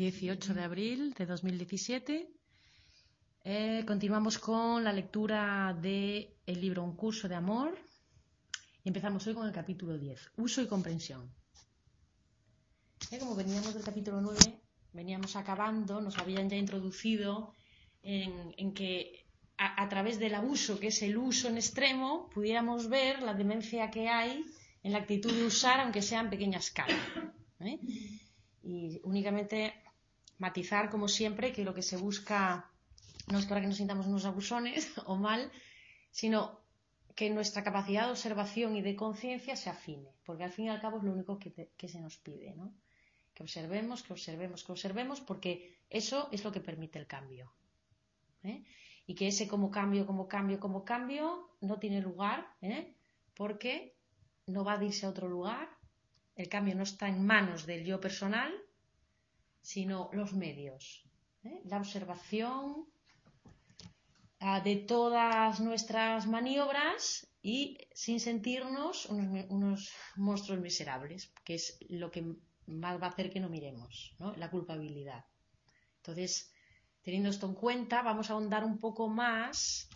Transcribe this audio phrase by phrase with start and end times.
[0.00, 2.26] 18 de abril de 2017.
[3.44, 7.76] Eh, continuamos con la lectura del libro Un curso de amor.
[8.82, 11.30] Empezamos hoy con el capítulo 10, uso y comprensión.
[13.10, 14.38] Eh, como veníamos del capítulo 9,
[14.94, 17.52] veníamos acabando, nos habían ya introducido
[18.02, 19.26] en, que
[19.58, 24.08] a, través del abuso, que es el uso en extremo, pudiéramos ver la demencia que
[24.08, 24.46] hay
[24.82, 26.96] en la actitud de usar, aunque sea en pequeña escala.
[27.60, 27.78] ¿eh?
[28.62, 29.74] Y únicamente
[30.40, 32.68] matizar, como siempre, que lo que se busca
[33.28, 35.52] no es para que nos sintamos unos abusones o mal,
[36.10, 36.58] sino
[37.14, 40.80] que nuestra capacidad de observación y de conciencia se afine, porque al fin y al
[40.80, 42.72] cabo es lo único que, se nos pide, ¿no?
[43.34, 47.52] Que observemos, que observemos, que observemos, porque eso es lo que permite el cambio.
[48.42, 48.64] ¿eh?
[49.06, 52.94] Y que ese como cambio, como cambio, como cambio no tiene lugar, ¿eh?
[53.34, 53.94] porque
[54.46, 55.68] no va a irse a otro lugar,
[56.36, 58.50] el cambio no está en manos del yo personal,
[59.70, 61.04] sino los medios.
[61.44, 61.60] ¿eh?
[61.64, 62.86] La observación
[64.40, 72.34] ah, de todas nuestras maniobras y sin sentirnos unos, monstruos miserables, que es lo que
[72.66, 75.24] más va a hacer que no miremos, la culpabilidad.
[75.98, 76.52] Entonces,
[77.02, 79.88] teniendo esto en cuenta, vamos a ahondar un poco más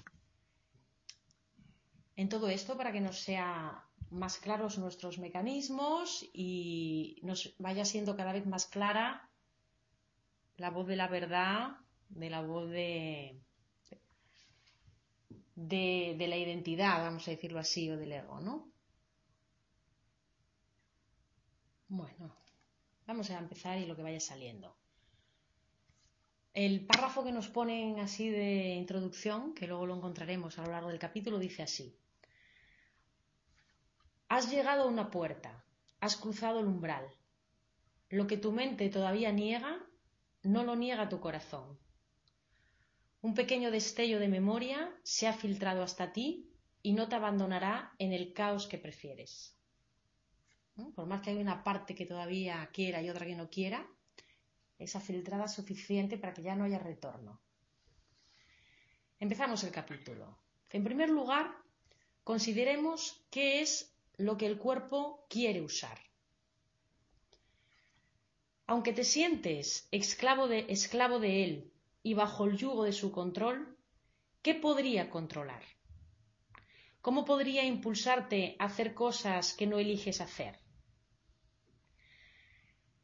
[2.15, 8.17] en todo esto para que nos sea más claros nuestros mecanismos y nos vaya siendo
[8.17, 9.29] cada vez más clara
[10.57, 11.77] la voz de la verdad,
[12.09, 13.41] de la voz de,
[15.55, 18.69] de, la identidad, vamos a decirlo así, o del ego, ¿no?
[21.89, 22.35] Bueno,
[23.07, 24.77] vamos a empezar y lo que vaya saliendo.
[26.55, 30.89] El párrafo que nos ponen así de introducción, que luego lo encontraremos a lo largo
[30.89, 31.97] del capítulo, dice así.
[34.29, 35.65] Has llegado a una puerta,
[36.01, 37.07] has cruzado el umbral.
[38.09, 39.85] Lo que tu mente todavía niega,
[40.45, 41.79] no lo niega tu corazón.
[43.23, 46.51] Un pequeño destello de memoria se ha filtrado hasta ti
[46.83, 49.57] y no te abandonará en el caos que prefieres.
[50.95, 53.87] Por más que haya una parte que todavía quiera y otra que no quiera,
[54.79, 57.41] esa filtrada es suficiente para que ya no haya retorno.
[59.19, 60.37] Empezamos el capítulo.
[60.71, 61.57] En primer lugar,
[62.25, 66.04] consideremos qué es lo que el cuerpo quiere usar.
[68.67, 73.77] Aunque te sientes esclavo de, esclavo de él y bajo el yugo de su control,
[74.41, 75.63] ¿qué podría controlar?
[77.03, 80.59] ¿Cómo podría impulsarte a hacer cosas que no eliges hacer?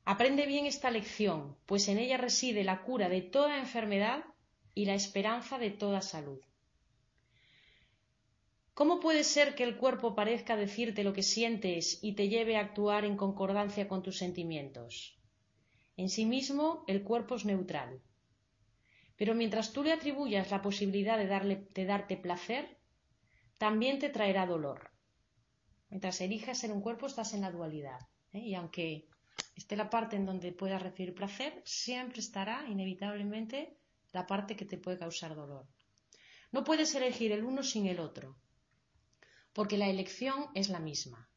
[0.06, 4.24] Aprende bien esta lección, pues en ella reside la cura de toda enfermedad
[4.74, 6.40] y la esperanza de toda salud.
[8.72, 12.60] ¿Cómo puede ser que el cuerpo parezca decirte lo que sientes y te lleve a
[12.60, 15.19] actuar en concordancia con tus sentimientos?
[16.02, 18.00] En sí mismo, el cuerpo es neutral.
[19.18, 22.78] Pero mientras tú le atribuyas la posibilidad de, darle, de darte placer,
[23.58, 24.90] también te traerá dolor.
[25.90, 28.00] Mientras elijas ser un cuerpo, estás en la dualidad.
[28.32, 28.38] ¿eh?
[28.38, 29.08] Y aunque
[29.54, 33.76] esté la parte en donde puedas recibir placer, siempre estará inevitablemente
[34.12, 35.66] la parte que te puede causar dolor.
[36.50, 38.38] No puedes elegir el uno sin el otro
[39.52, 41.29] porque la elección es la misma.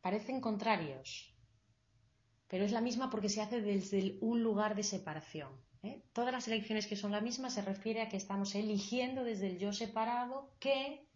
[0.00, 1.34] Parecen contrarios,
[2.48, 5.52] pero es la misma porque se hace desde un lugar de separación.
[5.82, 6.02] ¿eh?
[6.12, 9.58] Todas las elecciones que son la misma se refiere a que estamos eligiendo desde el
[9.58, 11.06] yo separado que,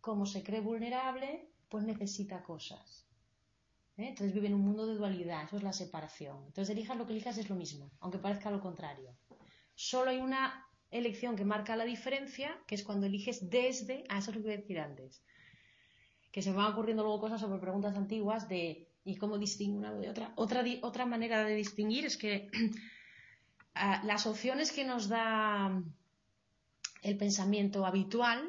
[0.00, 3.06] como se cree vulnerable, pues necesita cosas.
[3.96, 4.08] ¿eh?
[4.08, 6.44] Entonces vive en un mundo de dualidad, eso es la separación.
[6.46, 9.14] Entonces elijas lo que elijas es lo mismo, aunque parezca lo contrario.
[9.74, 14.30] Solo hay una elección que marca la diferencia, que es cuando eliges desde, a eso
[14.30, 15.22] es lo que voy a decir antes,
[16.38, 20.08] que se van ocurriendo luego cosas sobre preguntas antiguas de y cómo distingo una de
[20.08, 20.32] otra.
[20.36, 22.48] Otra, otra manera de distinguir es que
[24.04, 25.82] las opciones que nos da
[27.02, 28.48] el pensamiento habitual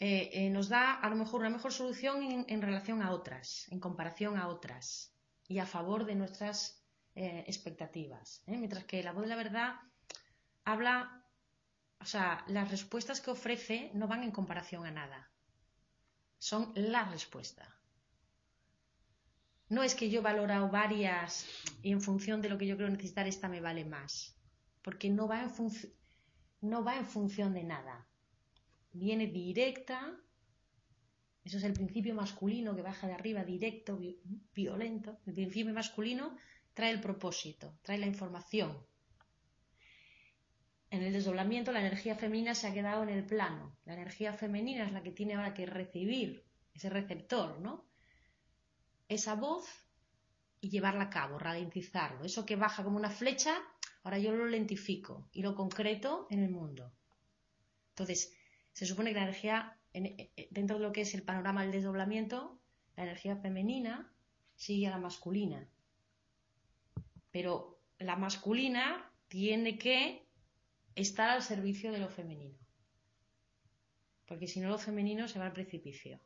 [0.00, 3.80] eh, eh, nos da a lo mejor una mejor solución en, relación a otras, en
[3.80, 5.12] comparación a otras
[5.46, 6.82] y a favor de nuestras
[7.14, 8.42] eh, expectativas.
[8.46, 9.74] Mientras que la voz de la verdad
[10.64, 11.22] habla
[12.00, 15.30] o sea, las respuestas que ofrece no van en comparación a nada.
[16.38, 17.78] Son la respuesta.
[19.68, 21.46] No es que yo valorado varias
[21.82, 24.34] y en función de lo que yo creo necesitar esta me vale más.
[24.82, 25.50] Porque no va en,
[26.62, 28.06] no va en función de nada.
[28.92, 30.16] Viene directa.
[31.44, 34.00] Eso es el principio masculino que baja de arriba, directo,
[34.54, 35.18] violento.
[35.26, 36.36] El principio masculino
[36.72, 38.86] trae el propósito, trae la información,
[40.90, 43.76] en el desdoblamiento la energía femenina se ha quedado en el plano.
[43.84, 46.44] La energía femenina es la que tiene ahora que recibir
[46.74, 47.84] ese receptor, ¿no?
[49.08, 49.66] Esa voz
[50.60, 52.24] y llevarla a cabo, ralentizarlo.
[52.24, 53.56] Eso que baja como una flecha,
[54.02, 56.92] ahora yo lo lentifico y lo concreto en el mundo.
[57.90, 58.34] Entonces,
[58.72, 61.72] se supone que la energía, eh, eh, dentro de lo que es el panorama del
[61.72, 62.60] desdoblamiento,
[62.96, 64.12] la energía femenina
[64.54, 65.68] sigue a la masculina.
[67.30, 70.27] Pero la masculina tiene que
[70.94, 72.58] estar al servicio de lo femenino.
[74.26, 76.20] Porque si no, lo femenino se va al precipicio.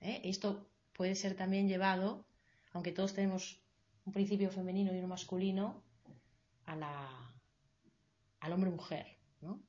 [0.00, 0.20] ¿Eh?
[0.24, 2.26] Esto puede ser también llevado,
[2.72, 3.60] aunque todos tenemos
[4.04, 5.82] un principio femenino y uno masculino,
[6.66, 7.34] a la,
[8.40, 9.18] al hombre-mujer.
[9.40, 9.62] ¿no?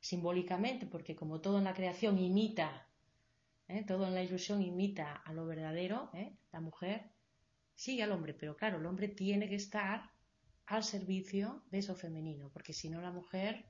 [0.00, 2.88] Simbólicamente, porque como todo en la creación imita,
[3.68, 3.84] ¿eh?
[3.84, 6.36] todo en la ilusión imita a lo verdadero, ¿eh?
[6.52, 7.10] la mujer
[7.74, 10.10] sigue al hombre, pero claro, el hombre tiene que estar
[10.68, 13.64] al servicio de eso femenino, porque si no la mujer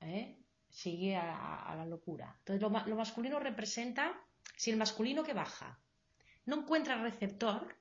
[0.00, 0.38] ¿eh?
[0.68, 2.36] sigue a, la locura.
[2.40, 4.12] Entonces lo, masculino representa,
[4.56, 5.80] si el masculino que baja
[6.44, 7.74] no encuentra receptor,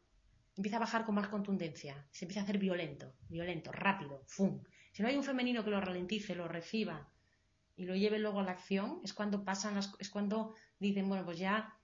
[0.56, 4.64] empieza a bajar con más contundencia, se empieza a hacer violento, violento, rápido, ¡fum!
[4.94, 7.10] Si no hay un femenino que lo ralentice, lo reciba
[7.76, 11.26] y lo lleve luego a la acción, es cuando pasan las, es cuando dicen, bueno,
[11.26, 11.76] pues ya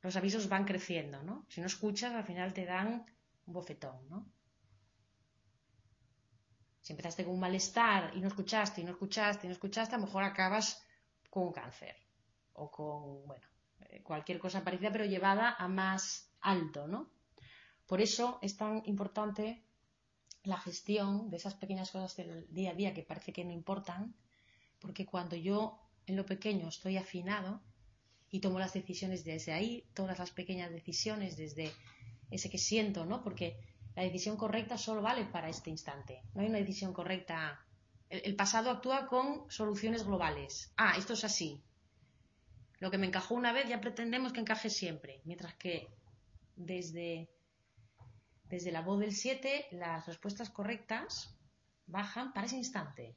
[0.00, 1.44] los avisos van creciendo, ¿no?
[1.48, 3.04] Si no escuchas, al final te dan
[3.46, 4.26] un bofetón, ¿no?
[6.80, 9.98] Si empezaste con un malestar y no escuchaste y no escuchaste y no escuchaste, a
[9.98, 10.82] lo mejor acabas
[11.28, 11.94] con un cáncer
[12.54, 13.46] o con, bueno,
[13.80, 17.10] eh, cualquier cosa parecida, pero llevada a más alto, ¿no?
[17.86, 19.64] Por eso es tan importante
[20.42, 24.14] la gestión de esas pequeñas cosas del día a día que parece que no importan,
[24.80, 27.62] porque cuando yo en lo pequeño estoy afinado,
[28.30, 31.72] y tomo las decisiones desde ahí, todas las pequeñas decisiones desde
[32.30, 33.22] ese que siento, ¿no?
[33.22, 33.58] Porque
[33.94, 36.22] la decisión correcta solo vale para este instante.
[36.34, 37.64] No hay una decisión correcta.
[38.08, 40.72] El, pasado actúa con soluciones globales.
[40.76, 41.62] Ah, esto es así.
[42.78, 45.20] Lo que me encajó una vez ya pretendemos que encaje siempre.
[45.24, 45.88] Mientras que
[46.56, 47.28] desde,
[48.44, 51.36] desde la voz del 7 las respuestas correctas
[51.86, 53.16] bajan para ese instante.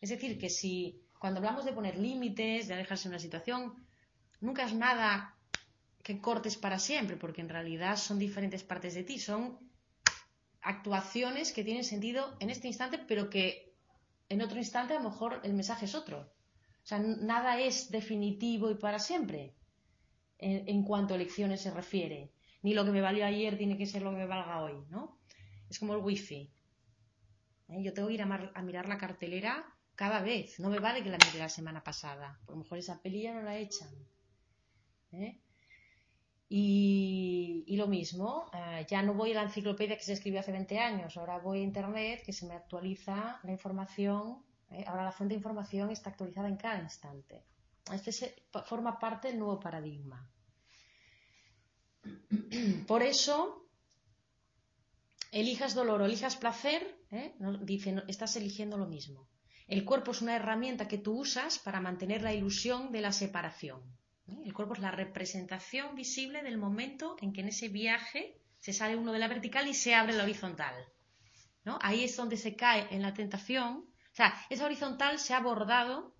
[0.00, 3.86] Es decir, que si cuando hablamos de poner límites, de alejarse de una situación,
[4.40, 5.35] nunca es nada
[6.06, 9.58] que cortes para siempre, porque en realidad son diferentes partes de ti, son
[10.60, 13.74] actuaciones que tienen sentido en este instante, pero que
[14.28, 16.18] en otro instante a lo mejor el mensaje es otro.
[16.20, 19.56] O sea, nada es definitivo y para siempre
[20.38, 22.30] en, cuanto a elecciones se refiere.
[22.62, 25.18] Ni lo que me valió ayer tiene que ser lo que me valga hoy, ¿no?
[25.68, 26.52] Es como el wifi.
[27.66, 27.82] ¿Eh?
[27.82, 30.60] Yo tengo que ir a, mirar la cartelera cada vez.
[30.60, 32.38] No me vale que la mire la semana pasada.
[32.46, 33.90] A lo mejor esa peli ya no la echan.
[35.10, 35.40] ¿eh?
[36.48, 40.78] Y, lo mismo, eh, ya no voy a la enciclopedia que se escribió hace 20
[40.78, 44.84] años, ahora voy a Internet que se me actualiza la información, ¿eh?
[44.86, 47.44] ahora la fuente de información está actualizada en cada instante.
[47.92, 48.34] Este
[48.64, 50.28] forma parte del nuevo paradigma.
[52.86, 53.68] Por eso,
[55.32, 56.96] elijas dolor o elijas placer,
[57.62, 59.28] dice, estás eligiendo lo mismo.
[59.66, 63.82] El cuerpo es una herramienta que tú usas para mantener la ilusión de la separación.
[64.28, 68.96] El cuerpo es la representación visible del momento en que en ese viaje se sale
[68.96, 70.74] uno de la vertical y se abre la horizontal.
[71.64, 71.78] ¿no?
[71.82, 73.88] Ahí es donde se cae en la tentación.
[74.12, 76.16] O sea, esa horizontal se ha abordado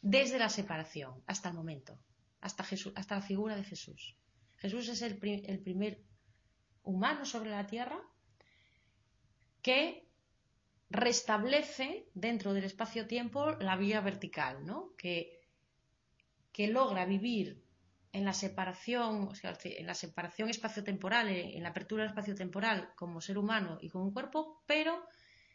[0.00, 1.98] desde la separación hasta el momento,
[2.40, 4.16] hasta, Jesús, hasta la figura de Jesús.
[4.58, 6.02] Jesús es el, el primer
[6.82, 8.00] humano sobre la tierra
[9.62, 10.08] que
[10.90, 14.94] restablece dentro del espacio-tiempo la vía vertical, ¿no?
[14.96, 15.41] que
[16.52, 17.62] que logra vivir
[18.12, 23.38] en la separación, o sea, en la separación espaciotemporal, en la apertura espacio-temporal como ser
[23.38, 25.02] humano y como un cuerpo, pero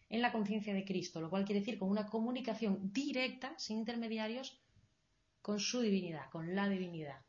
[0.09, 4.59] en la conciencia de Cristo, lo cual quiere decir con una comunicación directa, sin intermediarios,
[5.41, 7.21] con su divinidad, con la divinidad.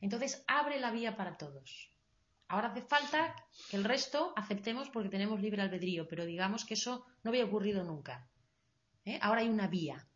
[0.00, 1.90] Entonces abre la vía para todos.
[2.48, 3.34] Ahora hace falta
[3.70, 7.84] que el resto aceptemos porque tenemos libre albedrío, pero digamos que eso no había ocurrido
[7.84, 8.28] nunca.
[9.04, 9.18] ¿eh?
[9.20, 10.06] Ahora hay una vía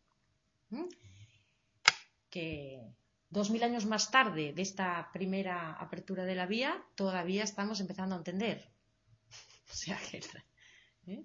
[2.29, 2.93] que
[3.29, 8.15] dos mil años más tarde de esta primera apertura de la vía, todavía estamos empezando
[8.15, 8.69] a entender.
[9.71, 10.21] o sea que.
[11.07, 11.23] ¿eh?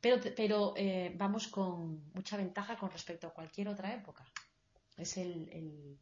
[0.00, 4.24] Pero, pero eh, vamos con mucha ventaja con respecto a cualquier otra época.
[4.96, 5.98] Es el,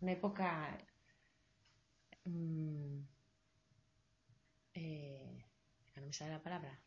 [0.00, 0.78] una época.
[2.24, 3.00] Mm,
[4.74, 5.44] eh,
[5.96, 6.78] no me sale la palabra.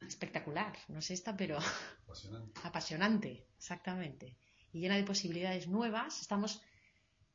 [0.00, 1.58] Espectacular, no sé esta, pero.
[2.04, 2.60] Apasionante.
[2.64, 4.36] Apasionante, exactamente
[4.76, 6.62] y llena de posibilidades nuevas, estamos,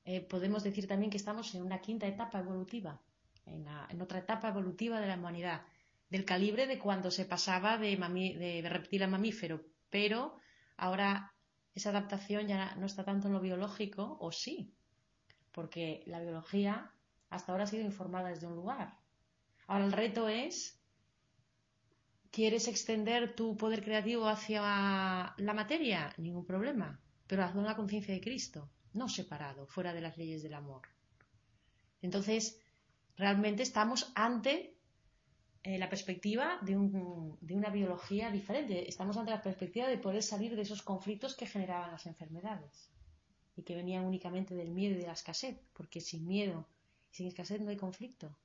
[0.05, 3.01] eh, podemos decir también que estamos en una quinta etapa evolutiva,
[3.47, 3.67] en,
[3.99, 5.63] otra etapa evolutiva de la humanidad,
[6.11, 10.37] del calibre de cuando se pasaba de, de, reptil a mamífero, pero
[10.77, 11.33] ahora
[11.73, 14.71] esa adaptación ya no está tanto en lo biológico, o sí,
[15.51, 16.91] porque la biología
[17.31, 18.97] hasta ahora ha sido informada desde un lugar.
[19.65, 20.79] Ahora el reto es,
[22.29, 24.61] ¿quieres extender tu poder creativo hacia
[25.37, 26.13] la materia?
[26.17, 26.99] Ningún problema,
[27.31, 30.81] pero hazlo en la conciencia de Cristo, no separado, fuera de las leyes del amor.
[32.01, 32.59] Entonces,
[33.15, 34.75] realmente estamos ante
[35.63, 36.73] eh, la perspectiva de,
[37.39, 38.89] de, una biología diferente.
[38.89, 42.91] Estamos ante la perspectiva de poder salir de esos conflictos que generaban las enfermedades
[43.55, 46.67] y que venían únicamente del miedo y de la escasez, porque sin miedo
[47.13, 48.35] y sin escasez no hay conflicto.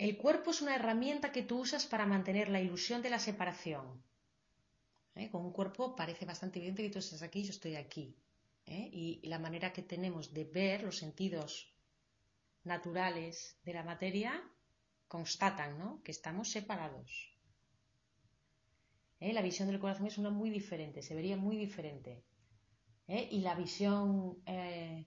[0.00, 4.02] El cuerpo es una herramienta que tú usas para mantener la ilusión de la separación.
[5.14, 5.28] ¿Eh?
[5.30, 8.16] Con un cuerpo parece bastante evidente que tú estás aquí y yo estoy aquí.
[8.64, 8.88] ¿eh?
[8.90, 11.74] Y la manera que tenemos de ver los sentidos
[12.64, 14.42] naturales de la materia
[15.06, 17.10] constatan que estamos separados.
[19.18, 19.34] ¿Eh?
[19.34, 22.24] La visión del corazón es una muy diferente, se vería muy diferente.
[23.06, 25.04] Y la visión eh,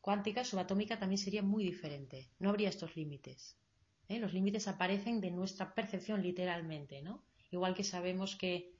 [0.00, 2.30] cuántica, subatómica, también sería muy diferente.
[2.38, 3.58] No habría estos límites.
[4.08, 7.22] Los límites aparecen de nuestra percepción literalmente, ¿no?
[7.50, 8.72] Igual que sabemos que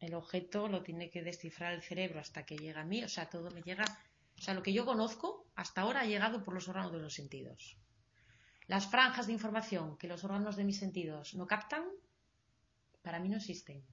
[0.00, 3.30] el objeto lo tiene que descifrar el cerebro hasta que llega a mí, o sea,
[3.30, 3.84] todo me llega
[4.38, 7.14] o sea, lo que yo conozco hasta ahora ha llegado por los órganos de los
[7.14, 7.78] sentidos.
[8.66, 11.84] Las franjas de información que los órganos de mis sentidos no captan,
[13.02, 13.84] para mí no existen.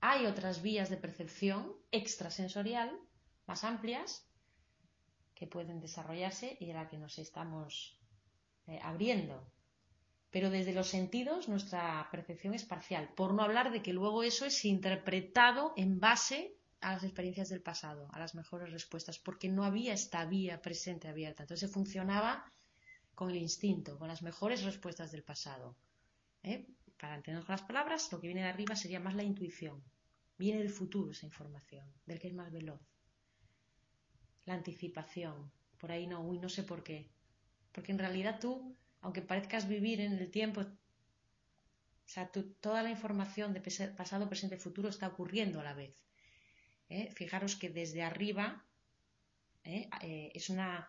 [0.00, 2.98] Hay otras vías de percepción extrasensorial
[3.46, 4.28] más amplias
[5.34, 7.98] que pueden desarrollarse y a la que nos estamos
[8.66, 9.46] eh, abriendo.
[10.30, 14.44] Pero desde los sentidos nuestra percepción es parcial, por no hablar de que luego eso
[14.44, 19.64] es interpretado en base a las experiencias del pasado, a las mejores respuestas, porque no
[19.64, 21.44] había esta vía presente abierta.
[21.44, 22.52] Entonces funcionaba
[23.14, 25.74] con el instinto, con las mejores respuestas del pasado.
[26.42, 26.66] ¿eh?
[27.00, 29.82] Para entender con las palabras, lo que viene de arriba sería más la intuición.
[30.38, 32.80] Viene del futuro esa información, del que es más veloz.
[34.44, 35.50] La anticipación.
[35.78, 37.10] Por ahí no, uy, no sé por qué.
[37.76, 42.30] Porque en realidad tú, aunque parezcas vivir en el tiempo, o sea,
[42.66, 43.60] toda la información de
[44.00, 45.94] pasado, presente, futuro está ocurriendo a la vez.
[46.88, 47.10] ¿eh?
[47.12, 48.64] Fijaros que desde arriba
[49.64, 49.90] ¿eh?
[50.00, 50.88] Eh, es una,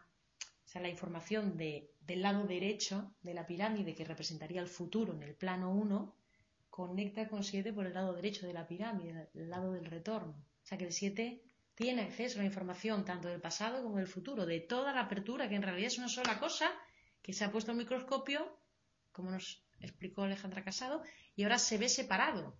[0.66, 5.14] o sea, la información de, del lado derecho de la pirámide que representaría el futuro
[5.14, 6.16] en el plano 1
[6.70, 10.36] conecta con 7 por el lado derecho de la pirámide, el lado del retorno.
[10.64, 11.44] O sea que el 7
[11.78, 15.48] tiene acceso a la información tanto del pasado como del futuro, de toda la apertura,
[15.48, 16.72] que en realidad es una sola cosa
[17.22, 18.60] que se ha puesto al microscopio,
[19.12, 21.04] como nos explicó Alejandra Casado,
[21.36, 22.58] y ahora se ve separado.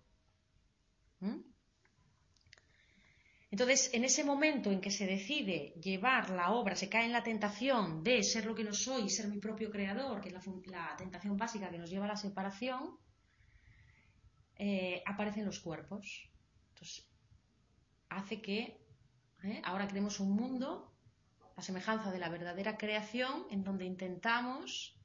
[1.18, 1.40] ¿Mm?
[3.50, 7.24] Entonces, en ese momento en que se decide llevar la obra, se cae en la
[7.24, 10.34] tentación de ser lo que no soy y ser mi propio creador, que es
[10.66, 12.96] la, tentación básica que nos lleva a la separación,
[14.54, 16.30] eh, aparecen los cuerpos.
[16.68, 17.04] Entonces,
[18.10, 18.87] hace que
[19.44, 19.60] ¿eh?
[19.64, 20.92] ahora creemos un mundo
[21.56, 24.96] a semejanza de la verdadera creación, en donde intentamos,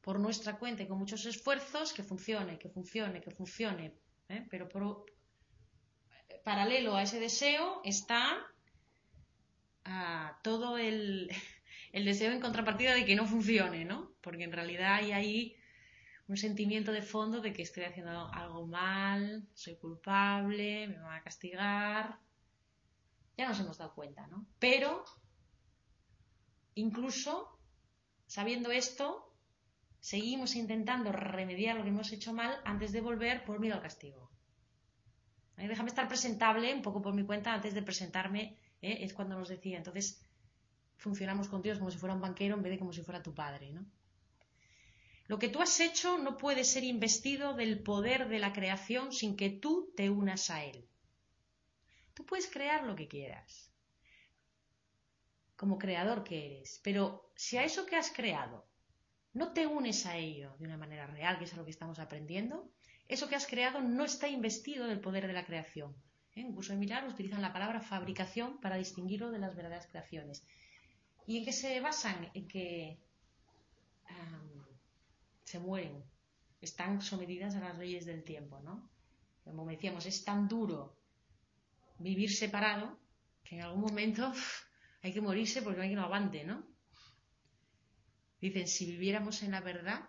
[0.00, 3.94] por nuestra cuenta y con muchos esfuerzos, que funcione, que funcione, que funcione,
[4.28, 4.44] ¿eh?
[4.50, 4.68] pero
[6.44, 8.38] paralelo a ese deseo está
[9.84, 11.30] ah, todo el,
[11.92, 14.12] deseo en contrapartida de que no funcione, ¿no?
[14.20, 15.56] Porque en realidad hay ahí
[16.28, 21.22] un sentimiento de fondo de que estoy haciendo algo mal, soy culpable, me van a
[21.22, 22.18] castigar.
[23.42, 24.46] Ya nos hemos dado cuenta, ¿no?
[24.58, 25.04] Pero,
[26.74, 27.58] incluso
[28.26, 29.36] sabiendo esto,
[30.00, 34.32] seguimos intentando remediar lo que hemos hecho mal antes de volver por miedo al castigo
[35.68, 38.98] déjame estar presentable un poco por mi cuenta antes de presentarme, ¿eh?
[39.00, 39.78] es cuando nos decía.
[39.78, 40.20] Entonces,
[40.96, 43.72] funcionamos con como si fuera un banquero en vez de como si fuera tu padre,
[43.72, 43.84] ¿no?
[45.28, 49.36] Lo que tú has hecho no puede ser investido del poder de la creación sin
[49.36, 50.88] que tú te unas a él.
[52.14, 53.72] Tú puedes crear lo que quieras,
[55.56, 58.66] como creador que eres, pero si a eso que has creado
[59.32, 61.98] no te unes a ello de una manera real, que es a lo que estamos
[61.98, 62.70] aprendiendo,
[63.08, 65.94] eso que has creado no está investido del poder de la creación.
[66.34, 66.40] ¿eh?
[66.40, 70.44] En curso de milagros utilizan la palabra fabricación para distinguirlo de las verdaderas creaciones.
[71.26, 72.30] ¿Y en qué se basan?
[72.34, 72.98] En que
[75.44, 76.02] se mueren,
[76.62, 78.88] están sometidas a las leyes del tiempo, ¿no?
[79.44, 80.96] Como decíamos, es tan duro
[82.02, 82.98] vivir separado
[83.44, 84.32] que en algún momento
[85.02, 86.66] hay que morirse porque no hay que no aguante, ¿no?
[88.40, 90.08] Dicen, si viviéramos en la verdad,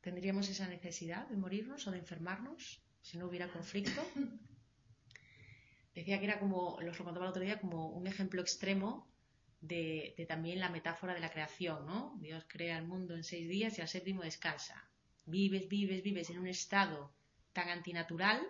[0.00, 4.00] ¿Tendríamos esa necesidad de morirnos o de enfermarnos si no hubiera conflicto?
[5.94, 9.12] Decía que era como, los lo contaba el otro día, como un ejemplo extremo
[9.60, 12.16] de, también la metáfora de la creación, ¿no?
[12.18, 14.88] Dios crea el mundo en seis días y al séptimo descansa.
[15.26, 17.12] Vives, vives, vives en un estado
[17.52, 18.40] tan antinatural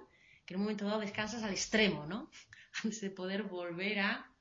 [0.51, 2.29] que en un momento dado descansas al extremo, ¿no?
[2.83, 4.35] Antes de poder volver a...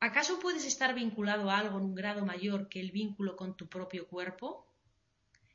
[0.00, 3.68] ¿Acaso puedes estar vinculado a algo en un grado mayor que el vínculo con tu
[3.68, 4.66] propio cuerpo?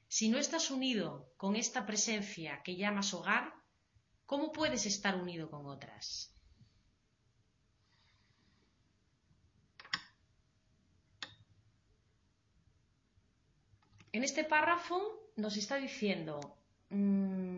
[0.08, 3.52] Si no estás unido con esta presencia que llamas hogar,
[4.28, 6.32] ¿cómo puedes estar unido con otras?
[14.12, 16.60] En este párrafo nos está diciendo
[16.92, 17.51] mm,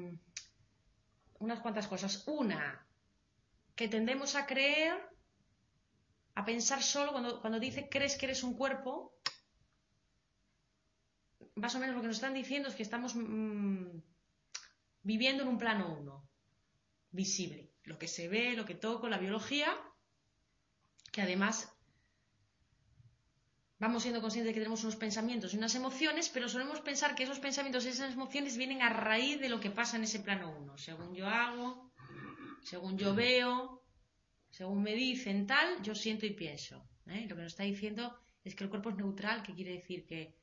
[1.43, 2.23] unas cuantas cosas.
[2.25, 2.88] Una,
[3.75, 4.93] que tendemos a creer,
[6.35, 9.13] a pensar solo, cuando, dice crees que eres un cuerpo,
[11.55, 14.00] más o menos lo que nos están diciendo es que estamos mm,
[15.03, 16.27] viviendo en un plano uno,
[17.12, 17.71] visible.
[17.83, 19.75] Lo que se ve, lo que toco, la biología,
[21.12, 21.72] que además
[23.83, 27.23] vamos siendo conscientes de que tenemos unos pensamientos y unas emociones, pero solemos pensar que
[27.23, 30.55] esos pensamientos y esas emociones vienen a raíz de lo que pasa en ese plano
[30.57, 30.77] uno.
[30.77, 31.91] Según yo hago,
[32.61, 33.83] según yo veo,
[34.49, 36.87] según me dicen tal, yo siento y pienso.
[37.07, 37.25] ¿eh?
[37.27, 40.37] Lo que nos está diciendo es que el cuerpo es neutral, que quiere decir que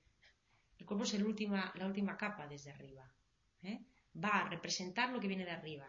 [0.79, 3.11] el cuerpo es la última capa desde arriba.
[3.63, 3.81] ¿eh?
[4.23, 5.89] Va a representar lo que viene de arriba.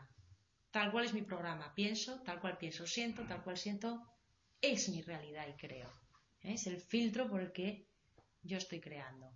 [0.72, 1.76] Tal cual es mi programa.
[1.76, 4.02] Pienso, tal cual pienso, siento, tal cual siento.
[4.62, 6.01] Es mi realidad y creo.
[6.42, 7.88] Es el filtro por el que
[8.44, 9.32] yo estoy creando.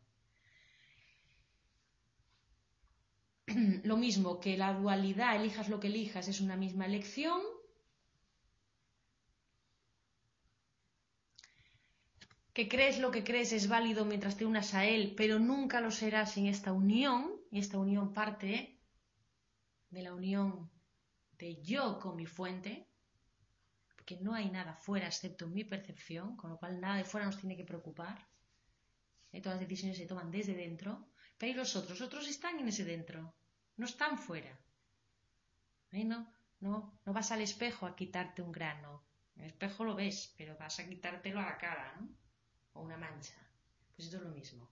[3.84, 7.42] Lo mismo que la dualidad, elijas lo que elijas, es una misma elección.
[12.54, 15.92] Que crees lo que crees es válido mientras te unas a él, pero nunca lo
[15.92, 17.36] será sin esta unión.
[17.52, 18.80] Y esta unión parte
[19.90, 20.72] de la unión
[21.38, 22.88] de yo con mi fuente,
[24.06, 27.40] que no hay nada fuera excepto mi percepción, con lo cual nada de fuera nos
[27.40, 28.28] tiene que preocupar.
[29.32, 29.42] ¿eh?
[29.42, 31.08] Todas las decisiones se toman desde dentro,
[31.38, 33.34] pero hay los otros, otros están en ese dentro,
[33.78, 34.58] no están fuera.
[35.92, 36.04] ¿Eh?
[36.04, 39.04] No, no, no vas al espejo a quitarte un grano.
[39.36, 42.08] El espejo lo ves, pero vas a quitártelo a la cara, ¿no?
[42.74, 43.36] O una mancha.
[43.96, 44.70] Pues esto es lo mismo.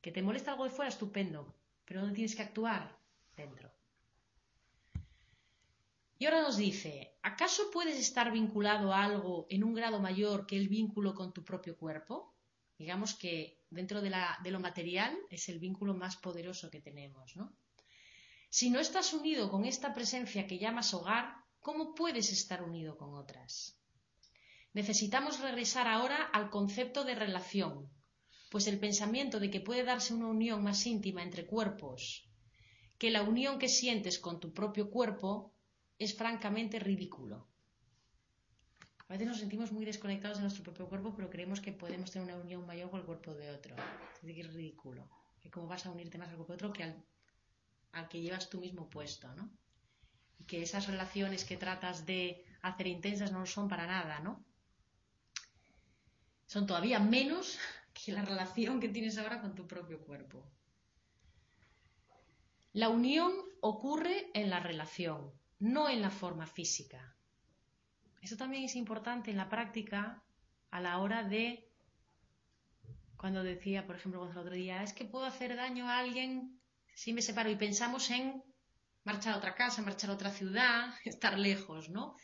[0.00, 2.96] Que te molesta algo de fuera, estupendo, pero ¿dónde tienes que actuar?
[3.36, 3.72] Dentro.
[6.24, 10.56] Y ahora nos dice, ¿acaso puedes estar vinculado a algo en un grado mayor que
[10.56, 12.34] el vínculo con tu propio cuerpo?
[12.78, 14.10] Digamos que dentro de,
[14.50, 17.54] lo material es el vínculo más poderoso que tenemos, ¿no?
[18.48, 21.26] Si no estás unido con esta presencia que llamas hogar,
[21.60, 23.78] ¿cómo puedes estar unido con otras?
[24.72, 27.90] Necesitamos regresar ahora al concepto de relación,
[28.50, 32.30] pues el pensamiento de que puede darse una unión más íntima entre cuerpos
[32.98, 35.53] que la unión que sientes con tu propio cuerpo
[35.98, 37.46] es francamente ridículo.
[39.08, 42.26] A veces nos sentimos muy desconectados de nuestro propio cuerpo, pero creemos que podemos tener
[42.26, 43.76] una unión mayor con el cuerpo de otro.
[44.14, 45.08] Es decir, es ridículo.
[45.40, 48.60] Que cómo vas a unirte más al cuerpo de otro que al, que llevas tú
[48.60, 49.50] mismo puesto, ¿no?
[50.38, 54.42] Y que esas relaciones que tratas de hacer intensas no son para nada, ¿no?
[56.46, 57.58] Son todavía menos
[57.92, 60.50] que la relación que tienes ahora con tu propio cuerpo.
[62.72, 65.30] La unión ocurre en la relación,
[65.64, 67.16] no en la forma física.
[68.20, 70.22] Eso también es importante en la práctica
[70.70, 71.66] a la hora de,
[73.16, 76.60] cuando decía, por ejemplo, el otro día, es que puedo hacer daño a alguien
[76.94, 78.42] si me separo y pensamos en
[79.04, 82.16] marchar a otra casa, marchar a otra ciudad, estar lejos, ¿no?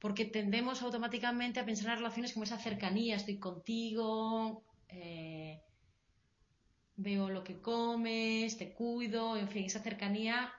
[0.00, 5.62] Porque tendemos automáticamente a pensar en relaciones como esa cercanía, estoy contigo, eh,
[6.96, 10.52] veo lo que comes, te cuido, en fin, esa cercanía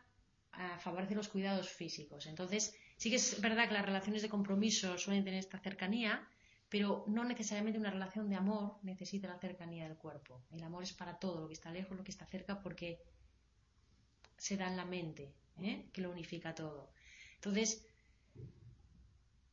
[0.79, 2.25] favorece los cuidados físicos.
[2.25, 6.27] Entonces, sí que es verdad que las relaciones de compromiso suelen tener esta cercanía,
[6.69, 10.41] pero no necesariamente una relación de amor necesita la cercanía del cuerpo.
[10.51, 12.99] El amor es para todo, lo que está lejos, lo que está cerca, porque
[14.37, 15.85] se da en la mente, ¿eh?
[15.93, 16.91] que lo unifica todo.
[17.35, 17.87] Entonces,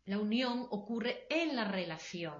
[0.06, 2.34] la unión ocurre en la relación,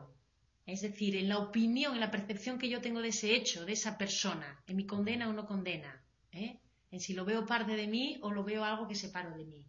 [0.66, 3.72] es decir, en la opinión, en la percepción que yo tengo de ese hecho, de
[3.72, 6.03] esa persona, en mi condena o no condena.
[6.33, 6.59] ¿eh?
[6.94, 9.66] En si lo veo parte de mí o lo veo algo que separo de mí.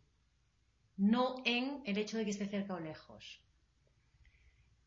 [0.97, 3.41] No en el hecho de que esté cerca o lejos.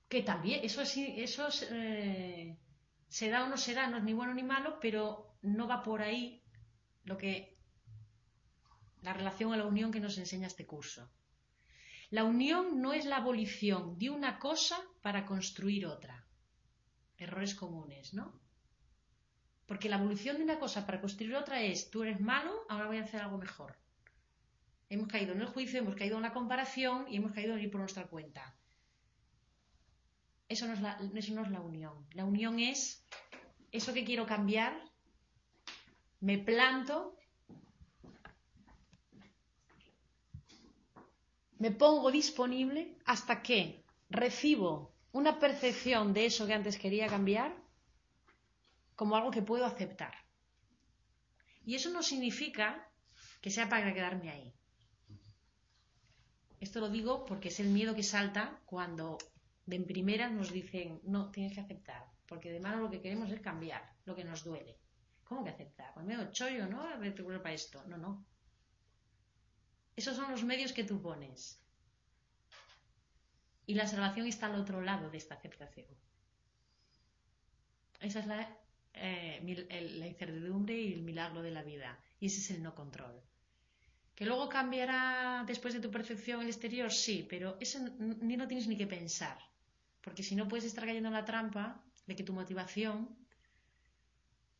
[0.08, 2.56] Que también, eso, sí, eso eh,
[3.08, 5.82] se da o no se da, no es ni bueno ni malo, pero no va
[5.82, 6.40] por ahí
[7.02, 7.58] lo que
[9.02, 11.10] la relación a la unión que nos enseña este curso.
[12.10, 16.24] La unión no es la abolición de una cosa para construir otra.
[17.16, 18.40] Errores comunes, ¿no?
[19.68, 22.96] Porque la evolución de una cosa para construir otra es, tú eres malo, ahora voy
[22.96, 23.76] a hacer algo mejor.
[24.88, 27.70] Hemos caído en el juicio, hemos caído en la comparación y hemos caído en ir
[27.70, 28.56] por nuestra cuenta.
[30.48, 32.06] Eso no, es la, eso no es la unión.
[32.14, 33.06] La unión es
[33.70, 34.82] eso que quiero cambiar,
[36.20, 37.14] me planto
[41.58, 47.54] me pongo disponible hasta que recibo una percepción de eso que antes quería cambiar
[48.98, 50.12] como algo que puedo aceptar.
[51.64, 52.66] Y eso no significa
[53.40, 54.52] que sea para quedarme ahí.
[56.58, 59.16] Esto lo digo porque es el miedo que salta cuando
[59.66, 63.40] de primera nos dicen, no, tienes que aceptar, porque de malo lo que queremos es
[63.40, 64.76] cambiar lo que nos duele.
[65.22, 65.94] ¿Cómo que aceptar?
[65.94, 66.82] Pues medio chollo, ¿no?
[66.82, 67.84] A ver, para esto.
[67.86, 68.26] No, no.
[69.94, 71.62] Esos son los medios que tú pones.
[73.64, 75.86] Y la salvación está al otro lado de esta aceptación.
[78.00, 78.58] Esa es la,
[78.94, 79.40] eh,
[79.98, 81.98] la incertidumbre y el milagro de la vida.
[82.20, 83.20] Y ese es el no control.
[84.14, 86.90] ¿Que luego cambiará después de tu percepción el exterior?
[86.90, 89.38] Sí, pero eso ni no tienes ni que pensar.
[90.02, 93.16] Porque si no puedes estar cayendo en la trampa de que tu motivación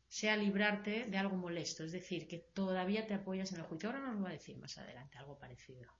[0.07, 3.89] sea librarte de algo molesto, es decir, que todavía te apoyas en el juicio.
[3.89, 5.91] Ahora nos lo va a decir más adelante algo parecido.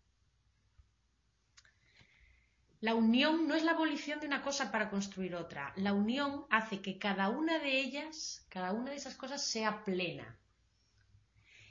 [2.81, 5.73] La unión no es la abolición de una cosa para construir otra.
[5.75, 10.39] La unión hace que cada una de ellas, cada una de esas cosas sea plena.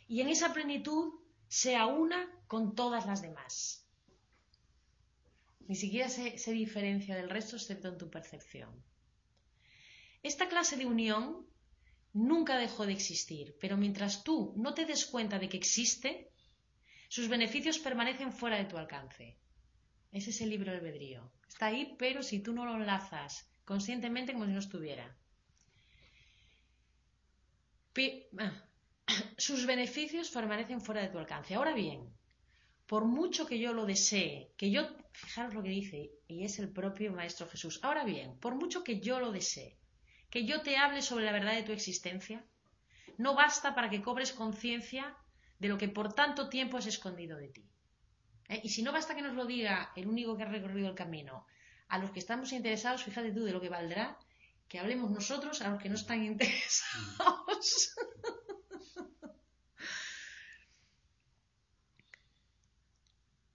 [0.07, 1.15] Y en esa plenitud
[1.49, 3.87] sea una con todas las demás.
[5.67, 8.71] Ni siquiera se, se diferencia del resto excepto en tu percepción.
[10.23, 11.47] Esta clase de unión
[12.13, 16.31] nunca dejó de existir, pero mientras tú no te des cuenta de que existe,
[17.09, 19.39] sus beneficios permanecen fuera de tu alcance.
[20.13, 21.31] Ese es el libro del albedrío.
[21.49, 25.17] Está ahí, pero si tú no lo enlazas conscientemente como si no estuviera.
[28.39, 28.53] Ah,
[29.37, 31.55] sus beneficios permanecen fuera de tu alcance.
[31.55, 32.09] Ahora bien,
[32.87, 36.71] por mucho que yo lo desee, que yo, fijaros lo que dice, y es el
[36.71, 39.77] propio Maestro Jesús, ahora bien, por mucho que yo lo desee,
[40.31, 42.45] que yo te hable sobre la verdad de tu existencia,
[43.19, 45.17] no basta para que cobres conciencia
[45.59, 47.69] de lo que por tanto tiempo has escondido de ti.
[48.49, 48.61] ¿Eh?
[48.65, 51.47] Y si no basta que nos lo diga el único que ha recorrido el camino,
[51.89, 54.19] a los que estamos interesados, fíjate tú de lo que valdrá
[54.69, 57.95] que hablemos nosotros a los que no están interesados.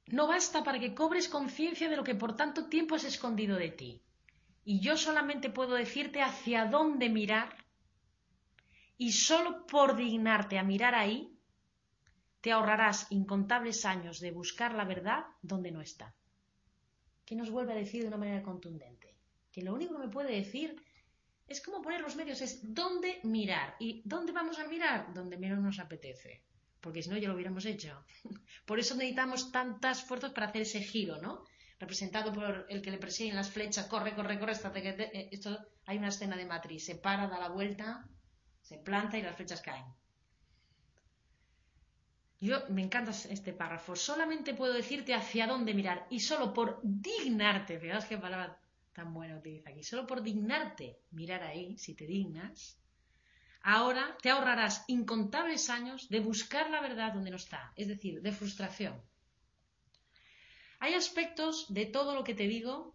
[0.07, 3.69] no basta para que cobres conciencia de lo que por tanto tiempo has escondido de
[3.69, 4.01] ti.
[4.63, 7.49] Y yo solamente puedo decirte hacia dónde mirar
[8.97, 11.32] y solo por dignarte a mirar ahí,
[12.43, 16.13] te ahorrarás incontables años de buscar la verdad donde no está.
[17.25, 19.15] ¿Qué nos vuelve a decir de una manera contundente?
[19.49, 20.75] Que lo único que me puede decir
[21.47, 23.77] es cómo poner los medios, es dónde mirar.
[23.79, 25.13] ¿Y dónde vamos a mirar?
[25.13, 26.43] Donde menos nos apetece.
[26.81, 28.03] Porque si no, ya lo hubiéramos hecho.
[28.65, 31.45] Por eso necesitamos tantos esfuerzos para hacer ese giro, ¿no?
[31.79, 35.49] representado por el que le persiguen las flechas, corre, corre, corre, hasta que eh, esto
[35.85, 38.07] hay una escena de matriz, se para, da la vuelta,
[38.61, 39.83] se planta y las flechas caen.
[42.43, 43.95] Yo me encanta este párrafo.
[43.95, 48.59] Solamente puedo decirte hacia dónde mirar y solo por dignarte, fijaos qué palabra
[48.91, 52.77] tan buena utiliza aquí, solo por dignarte mirar ahí, si te dignas,
[53.61, 58.33] ahora te ahorrarás incontables años de buscar la verdad donde no está, es decir, de
[58.33, 59.01] frustración.
[60.79, 62.93] Hay aspectos de todo lo que te digo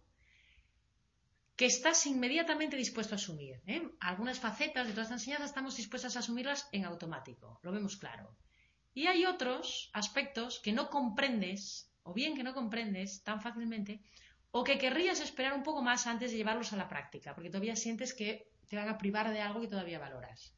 [1.55, 3.59] que estás inmediatamente dispuesto a asumir.
[3.65, 3.81] ¿eh?
[3.99, 8.37] Algunas facetas de todas estas enseñanzas estamos dispuestos a asumirlas en automático, lo vemos claro.
[8.93, 14.01] Y hay otros aspectos que no comprendes, o bien que no comprendes tan fácilmente,
[14.51, 17.75] o que querrías esperar un poco más antes de llevarlos a la práctica, porque todavía
[17.75, 20.53] sientes que te van a privar de algo que todavía valoras.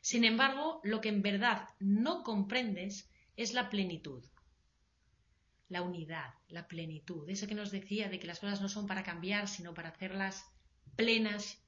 [0.00, 4.24] Sin embargo, lo que en verdad no comprendes es la plenitud
[5.68, 9.02] la unidad, la plenitud, eso que nos decía de que las cosas no son para
[9.02, 10.44] cambiar, sino para hacerlas
[10.94, 11.62] plenas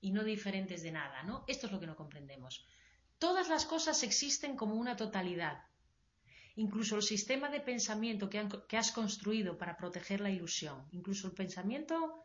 [0.00, 1.44] y no diferentes de nada, ¿no?
[1.46, 2.66] Esto es lo que no comprendemos.
[3.24, 5.64] Todas las cosas existen como una totalidad.
[6.56, 12.22] Incluso el sistema de pensamiento que, has construido para proteger la ilusión, incluso el pensamiento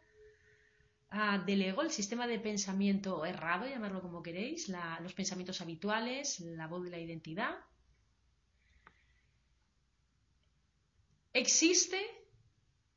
[1.09, 4.67] ah, del ego, el sistema de pensamiento errado, llamarlo como queréis,
[5.01, 7.55] los pensamientos habituales, la voz de la identidad,
[11.31, 12.01] existe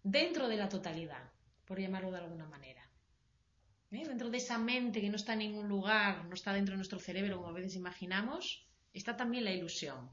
[0.03, 1.31] dentro de la totalidad,
[1.65, 2.82] por llamarlo de alguna manera.
[3.93, 4.05] ¿Eh?
[4.09, 6.99] Dentro de esa mente que no está en ningún lugar, no está dentro de nuestro
[6.99, 10.11] cerebro como a veces imaginamos, está también la ilusión.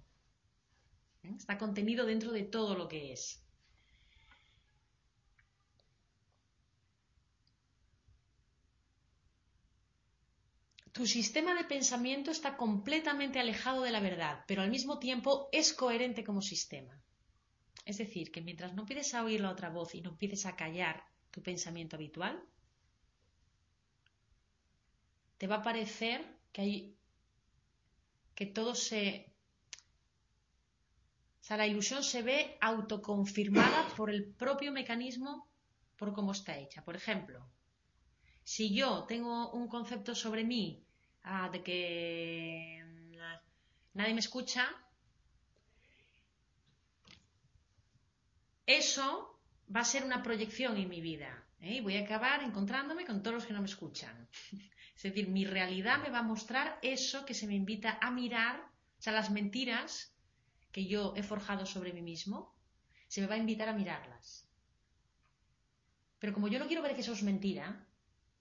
[1.24, 1.34] ¿Eh?
[1.38, 3.42] Está contenido dentro de todo lo que es.
[10.92, 15.72] Tu sistema de pensamiento está completamente alejado de la verdad, pero al mismo tiempo es
[15.72, 17.02] coherente como sistema.
[17.86, 20.58] Es decir, que mientras no empieces a oír la otra voz y no empieces a
[20.58, 22.44] callar tu pensamiento habitual,
[25.40, 26.96] te va a parecer que hay
[28.36, 29.30] que todo se
[31.50, 35.48] sea, la ilusión se ve autoconfirmada por el propio mecanismo
[35.98, 36.84] por cómo está hecha.
[36.84, 37.44] Por ejemplo,
[38.44, 40.86] si yo tengo un concepto sobre mí
[41.24, 44.70] ah, de que mm, nadie me escucha,
[48.68, 49.40] eso
[49.76, 51.32] va a ser una proyección en mi vida.
[51.62, 51.82] ¿eh?
[51.82, 54.30] Voy a acabar encontrándome con todos los que no me escuchan.
[55.08, 58.60] Es decir, mi realidad me va a mostrar eso que se me invita a mirar,
[58.60, 60.14] o sea, las mentiras
[60.74, 62.54] que yo he forjado sobre mí mismo,
[63.08, 64.46] se me va a invitar a mirarlas.
[66.20, 67.88] Pero como yo no quiero ver que eso es mentira,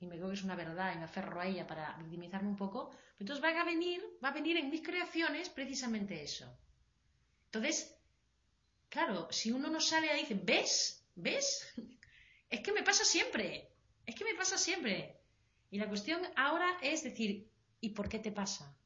[0.01, 2.57] y me creo que es una verdad y me aferro a ella para victimizarme un
[2.57, 6.59] poco, pues entonces va a venir, va a venir en mis creaciones precisamente eso.
[7.47, 7.97] Entonces,
[8.89, 11.07] claro, si uno no sale y dice, ¿ves?
[11.15, 11.73] ¿Ves?
[12.51, 13.71] Es que me pasa siempre.
[14.07, 15.18] Es que me pasa siempre.
[15.71, 17.51] Y la cuestión ahora es decir,
[17.81, 18.77] ¿y por qué te pasa?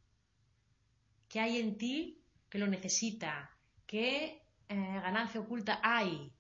[1.29, 3.51] ¿Qué hay en ti que lo necesita?
[3.87, 6.33] ¿Qué eh, ganancia oculta hay?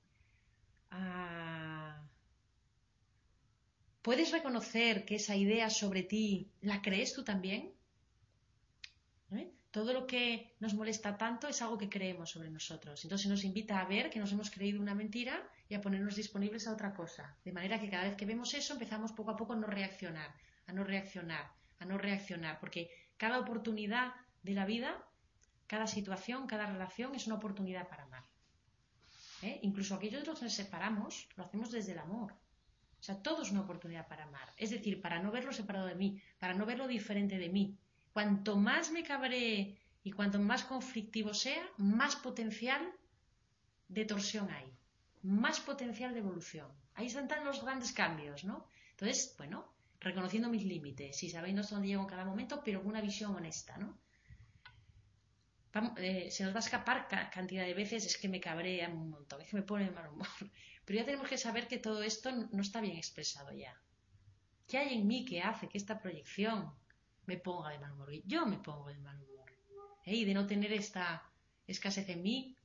[0.90, 2.02] Ah,
[4.02, 7.72] ¿Puedes reconocer que esa idea sobre ti la crees tú también?
[9.31, 9.50] ¿Eh?
[9.72, 13.02] Todo lo que nos molesta tanto es algo que creemos sobre nosotros.
[13.04, 16.68] Entonces nos invita a ver que nos hemos creído una mentira y a ponernos disponibles
[16.68, 17.35] a otra cosa.
[17.42, 20.30] De manera que cada vez que vemos eso empezamos poco a poco a no reaccionar,
[20.66, 25.02] a no reaccionar, a no reaccionar, porque cada oportunidad de la vida,
[25.66, 28.24] cada situación, cada relación es una oportunidad para amar.
[29.40, 29.58] ¿Eh?
[29.62, 32.35] Incluso aquellos de los que nos separamos lo hacemos desde el amor.
[33.00, 34.52] O sea, todo es una oportunidad para amar.
[34.58, 37.78] Es decir, para no verlo separado de mí, para no verlo diferente de mí.
[38.12, 42.83] Cuanto más me cabré y cuanto más conflictivo sea, más potencial
[43.88, 44.70] de torsión hay,
[45.22, 46.68] más potencial de evolución.
[46.94, 48.66] Ahí están los grandes cambios, ¿no?
[48.90, 52.90] Entonces, bueno, reconociendo mis límites y sabiendo hasta dónde llego en cada momento, pero con
[52.90, 53.98] una visión honesta, ¿no?
[55.96, 59.40] Eh, se nos va a escapar cantidad de veces, es que me cabrea un montón,
[59.40, 60.29] es que me pone de mal humor.
[60.85, 63.81] Pero ya tenemos que saber que todo esto no está bien expresado ya.
[64.68, 66.75] ¿Qué hay en mí que hace que esta proyección
[67.33, 68.11] me ponga de mal humor?
[68.27, 69.49] Yo me pongo de mal humor.
[70.05, 70.14] ¿eh?
[70.14, 71.23] Y de no tener esta
[71.66, 72.57] escasez en mí,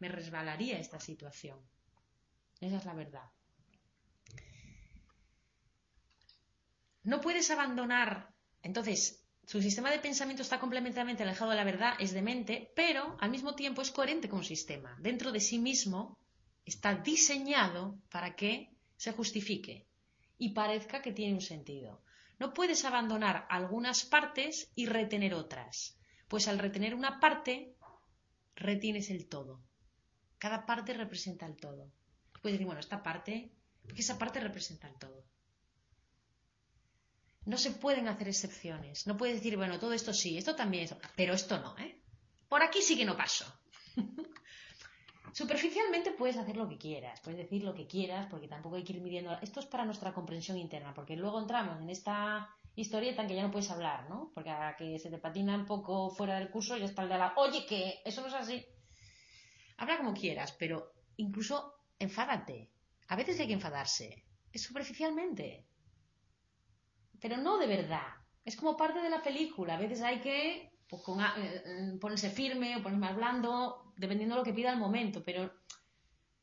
[0.00, 1.58] me resbalaría esta situación.
[2.60, 3.28] Esa es la verdad.
[7.04, 8.28] No puedes abandonar.
[8.62, 13.30] Entonces, su sistema de pensamiento está completamente alejado de la verdad, es demente, pero al
[13.30, 14.96] mismo tiempo es coherente con un sistema.
[15.00, 16.18] Dentro de sí mismo
[16.64, 19.86] está diseñado para que se justifique
[20.38, 22.01] y parezca que tiene un sentido.
[22.42, 27.76] No puedes abandonar algunas partes y retener otras, pues al retener una parte,
[28.56, 29.62] retienes el todo.
[30.38, 31.92] Cada parte representa el todo.
[32.42, 33.52] Puedes decir, bueno, esta parte,
[33.84, 35.24] porque esa parte representa el todo.
[37.44, 39.06] No se pueden hacer excepciones.
[39.06, 42.02] No puedes decir, bueno, todo esto sí, esto también, pero esto no, ¿eh?
[42.48, 43.46] Por aquí sí que no paso.
[45.32, 48.92] Superficialmente puedes hacer lo que quieras, puedes decir lo que quieras, porque tampoco hay que
[48.92, 49.32] ir midiendo.
[49.40, 53.42] Esto es para nuestra comprensión interna, porque luego entramos en esta historieta en que ya
[53.42, 54.30] no puedes hablar, ¿no?
[54.34, 58.02] Porque a que se te patina un poco fuera del curso y está oye, que
[58.04, 58.64] eso no es así.
[59.78, 62.70] Habla como quieras, pero incluso enfádate.
[63.08, 64.24] A veces hay que enfadarse.
[64.52, 65.66] Es superficialmente.
[67.20, 68.08] Pero no de verdad.
[68.44, 69.74] Es como parte de la película.
[69.74, 71.02] A veces hay que pues,
[71.38, 75.22] eh, eh, ponerse firme o ponerse más blando dependiendo de lo que pida el momento,
[75.22, 75.52] pero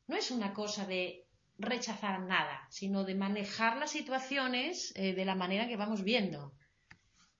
[0.07, 5.35] no es una cosa de rechazar nada, sino de manejar las situaciones eh, de la
[5.35, 6.53] manera que vamos viendo.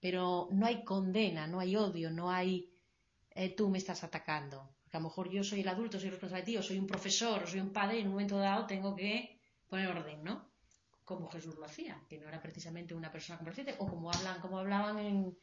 [0.01, 2.69] Pero no hay condena, no hay odio, no hay
[3.32, 4.75] eh, tú me estás atacando.
[4.84, 6.88] Porque a lo mejor yo soy el adulto, soy responsable de ti, o soy un
[6.88, 10.49] profesor, o soy un padre, y en un momento dado tengo que poner orden, ¿no?
[11.05, 14.60] Como Jesús lo hacía, que no era precisamente una persona complaciente, o como hablan, como
[14.60, 15.38] hablaban en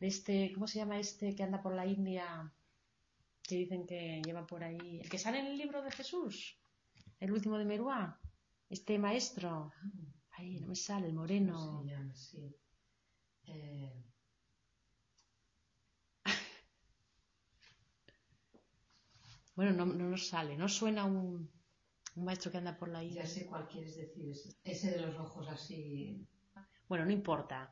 [0.00, 2.50] este, ¿cómo se llama este que anda por la India?
[3.52, 5.00] Que dicen que lleva por ahí.
[5.02, 6.58] El que sale en el libro de Jesús,
[7.20, 8.18] el último de Meruá,
[8.70, 9.70] este maestro.
[10.30, 11.84] Ahí no me sale, el moreno.
[13.44, 13.92] Eh,
[19.54, 21.52] bueno, no, no nos sale, no suena un,
[22.16, 23.24] un maestro que anda por la isla.
[23.24, 24.34] Ya sé cuál quieres decir,
[24.64, 26.26] ese de los ojos así.
[26.88, 27.70] Bueno, no importa.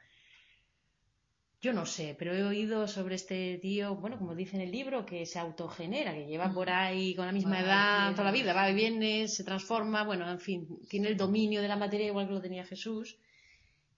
[1.60, 5.04] Yo no sé, pero he oído sobre este tío, bueno, como dice en el libro,
[5.04, 8.70] que se autogenera, que lleva por ahí con la misma edad toda la vida, va
[8.70, 12.32] y viene, se transforma, bueno, en fin, tiene el dominio de la materia igual que
[12.32, 13.18] lo tenía Jesús.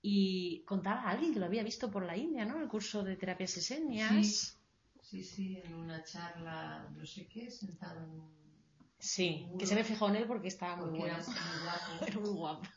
[0.04, 2.60] Y contaba a alguien que lo había visto por la India, ¿no?
[2.60, 4.58] El curso de terapias esenias.
[5.00, 8.42] Sí, sí, en una charla, no sé qué, sentado en
[9.02, 11.18] Sí, que se me fijó en él porque estaba muy bueno.
[12.06, 12.68] Era muy guapo.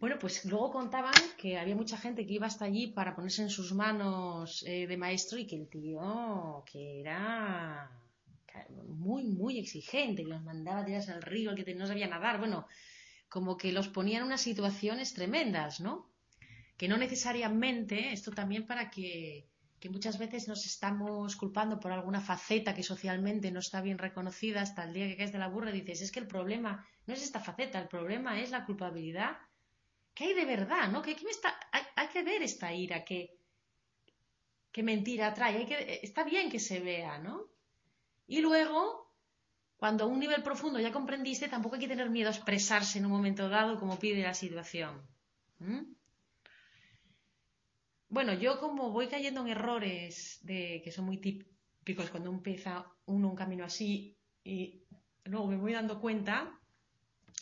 [0.00, 3.50] Bueno, pues luego contaban que había mucha gente que iba hasta allí para ponerse en
[3.50, 7.90] sus manos eh, de maestro y que el tío, que era
[8.86, 12.66] muy, muy exigente, que los mandaba a tirarse al río, que no sabía nadar, bueno,
[13.28, 16.08] como que los ponía en unas situaciones tremendas, ¿no?
[16.76, 19.48] Que no necesariamente, esto también para que,
[19.80, 24.62] que muchas veces nos estamos culpando por alguna faceta que socialmente no está bien reconocida
[24.62, 27.14] hasta el día que caes de la burra y dices, es que el problema no
[27.14, 29.38] es esta faceta, el problema es la culpabilidad
[30.18, 30.90] ¿Qué hay de verdad?
[30.90, 31.00] ¿no?
[31.00, 31.56] ¿Qué, me está...
[31.70, 33.38] hay, que ver esta ira, qué,
[34.72, 35.64] qué mentira trae.
[35.64, 36.00] Que...
[36.02, 37.46] Está bien que se vea, ¿no?
[38.26, 39.14] Y luego,
[39.76, 43.06] cuando a un nivel profundo ya comprendiste, tampoco hay que tener miedo a expresarse en
[43.06, 45.06] un momento dado como pide la situación.
[48.08, 53.30] Bueno, yo como voy cayendo en errores de, que son muy típicos cuando empieza uno
[53.30, 54.82] un camino así y
[55.22, 56.58] luego me voy dando cuenta,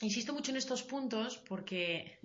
[0.03, 2.21] insisto mucho en estos puntos porque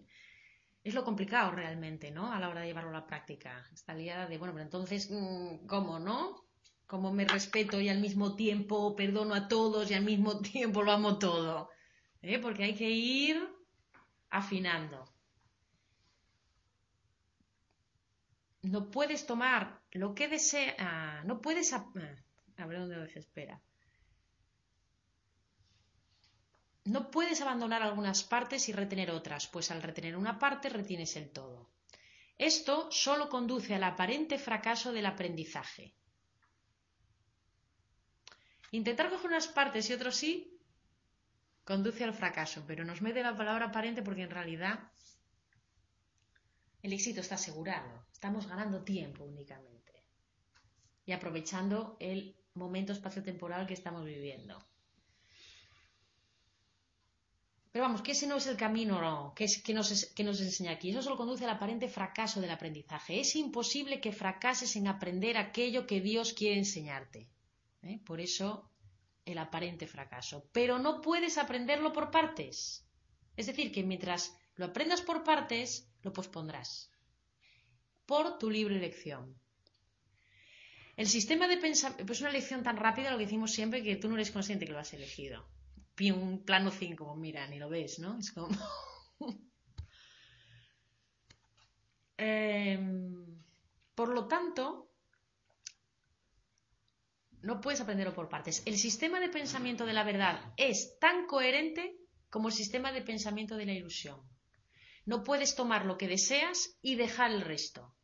[0.83, 2.31] es lo complicado realmente, ¿no?
[2.31, 3.63] A la hora de llevarlo a la práctica.
[3.73, 6.45] Esta liada de, bueno, pero entonces, mm, ¿cómo, no?
[6.87, 10.91] ¿Cómo me respeto y al mismo tiempo perdono a todos y al mismo tiempo lo
[10.91, 11.69] amo todo?
[12.21, 12.39] ¿Eh?
[12.39, 13.37] Porque hay que ir
[14.29, 15.05] afinando.
[18.63, 21.73] No puedes tomar lo que desea, no puedes...
[21.73, 21.85] A,
[22.57, 23.19] a ver dónde se
[26.85, 31.29] No puedes abandonar algunas partes y retener otras, pues al retener una parte retienes el
[31.31, 31.69] todo.
[32.37, 35.93] Esto solo conduce al aparente fracaso del aprendizaje.
[38.71, 40.59] Intentar coger unas partes y otros sí
[41.63, 44.91] conduce al fracaso, pero nos mete la palabra aparente porque en realidad
[46.81, 48.07] el éxito está asegurado.
[48.11, 50.03] Estamos ganando tiempo únicamente
[51.05, 54.57] y aprovechando el momento espacio-temporal que estamos viviendo.
[57.71, 60.71] Pero vamos, que ese no es el camino que, es, que, nos, que nos enseña
[60.71, 60.89] aquí.
[60.89, 63.21] Eso solo conduce al aparente fracaso del aprendizaje.
[63.21, 67.29] Es imposible que fracases en aprender aquello que Dios quiere enseñarte.
[67.83, 67.99] ¿eh?
[68.05, 68.69] Por eso
[69.23, 70.49] el aparente fracaso.
[70.51, 72.85] Pero no puedes aprenderlo por partes.
[73.37, 76.91] Es decir, que mientras lo aprendas por partes, lo pospondrás.
[78.05, 79.39] Por tu libre elección.
[80.97, 84.09] El sistema de pensamiento, pues una elección tan rápida, lo que decimos siempre, que tú
[84.09, 85.47] no eres consciente que lo has elegido
[86.09, 88.17] un plano 5, mira, ni lo ves, ¿no?
[88.17, 88.49] Es como...
[92.23, 93.41] Em,
[93.95, 94.91] por lo tanto,
[97.41, 98.61] no puedes aprenderlo por partes.
[98.67, 101.97] El sistema de pensamiento de la verdad es tan coherente
[102.29, 104.21] como el sistema de pensamiento de la ilusión.
[105.05, 107.95] No puedes tomar lo que deseas y dejar el resto.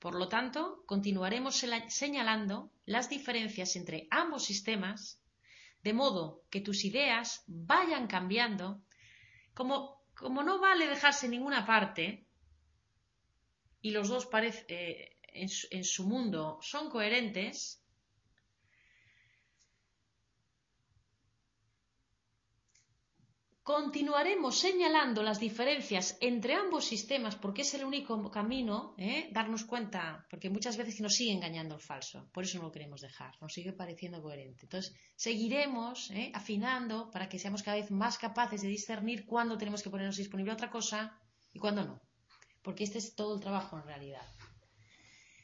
[0.00, 5.20] Por lo tanto, continuaremos señalando las diferencias entre ambos sistemas
[5.82, 8.82] de modo que tus ideas vayan cambiando,
[9.54, 12.26] como, como no vale dejarse ninguna parte,
[13.80, 17.82] y los dos parece, eh, en su mundo son coherentes,
[23.68, 29.28] Continuaremos señalando las diferencias entre ambos sistemas porque es el único camino, ¿eh?
[29.30, 33.02] darnos cuenta, porque muchas veces nos sigue engañando el falso, por eso no lo queremos
[33.02, 34.60] dejar, nos sigue pareciendo coherente.
[34.62, 36.32] Entonces, seguiremos ¿eh?
[36.34, 40.52] afinando para que seamos cada vez más capaces de discernir cuándo tenemos que ponernos disponible
[40.52, 41.20] a otra cosa
[41.52, 42.00] y cuándo no,
[42.62, 44.26] porque este es todo el trabajo en realidad.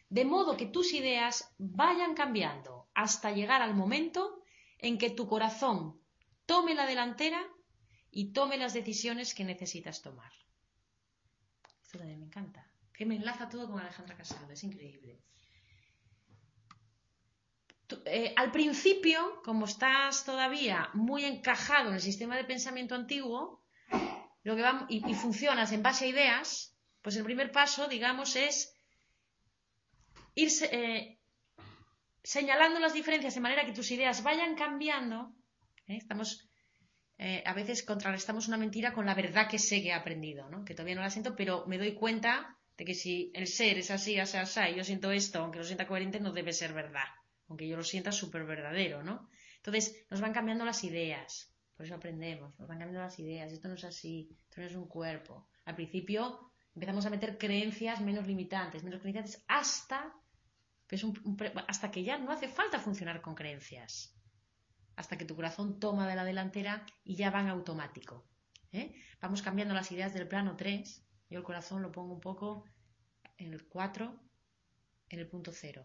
[0.08, 4.42] De modo que tus ideas vayan cambiando hasta llegar al momento
[4.78, 6.00] en que tu corazón
[6.46, 7.46] tome la delantera
[8.16, 10.32] y tome las decisiones que necesitas tomar.
[11.82, 12.64] Esto también me encanta.
[12.92, 15.18] Que me enlaza todo con Alejandra Casado, es increíble.
[18.06, 23.64] Eh, al principio, como estás todavía muy encajado en el sistema de pensamiento antiguo
[24.44, 28.76] lo que y, funcionas en base a ideas, pues el primer paso, digamos, es
[30.36, 31.18] ir eh,
[32.22, 35.34] señalando las diferencias de manera que tus ideas vayan cambiando.
[35.88, 35.96] ¿eh?
[35.96, 36.48] Estamos
[37.16, 40.64] eh, a veces contrarrestamos una mentira con la verdad que sé que he aprendido, ¿no?
[40.64, 43.90] que todavía no la siento, pero me doy cuenta de que si el ser es
[43.92, 47.06] así, así, así, yo siento esto, aunque lo sienta coherente, no debe ser verdad,
[47.48, 49.28] aunque yo lo sienta súper verdadero, ¿no?
[49.56, 53.68] Entonces, nos van cambiando las ideas, por eso aprendemos, nos van cambiando las ideas, esto
[53.68, 55.48] no es así, esto no es un cuerpo.
[55.64, 60.12] Al principio empezamos a meter creencias menos limitantes, menos creencias, hasta,
[61.68, 64.13] hasta que ya no hace falta funcionar con creencias
[64.96, 68.24] hasta que tu corazón toma de la delantera y ya van automático.
[68.72, 68.94] ¿eh?
[69.20, 71.02] Vamos cambiando las ideas del plano 3.
[71.30, 72.64] Yo el corazón lo pongo un poco
[73.38, 74.20] en el 4,
[75.10, 75.84] en el punto 0.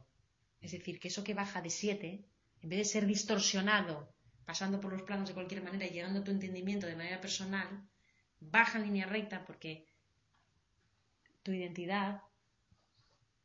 [0.61, 2.25] Es decir, que eso que baja de 7,
[2.61, 4.13] en vez de ser distorsionado,
[4.45, 7.87] pasando por los planos de cualquier manera y llegando a tu entendimiento de manera personal,
[8.39, 9.87] baja en línea recta porque
[11.43, 12.21] tu identidad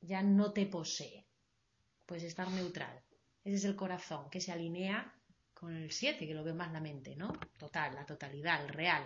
[0.01, 1.27] ya no te posee.
[2.07, 3.03] Puedes estar neutral.
[3.45, 5.14] Ese es el corazón que se alinea
[5.65, 7.33] con el 7, que lo veo más la mente, ¿no?
[7.59, 9.03] Total, la totalidad, el real.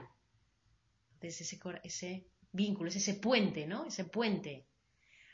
[1.15, 3.85] Entonces ese, vínculo, es ese puente, ¿no?
[3.85, 4.67] Ese puente.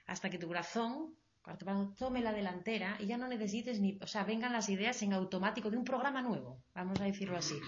[0.07, 4.25] Hasta que tu corazón, cuando tome la delantera y ya no necesites ni, o sea,
[4.25, 7.59] vengan las ideas en automático de un programa nuevo, vamos a decirlo así.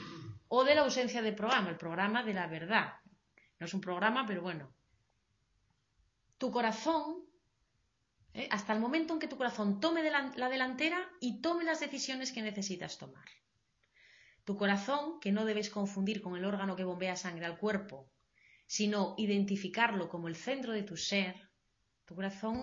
[0.49, 2.93] O de la ausencia de programa, el programa de la verdad.
[3.59, 4.71] No es un programa, pero bueno.
[6.37, 7.25] Tu corazón
[8.35, 8.49] ¿eh?
[8.51, 12.43] hasta el momento en que tu corazón tome la delantera y tome las decisiones que
[12.43, 13.25] necesitas tomar.
[14.47, 17.97] Tu corazón, que no debes confundir con el órgano que bombea sangre al cuerpo,
[18.77, 21.35] sino identificarlo como el centro de tu ser,
[22.07, 22.61] tu corazón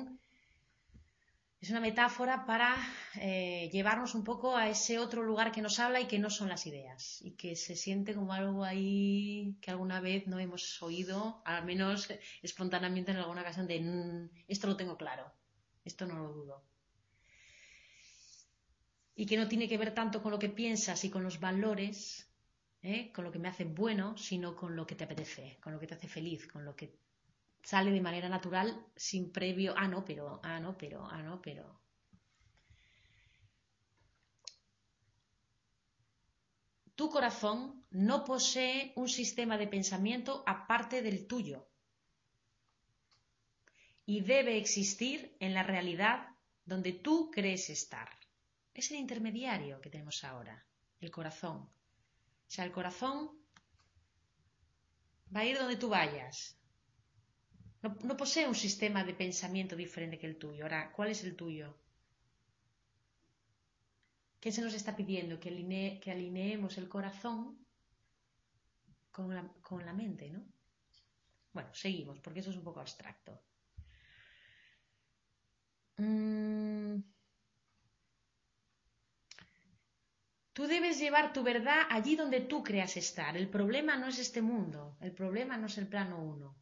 [1.63, 2.75] es una metáfora para
[3.15, 6.49] eh, llevarnos un poco a ese otro lugar que nos habla y que no son
[6.49, 11.41] las ideas, y que se siente como algo ahí que alguna vez no hemos oído,
[11.45, 12.09] al menos
[12.41, 15.25] espontáneamente en alguna ocasión de mm, esto lo tengo claro.
[15.85, 16.72] Esto no lo dudo.
[19.15, 22.27] Y que no tiene que ver tanto con lo que piensas y con los valores,
[22.81, 23.11] ¿eh?
[23.13, 25.87] con lo que me hace bueno, sino con lo que te apetece, con lo que
[25.87, 26.97] te hace feliz, con lo que
[27.63, 31.81] sale de manera natural sin previo, ah, no, pero, ah, no, pero, ah, no, pero.
[36.95, 41.67] Tu corazón no posee un sistema de pensamiento aparte del tuyo
[44.05, 46.27] y debe existir en la realidad
[46.65, 48.09] donde tú crees estar.
[48.73, 50.65] Es el intermediario que tenemos ahora,
[50.99, 51.57] el corazón.
[51.57, 53.31] O sea, el corazón
[55.35, 56.57] va a ir donde tú vayas.
[57.81, 60.63] No, posee un sistema de pensamiento diferente que el tuyo.
[60.63, 61.77] Ahora, ¿cuál es el tuyo?
[64.39, 65.39] ¿Qué se nos está pidiendo?
[65.39, 65.49] Que,
[66.11, 67.57] alineemos el corazón
[69.11, 70.41] con la, con la mente, ¿no?
[71.51, 73.41] Bueno, seguimos, porque eso es un poco abstracto.
[75.97, 76.62] Mm.
[80.53, 83.35] Tú debes llevar tu verdad allí donde tú creas estar.
[83.35, 86.55] El problema no es este mundo, el problema no es el plano uno.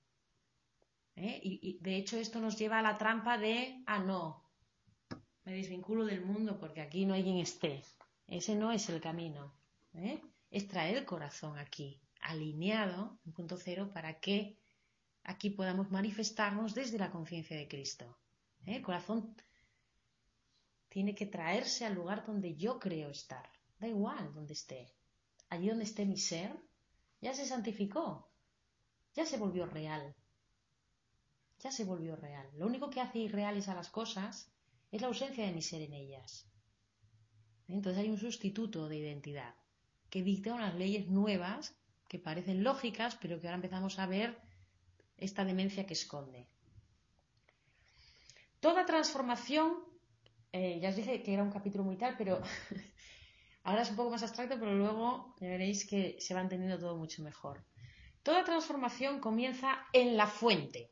[1.17, 1.39] ¿Eh?
[1.43, 4.49] Y, de hecho esto nos lleva a la trampa de, ah, no,
[5.43, 7.83] me desvinculo del mundo porque aquí no hay quien esté.
[8.27, 9.53] Ese no es el camino.
[9.93, 10.21] ¿eh?
[10.49, 14.57] Es traer el corazón aquí, alineado, en punto cero, para que
[15.23, 18.17] aquí podamos manifestarnos desde la conciencia de Cristo.
[18.65, 18.77] ¿eh?
[18.77, 19.35] El corazón
[20.87, 23.49] tiene que traerse al lugar donde yo creo estar.
[23.81, 24.81] Da igual donde esté.
[25.49, 26.51] Allí donde esté mi ser,
[27.19, 28.05] ya se santificó.
[29.15, 30.15] Ya se volvió real.
[31.63, 32.47] Ya se volvió real.
[32.59, 34.51] Lo único que hace irreales a las cosas
[34.91, 36.45] es la ausencia de mi ser en ellas.
[37.67, 39.55] Entonces hay un sustituto de identidad
[40.11, 41.75] que dicta unas leyes nuevas
[42.07, 44.37] que parecen lógicas, pero que ahora empezamos a ver
[45.17, 46.47] esta demencia que esconde.
[48.59, 49.79] Toda transformación,
[50.51, 52.41] eh, ya os dije que era un capítulo muy tal, pero
[53.63, 57.21] ahora es un poco más abstracto, pero luego veréis que se va entendiendo todo mucho
[57.21, 57.63] mejor.
[58.23, 60.91] Toda transformación comienza en la fuente.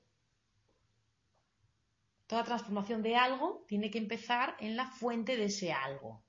[2.28, 6.24] Toda transformación de algo tiene que empezar en la fuente de ese algo.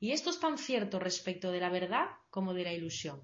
[0.00, 3.22] Y esto es tan cierto respecto de la verdad como de la ilusión.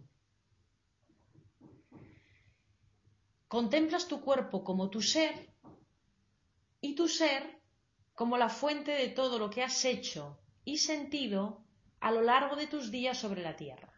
[3.49, 5.53] Contemplas tu cuerpo como tu ser
[6.81, 7.61] y tu ser
[8.15, 11.65] como la fuente de todo lo que has hecho y sentido
[12.01, 13.93] a lo largo de tus días sobre la tierra.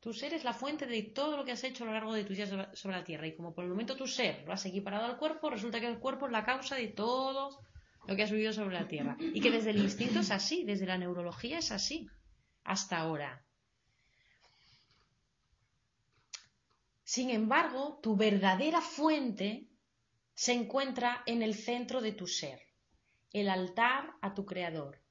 [0.00, 2.24] Tu ser es la fuente de todo lo que has hecho a lo largo de
[2.24, 3.26] tus días sobre la tierra.
[3.26, 6.00] Y como por el momento tu ser lo has equiparado al cuerpo, resulta que el
[6.00, 7.60] cuerpo es la causa de todo
[8.06, 9.16] lo que has vivido sobre la tierra.
[9.20, 12.08] Y que desde el instinto es así, desde la neurología es así,
[12.64, 13.44] hasta ahora.
[17.04, 19.68] Sin embargo, tu verdadera fuente
[20.34, 22.60] se encuentra en el centro de tu ser,
[23.32, 25.01] el altar a tu Creador,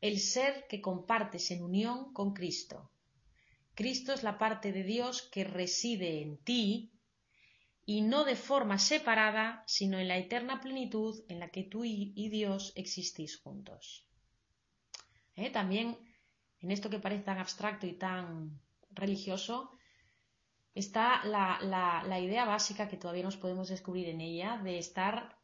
[0.00, 2.90] el ser que compartes en unión con Cristo.
[3.74, 6.92] Cristo es la parte de Dios que reside en ti
[7.86, 12.28] y no de forma separada, sino en la eterna plenitud en la que tú y
[12.28, 14.06] Dios existís juntos.
[15.34, 15.50] ¿Eh?
[15.50, 15.96] También
[16.60, 19.70] en esto que parece tan abstracto y tan religioso,
[20.74, 25.38] está la, idea básica que todavía nos podemos descubrir en ella de estar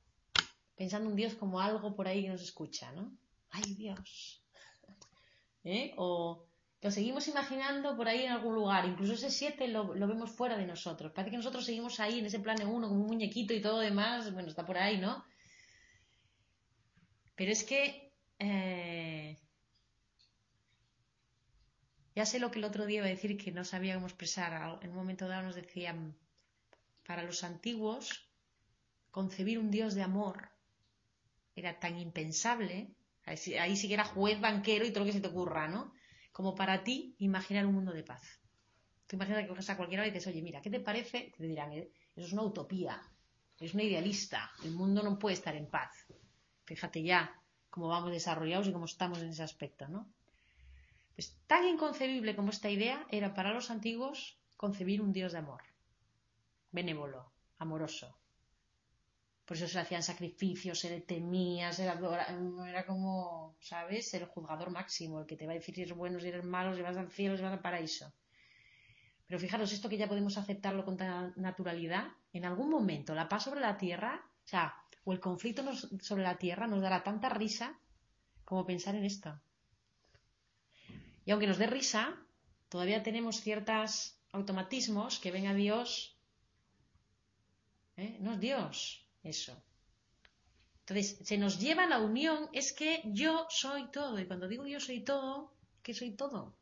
[0.77, 3.17] pensando en Dios como algo por ahí que nos escucha, ¿no?
[3.51, 4.45] ¡Ay, Dios!
[5.67, 5.93] ¿Eh?
[5.97, 6.47] O
[6.81, 8.87] lo seguimos imaginando por ahí en algún lugar.
[8.87, 11.13] Incluso ese siete lo, vemos fuera de nosotros.
[11.13, 14.33] Parece que nosotros seguimos ahí en ese plano uno como un muñequito y todo demás.
[14.33, 15.25] Bueno, está por ahí, ¿no?
[17.35, 19.37] Pero es que eh,
[22.15, 24.79] ya sé lo que el otro día iba a decir que no sabíamos expresar.
[24.83, 26.17] En un momento dado nos decían,
[27.05, 28.31] para los antiguos,
[29.11, 30.51] concebir un Dios de amor
[31.57, 32.96] era tan impensable.
[33.27, 33.37] Ahí
[33.77, 35.93] sí que era juez, banquero y todo lo que se te ocurra, ¿no?
[36.37, 38.23] como para ti imaginar un mundo de paz.
[39.07, 41.33] Tú imaginas que coges a cualquiera y dices, oye, mira, ¿qué te parece?
[41.35, 43.01] Te dirán, "Eh, eso es una utopía,
[43.59, 45.93] es una idealista, el mundo no puede estar en paz.
[46.67, 50.13] Fíjate ya cómo vamos desarrollados y cómo estamos en ese aspecto, ¿no?
[51.15, 55.63] Pues tan inconcebible como esta idea era para los antiguos concebir un Dios de amor,
[56.71, 58.09] benévolo, amoroso.
[59.47, 62.27] Por eso se hacían sacrificios, se le temía, se le adora-
[62.69, 64.13] era como, ¿sabes?
[64.15, 66.75] El juzgador máximo, el que te va a decir si eres bueno, si eres malo,
[66.75, 68.13] si vas al cielo, si vas al paraíso.
[69.27, 73.45] Pero fijaros, esto que ya podemos aceptarlo con tanta naturalidad, en algún momento la paz
[73.45, 74.75] sobre la tierra, o sea,
[75.05, 75.63] o el conflicto
[76.01, 77.79] sobre la tierra nos dará tanta risa
[78.45, 79.41] como pensar en esto.
[81.25, 82.17] Y aunque nos dé risa,
[82.69, 86.17] todavía tenemos ciertos automatismos que ven a Dios.
[87.97, 88.17] ¿eh?
[88.21, 89.63] No es Dios, eso.
[90.81, 94.19] Entonces, se nos lleva la unión, es que yo soy todo.
[94.19, 95.53] Y cuando digo yo soy todo,
[95.83, 96.57] ¿qué soy todo?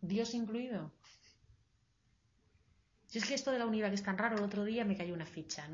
[0.00, 0.92] Dios incluido.
[3.08, 4.96] Si es que esto de la unidad que es tan raro, el otro día me
[4.96, 5.68] cayó una ficha.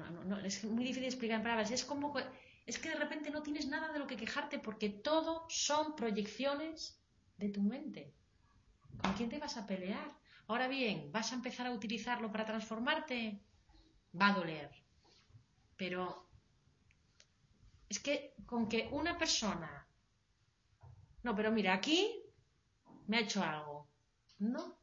[0.44, 1.70] Es muy difícil explicar en palabras.
[1.70, 2.14] Es como
[2.66, 7.00] es que de repente no tienes nada de lo que quejarte porque todo son proyecciones
[7.38, 8.12] de tu mente.
[9.02, 10.16] ¿Con quién te vas a pelear?
[10.46, 13.40] Ahora bien, ¿vas a empezar a utilizarlo para transformarte?
[14.20, 14.81] Va a doler.
[15.82, 16.02] Pero
[17.88, 18.14] es que
[18.46, 19.70] con que una persona...
[21.24, 21.98] No, pero mira, aquí
[23.08, 23.90] me ha hecho algo.
[24.38, 24.78] No.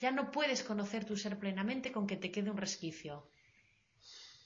[0.00, 3.30] Ya no puedes conocer tu ser plenamente con que te quede un resquicio.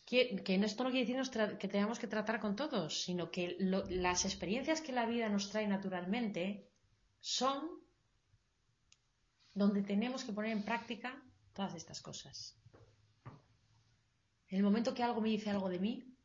[0.05, 3.57] Que, que esto no quiere decir que tengamos que tratar con todos, sino que
[4.07, 6.69] las experiencias que la vida nos trae naturalmente
[7.21, 7.61] son
[9.55, 11.09] donde tenemos que poner en práctica
[11.55, 12.61] todas estas cosas.
[14.49, 16.17] En el momento que algo me dice algo de mí,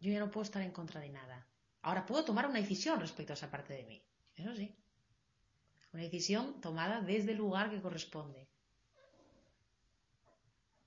[0.00, 1.46] yo ya no puedo estar en contra de nada.
[1.82, 4.02] Ahora puedo tomar una decisión respecto a esa parte de mí.
[4.34, 4.74] Eso sí.
[5.92, 8.48] Una decisión tomada desde el lugar que corresponde.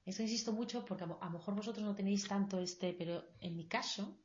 [0.05, 3.67] Esto insisto mucho porque a lo mejor vosotros no tenéis tanto este, pero en mi
[3.67, 4.17] caso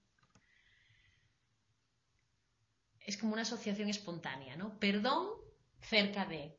[3.01, 4.79] es como una asociación espontánea, ¿no?
[4.79, 5.29] Perdón
[5.81, 6.57] cerca de.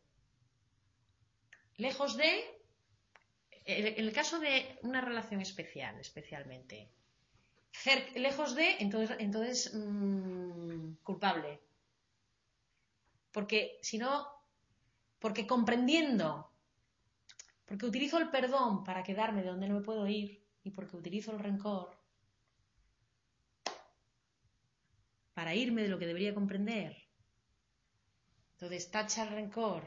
[1.78, 2.53] Lejos de.
[3.66, 6.90] En el caso de una relación especial, especialmente.
[8.16, 11.62] Lejos de, entonces, entonces mmm, culpable.
[13.32, 14.28] Porque si no,
[15.20, 16.52] porque comprendiendo,
[17.66, 21.32] porque utilizo el perdón para quedarme de donde no me puedo ir y porque utilizo
[21.32, 21.98] el rencor
[25.34, 26.96] para irme de lo que debería comprender.
[28.54, 29.84] Entonces tacha el rencor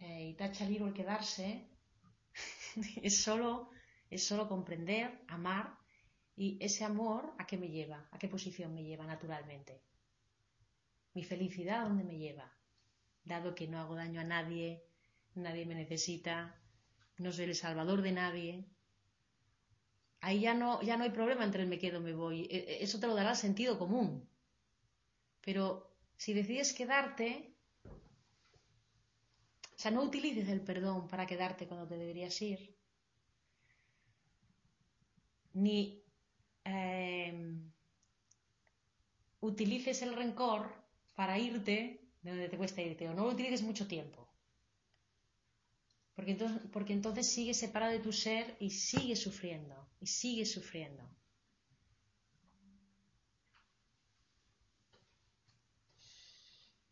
[0.00, 1.75] eh, y tacha el ir o el quedarse.
[3.02, 3.70] es, solo,
[4.10, 5.78] es solo comprender, amar
[6.36, 9.80] y ese amor a qué me lleva, a qué posición me lleva naturalmente.
[11.14, 12.52] Mi felicidad a dónde me lleva,
[13.24, 14.84] dado que no hago daño a nadie,
[15.34, 16.54] nadie me necesita,
[17.16, 18.66] no soy el salvador de nadie.
[20.20, 22.46] Ahí ya no, ya no hay problema entre el me quedo me voy.
[22.50, 24.28] Eso te lo dará sentido común.
[25.40, 27.55] Pero si decides quedarte,
[29.76, 32.74] o sea, no utilices el perdón para quedarte cuando te deberías ir.
[35.52, 36.02] Ni
[36.64, 37.34] eh,
[39.40, 40.72] utilices el rencor
[41.14, 44.26] para irte de donde te cuesta irte, o no lo utilices mucho tiempo.
[46.14, 51.15] Porque entonces, porque entonces sigues separado de tu ser y sigues sufriendo, y sigues sufriendo.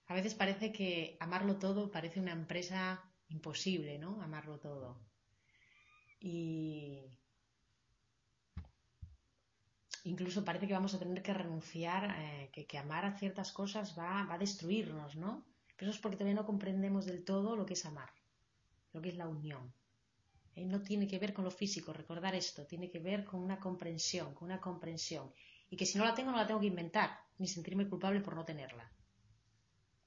[0.07, 4.21] A veces parece que amarlo todo parece una empresa imposible, ¿no?
[4.23, 5.01] Amarlo todo.
[6.21, 7.01] Y
[10.05, 14.25] incluso parece que vamos a tener que renunciar, eh, que, amar a ciertas cosas va,
[14.25, 15.45] va, a destruirnos, ¿no?
[15.77, 18.11] Pero eso es porque todavía no comprendemos del todo lo que es amar,
[18.93, 19.73] lo que es la unión.
[20.55, 20.65] ¿Eh?
[20.67, 24.35] No tiene que ver con lo físico, recordar esto, tiene que ver con una comprensión,
[24.35, 25.33] con una comprensión.
[25.71, 28.37] Y que si no la tengo, no la tengo que inventar, ni sentirme culpable por
[28.37, 28.91] no tenerla.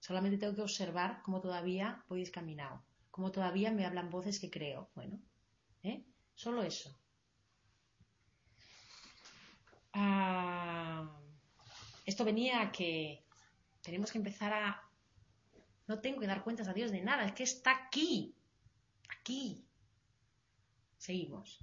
[0.07, 2.81] Solamente tengo que observar cómo todavía voy descaminado,
[3.11, 4.89] cómo todavía me hablan voces que creo.
[4.95, 5.19] Bueno,
[5.83, 6.01] ¿eh?
[6.33, 6.97] solo eso.
[9.91, 11.11] Ah,
[12.05, 13.25] esto venía a que
[13.81, 14.81] tenemos que empezar a...
[15.87, 18.33] No tengo que dar cuentas a Dios de nada, es que está aquí,
[19.09, 19.67] aquí.
[20.97, 21.59] Seguimos.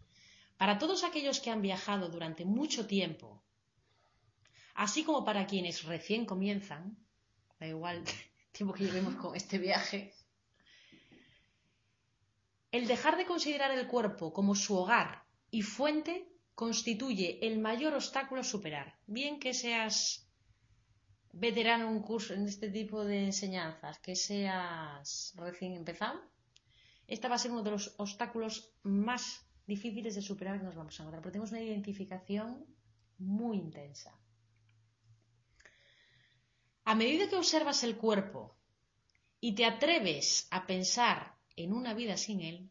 [0.59, 3.43] Para todos aquellos que han viajado durante mucho tiempo,
[4.75, 6.99] así como para quienes recién comienzan,
[7.59, 8.05] da igual
[8.55, 10.15] tiempo que llevemos con este viaje,
[12.71, 18.41] el dejar de considerar el cuerpo como su hogar y fuente constituye el mayor obstáculo
[18.41, 18.97] a superar.
[19.07, 20.27] Bien que seas
[21.33, 26.21] veterano en curso este tipo de enseñanzas, que seas recién empezado,
[27.07, 30.99] esta va a ser uno de los obstáculos más difíciles de superar que nos vamos
[30.99, 32.65] a encontrar, porque tenemos una identificación
[33.19, 34.13] muy intensa.
[36.85, 38.57] A medida que observas el cuerpo
[39.41, 42.69] y te atreves a pensar en una vida sin él,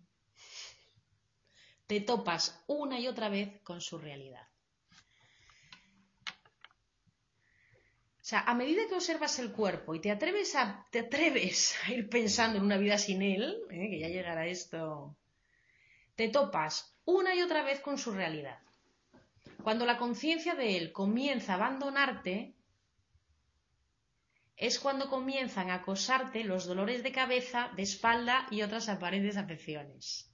[1.87, 4.47] te topas una y otra vez con su realidad.
[8.23, 10.87] O sea, a medida que observas el cuerpo y te atreves a,
[11.89, 13.89] ir pensando en una vida sin él, ¿eh?
[13.89, 15.17] que ya llegará esto,
[16.15, 18.59] te topas una y otra vez con su realidad.
[19.61, 22.53] Cuando la conciencia de él comienza a abandonarte,
[24.63, 30.29] es cuando comienzan a acosarte los dolores de cabeza, de espalda y otras aparentes afecciones.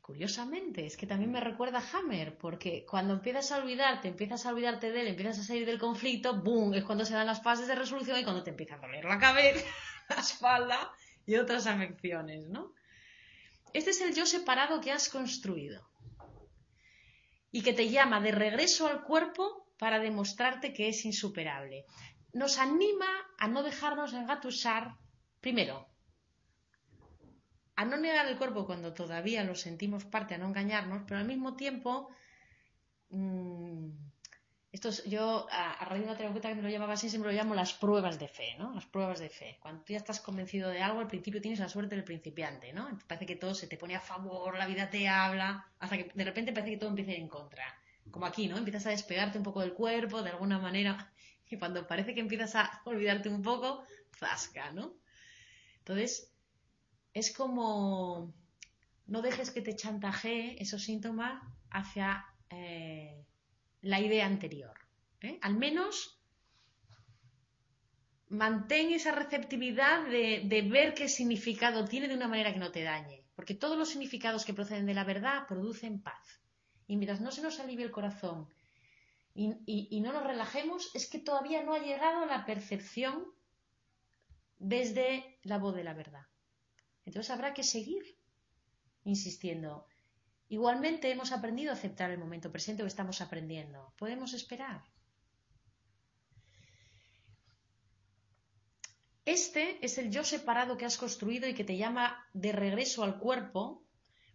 [0.00, 4.50] curiosamente, es que también me recuerda a Hammer, porque cuando empiezas a olvidarte, empiezas a
[4.50, 6.74] olvidarte de él, empiezas a salir del conflicto, ¡boom!
[6.74, 9.18] Es cuando se dan las fases de resolución y cuando te empieza a doler la
[9.18, 9.64] cabeza,
[10.10, 10.92] la espalda
[11.24, 12.74] y otras afecciones, ¿no?
[13.72, 15.88] Este es el yo separado que has construido
[17.50, 21.84] y que te llama de regreso al cuerpo para demostrarte que es insuperable.
[22.32, 24.96] Nos anima a no dejarnos engatusar,
[25.42, 25.86] primero,
[27.76, 31.26] a no negar el cuerpo cuando todavía lo sentimos parte, a no engañarnos, pero al
[31.26, 32.08] mismo tiempo,
[33.10, 33.90] mmm,
[35.04, 37.74] yo a, raíz de una terapeuta que me lo llamaba así, siempre lo llamo las
[37.74, 38.74] pruebas de fe, ¿no?
[38.74, 39.58] Las pruebas de fe.
[39.60, 42.88] Cuando tú ya estás convencido de algo, al principio tienes la suerte del principiante, ¿no?
[43.06, 46.24] Parece que todo se te pone a favor, la vida te habla, hasta que de
[46.24, 47.83] repente parece que todo empieza a ir en contra.
[48.10, 48.56] Como aquí, ¿no?
[48.56, 51.12] Empiezas a despegarte un poco del cuerpo, de alguna manera,
[51.50, 53.84] y cuando parece que empiezas a olvidarte un poco,
[54.18, 54.94] zasca, ¿no?
[55.78, 56.32] Entonces,
[57.12, 58.34] es como
[59.06, 63.24] no dejes que te chantajee esos síntomas hacia eh,
[63.82, 64.74] la idea anterior.
[65.20, 65.38] ¿eh?
[65.42, 66.18] Al menos
[68.28, 72.82] mantén esa receptividad de, de, ver qué significado tiene de una manera que no te
[72.82, 73.24] dañe.
[73.36, 76.40] Porque todos los significados que proceden de la verdad producen paz.
[76.86, 78.48] Y mientras no se nos alivie el corazón
[79.34, 83.24] y, y no nos relajemos, es que todavía no ha llegado la percepción
[84.58, 86.26] desde la voz de la verdad.
[87.04, 88.18] Entonces habrá que seguir
[89.04, 89.86] insistiendo.
[90.48, 93.92] Igualmente hemos aprendido a aceptar el momento presente o estamos aprendiendo.
[93.96, 94.82] Podemos esperar.
[99.24, 103.18] Este es el yo separado que has construido y que te llama de regreso al
[103.18, 103.82] cuerpo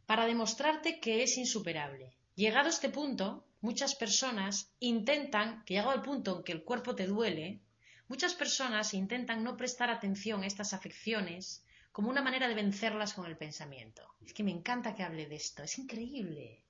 [0.07, 2.17] para demostrarte que es insuperable.
[2.39, 3.25] Llegado a este punto,
[3.59, 7.59] muchas personas intentan, que llegado al punto en que el cuerpo te duele,
[8.07, 13.25] muchas personas intentan no prestar atención a estas afecciones como una manera de vencerlas con
[13.25, 14.03] el pensamiento.
[14.25, 16.63] Es que me encanta que hable de esto, es increíble.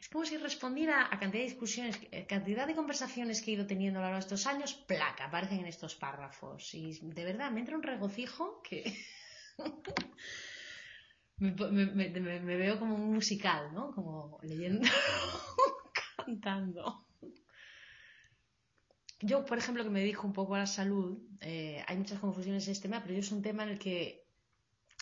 [0.00, 3.68] Es como si respondiera a cantidad de discusiones, eh, cantidad de conversaciones que he ido
[3.68, 6.74] teniendo a lo largo de estos años, placa, aparecen en estos párrafos.
[6.74, 8.82] Y de verdad, me entra un regocijo que
[11.42, 13.92] me, veo como un musical, ¿no?
[13.92, 14.88] Como leyendo,
[16.16, 17.06] cantando.
[19.20, 22.66] Yo, por ejemplo, que me dedico un poco a la salud, eh, hay muchas confusiones
[22.66, 24.24] en este tema, pero yo es un tema en el que,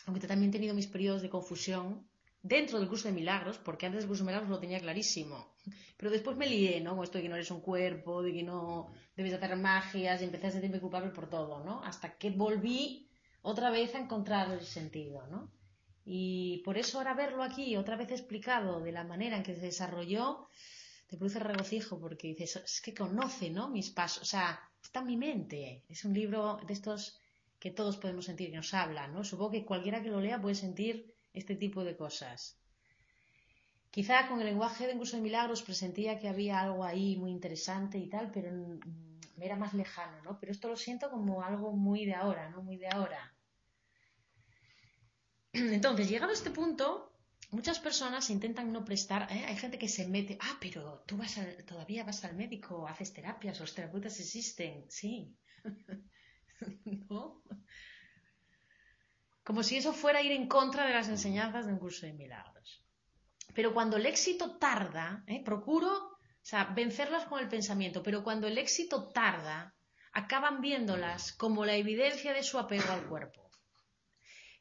[0.07, 2.07] aunque también he tenido mis periodos de confusión,
[2.43, 5.55] dentro del curso de milagros, porque antes del curso de milagros lo tenía clarísimo,
[5.97, 6.97] pero después me lié, ¿no?
[6.97, 10.25] Con esto de que no eres un cuerpo, de que no debes hacer magias y
[10.25, 11.83] empecé a sentirme culpable por todo, ¿no?
[11.85, 13.11] Hasta que volví
[13.43, 15.60] otra vez a encontrar el sentido, ¿no?
[16.13, 19.67] Y por eso ahora verlo aquí otra vez explicado de la manera en que se
[19.67, 20.49] desarrolló,
[21.07, 23.69] te produce regocijo porque dices, es que conoce, ¿no?
[23.69, 25.85] Mis pasos, o sea, está en mi mente.
[25.89, 27.21] Es un libro de estos
[27.61, 29.23] que todos podemos sentir, que nos habla, ¿no?
[29.23, 32.59] Supongo que cualquiera que lo lea puede sentir este tipo de cosas.
[33.93, 37.31] Quizá con el lenguaje de un curso de milagros presentía que había algo ahí muy
[37.31, 38.51] interesante y tal, pero
[39.39, 40.41] era más lejano, ¿no?
[40.41, 42.63] Pero esto lo siento como algo muy de ahora, ¿no?
[42.65, 43.30] Muy de ahora.
[45.53, 47.13] Entonces, llegado a este punto,
[47.51, 49.45] muchas personas intentan no prestar, ¿eh?
[49.47, 53.61] hay gente que se mete, ah, pero tú vas todavía vas al médico, haces terapias,
[53.61, 55.37] los terapeutas existen, sí.
[57.09, 57.43] ¿No?
[59.43, 62.85] Como si eso fuera ir en contra de las enseñanzas de un curso de milagros.
[63.55, 65.43] Pero cuando el éxito tarda, ¿eh?
[65.45, 66.11] procuro
[66.43, 69.75] o sea, vencerlas con el pensamiento, pero cuando el éxito tarda,
[70.13, 73.50] acaban viéndolas como la evidencia de su apego al cuerpo.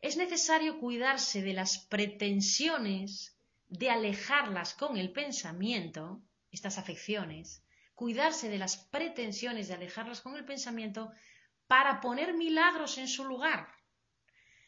[0.02, 3.38] Es necesario cuidarse de las pretensiones
[3.68, 6.22] de alejarlas con el pensamiento,
[6.52, 7.64] estas afecciones,
[7.95, 11.12] cuidarse de las pretensiones de alejarlas con el pensamiento
[11.68, 13.68] para poner milagros en su lugar.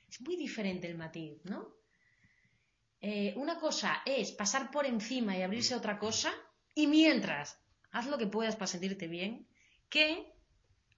[0.09, 1.81] Es muy diferente el matiz, ¿no?
[3.01, 6.31] eh, una cosa es pasar por encima y abrirse a otra cosa,
[6.75, 7.59] y mientras
[7.91, 9.47] haz lo que puedas para sentirte bien,
[9.89, 10.31] que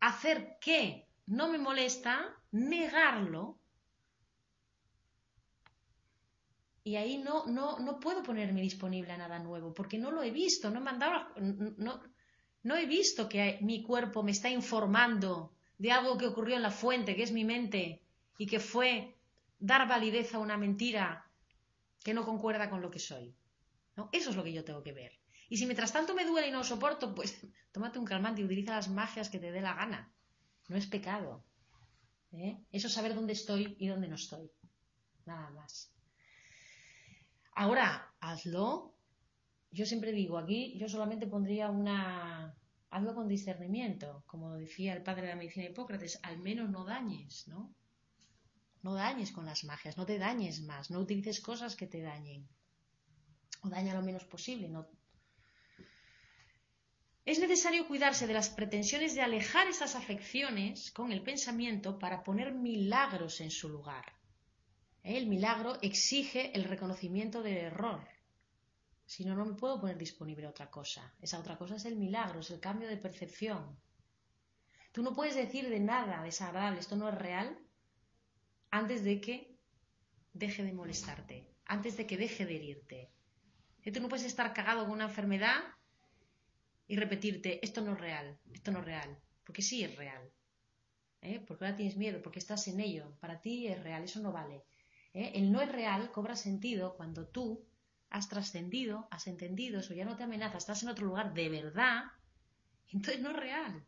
[0.02, 3.58] hacer que no me molesta, negarlo,
[6.84, 10.32] y ahí no, no, no puedo ponerme disponible a nada nuevo, porque no lo he
[10.32, 12.02] visto, no he mandado, no,
[12.64, 16.72] no he visto que mi cuerpo me está informando de algo que ocurrió en la
[16.72, 18.02] fuente, que es mi mente,
[18.38, 19.16] y que fue
[19.60, 21.26] dar validez a una mentira
[22.04, 23.34] que no concuerda con lo que soy.
[23.96, 24.10] ¿no?
[24.12, 25.14] Eso es lo que yo tengo que ver.
[25.50, 27.40] Y si mientras tanto me duele y no soporto, pues
[27.72, 30.12] tómate un calmante y utiliza las magias que te dé la gana.
[30.68, 31.46] No es pecado.
[32.32, 32.58] ¿eh?
[32.72, 34.52] Eso es saber dónde estoy y dónde no estoy.
[35.26, 35.93] Nada más.
[37.56, 38.96] Ahora, hazlo.
[39.72, 42.56] Yo siempre digo, aquí yo solamente pondría una...
[42.90, 44.24] Hazlo con discernimiento.
[44.28, 47.74] Como decía el padre de la medicina Hipócrates, al menos no dañes, ¿no?
[48.84, 52.48] No dañes con las magias, no te dañes más, no utilices cosas que te dañen.
[53.62, 54.70] O daña lo menos posible.
[54.70, 54.88] No...
[57.26, 62.54] Es necesario cuidarse de las pretensiones de alejar esas afecciones con el pensamiento para poner
[62.54, 64.06] milagros en su lugar.
[65.04, 68.08] El milagro exige el reconocimiento del error.
[69.06, 71.14] Si no, no me puedo poner disponible a otra cosa.
[71.20, 73.78] Esa otra cosa es el milagro, es el cambio de percepción.
[74.94, 77.60] Tú no puedes decir de nada desagradable, esto no es real,
[78.72, 79.58] antes de que
[80.32, 83.10] deje de molestarte, antes de que deje de herirte.
[83.94, 85.62] Tú no puedes estar cagado con una enfermedad
[86.88, 90.32] y repetirte, esto no es real, esto no es real, porque sí es real.
[91.22, 91.44] ¿eh?
[91.46, 94.64] Porque ahora tienes miedo, porque estás en ello, para ti es real, eso no vale.
[95.14, 95.32] ¿Eh?
[95.36, 97.64] El no es real cobra sentido cuando tú
[98.10, 102.04] has trascendido, has entendido eso, ya no te amenaza, estás en otro lugar de verdad,
[102.92, 103.84] entonces no es real.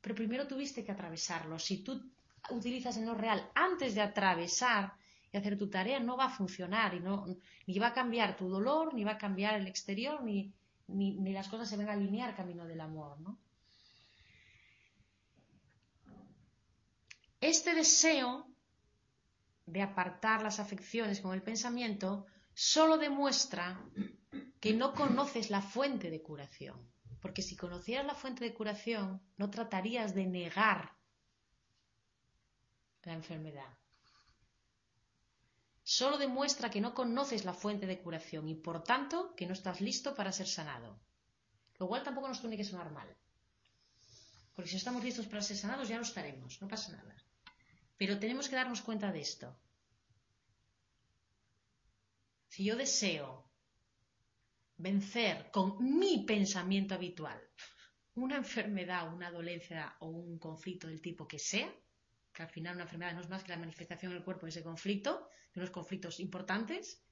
[0.00, 1.58] Pero primero tuviste que atravesarlo.
[1.58, 2.10] Si tú
[2.50, 4.92] utilizas el no real antes de atravesar
[5.32, 7.26] y hacer tu tarea, no va a funcionar y no,
[7.66, 10.52] ni va a cambiar tu dolor, ni va a cambiar el exterior, ni,
[10.86, 13.20] ni, las cosas se van a alinear camino del amor.
[13.20, 13.38] ¿no?
[17.40, 18.47] Este deseo
[19.72, 23.80] de apartar las afecciones con el pensamiento solo demuestra
[24.60, 26.76] que no conoces la fuente de curación.
[27.20, 30.96] Porque si conocieras la fuente de curación, no tratarías de negar
[33.02, 33.72] la enfermedad.
[35.82, 39.80] Solo demuestra que no conoces la fuente de curación y por tanto que no estás
[39.80, 41.00] listo para ser sanado.
[41.78, 43.08] Lo cual tampoco nos tiene que sonar mal.
[44.54, 47.14] Porque si estamos listos para ser sanados ya lo estaremos, no pasa nada.
[47.98, 49.54] Pero tenemos que darnos cuenta de esto.
[52.46, 53.44] Si yo deseo
[54.76, 57.40] vencer con mi pensamiento habitual
[58.14, 61.72] una enfermedad, una dolencia o un conflicto del tipo que sea,
[62.32, 64.50] que al final una enfermedad no es más que la manifestación en el cuerpo de
[64.50, 67.02] ese conflicto, de unos conflictos importantes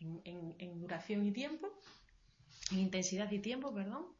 [0.00, 1.80] en, duración y tiempo,
[2.70, 4.17] en intensidad y tiempo, perdón.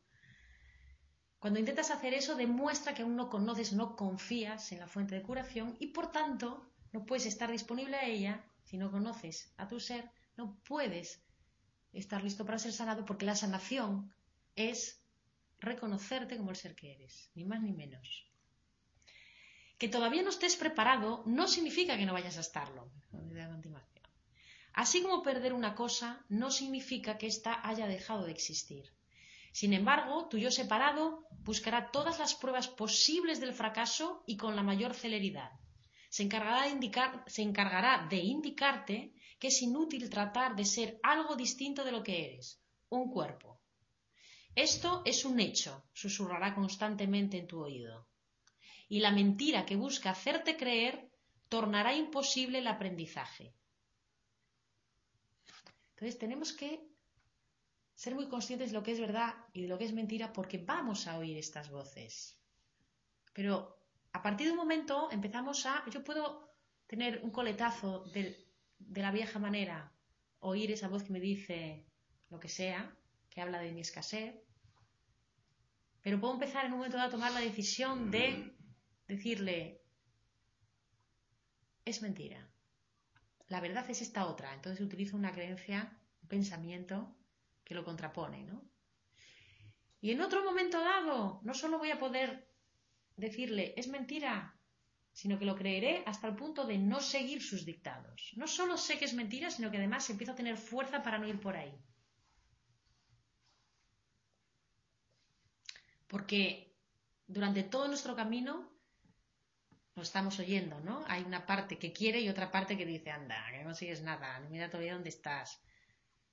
[1.39, 5.23] Cuando intentas hacer eso, demuestra que aún no conoces, no confías en la fuente de
[5.23, 9.79] curación y por tanto no puedes estar disponible a ella si no conoces a tu
[9.79, 11.23] ser, no puedes
[11.93, 14.13] estar listo para ser sanado porque la sanación
[14.57, 15.01] es
[15.61, 18.27] reconocerte como el ser que eres, ni más ni menos.
[19.79, 22.91] Que todavía no estés preparado no significa que no vayas a estarlo.
[24.73, 28.93] Así como perder una cosa no significa que ésta haya dejado de existir.
[29.61, 34.63] Sin embargo, tu yo separado buscará todas las pruebas posibles del fracaso y con la
[34.63, 35.51] mayor celeridad.
[36.11, 36.91] Se encargará de,
[37.27, 42.27] se encargará de indicarte que es inútil tratar de ser algo distinto de lo que
[42.27, 43.61] eres, un cuerpo.
[44.55, 48.07] Esto es un hecho, susurrará constantemente en tu oído
[48.89, 51.11] y la mentira que busca hacerte creer
[51.49, 53.53] tornará imposible el aprendizaje.
[55.97, 56.88] Entonces tenemos que
[57.99, 60.59] ser muy conscientes de lo que es verdad y de lo que es mentira porque
[60.59, 62.41] vamos a oír estas voces.
[63.33, 63.77] Pero
[64.13, 65.85] a partir de un momento empezamos a...
[65.91, 66.55] Yo puedo
[66.87, 68.47] tener un coletazo de,
[68.79, 69.93] de la vieja manera,
[70.39, 71.89] oír esa voz que me dice
[72.31, 72.97] lo que sea,
[73.31, 74.33] que habla de mi escasez,
[76.01, 78.57] pero puedo empezar en un momento dado a tomar la decisión de
[79.09, 79.83] decirle,
[81.85, 82.49] es mentira.
[83.49, 84.55] La verdad es esta otra.
[84.55, 87.18] Entonces utilizo una creencia, un pensamiento
[87.69, 88.65] que lo contrapone, ¿no?
[90.01, 92.49] Y en otro momento dado, no solo voy a poder
[93.17, 94.59] decirle, es mentira,
[95.13, 98.33] sino que lo creeré hasta el punto de no seguir sus dictados.
[98.37, 101.29] No solo sé que es mentira, sino que además empiezo a tener fuerza para no
[101.29, 101.75] ir por ahí.
[106.07, 106.75] Porque
[107.27, 108.73] durante todo nuestro camino
[109.95, 111.05] lo estamos oyendo, ¿no?
[111.09, 114.41] Hay una parte que quiere y otra parte que dice, anda, que no consigues nada,
[114.49, 115.61] mira todavía dónde estás.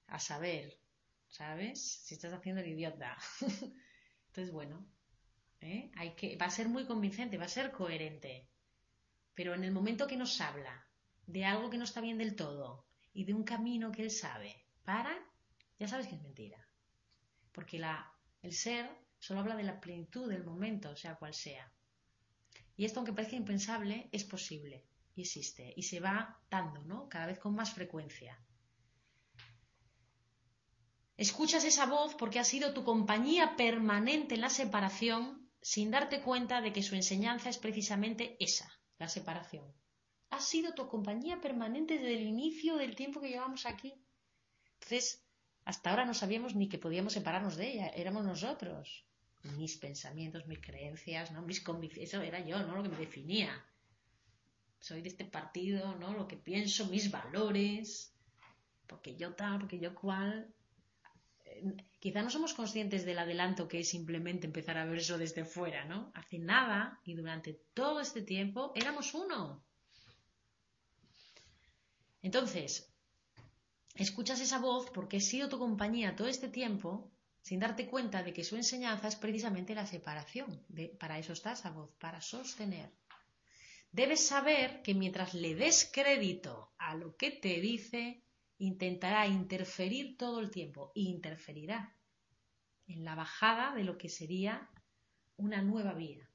[0.07, 0.79] A saber,
[1.29, 1.81] ¿sabes?
[2.03, 3.17] Si estás haciendo el idiota.
[4.27, 4.87] Entonces, bueno,
[5.61, 5.91] ¿eh?
[5.95, 8.47] Hay que, va a ser muy convincente, va a ser coherente.
[9.33, 10.87] Pero en el momento que nos habla
[11.25, 14.65] de algo que no está bien del todo y de un camino que él sabe,
[14.83, 15.17] para,
[15.79, 16.67] ya sabes que es mentira.
[17.51, 21.71] Porque la, el ser solo habla de la plenitud del momento, sea cual sea.
[22.77, 27.07] Y esto, aunque parezca impensable, es posible y existe y se va dando, ¿no?
[27.09, 28.37] Cada vez con más frecuencia.
[31.17, 36.61] Escuchas esa voz porque ha sido tu compañía permanente en la separación sin darte cuenta
[36.61, 39.65] de que su enseñanza es precisamente esa, la separación.
[40.29, 43.93] Ha sido tu compañía permanente desde el inicio del tiempo que llevamos aquí.
[44.73, 45.25] Entonces,
[45.63, 49.05] hasta ahora no sabíamos ni que podíamos separarnos de ella, éramos nosotros
[49.53, 51.41] mis pensamientos, mis creencias, ¿no?
[51.41, 52.75] Mis convicciones, eso era yo, ¿no?
[52.75, 53.63] Lo que me definía.
[54.79, 56.13] Soy de este partido, ¿no?
[56.13, 58.13] Lo que pienso, mis valores,
[58.87, 60.53] porque yo tal, porque yo cual.
[61.99, 65.85] Quizá no somos conscientes del adelanto que es simplemente empezar a ver eso desde fuera,
[65.85, 66.11] ¿no?
[66.13, 69.65] Hace nada y durante todo este tiempo éramos uno.
[72.21, 72.91] Entonces,
[73.95, 78.33] escuchas esa voz porque he sido tu compañía todo este tiempo sin darte cuenta de
[78.33, 80.65] que su enseñanza es precisamente la separación.
[80.99, 82.91] para eso está esa voz, para sostener.
[83.91, 88.24] Debes saber que mientras le des crédito a lo que te dice,
[88.57, 91.95] intentará interferir todo el tiempo interferirá
[92.87, 94.69] en la bajada de lo que sería
[95.37, 96.29] una nueva vía.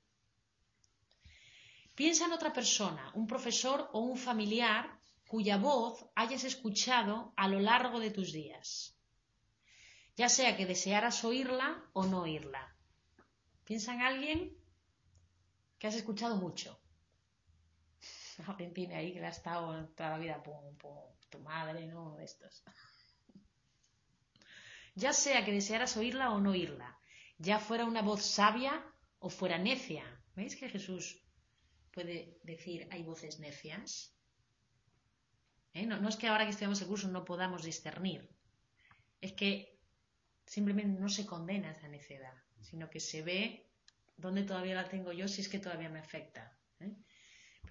[1.94, 7.60] Piensa en otra persona, un profesor o un familiar cuya voz hayas escuchado a lo
[7.60, 8.96] largo de tus días
[10.20, 12.76] ya sea que desearas oírla o no oírla.
[13.64, 14.54] Piensa en alguien
[15.78, 16.78] que has escuchado mucho.
[18.46, 20.42] Alguien tiene ahí que le ha estado toda la vida,
[21.30, 22.16] tu madre, ¿no?
[22.16, 22.62] De estos.
[24.94, 26.98] Ya sea que desearas oírla o no oírla,
[27.38, 28.84] ya fuera una voz sabia
[29.18, 30.04] o fuera necia.
[30.34, 31.22] ¿Veis que Jesús
[31.92, 34.14] puede decir hay voces necias?
[35.72, 35.86] ¿Eh?
[35.86, 38.28] No, no es que ahora que estudiamos el curso no podamos discernir.
[39.20, 39.78] Es que
[40.44, 43.70] simplemente no se condena esa necedad, sino que se ve
[44.16, 46.56] dónde todavía la tengo yo si es que todavía me afecta.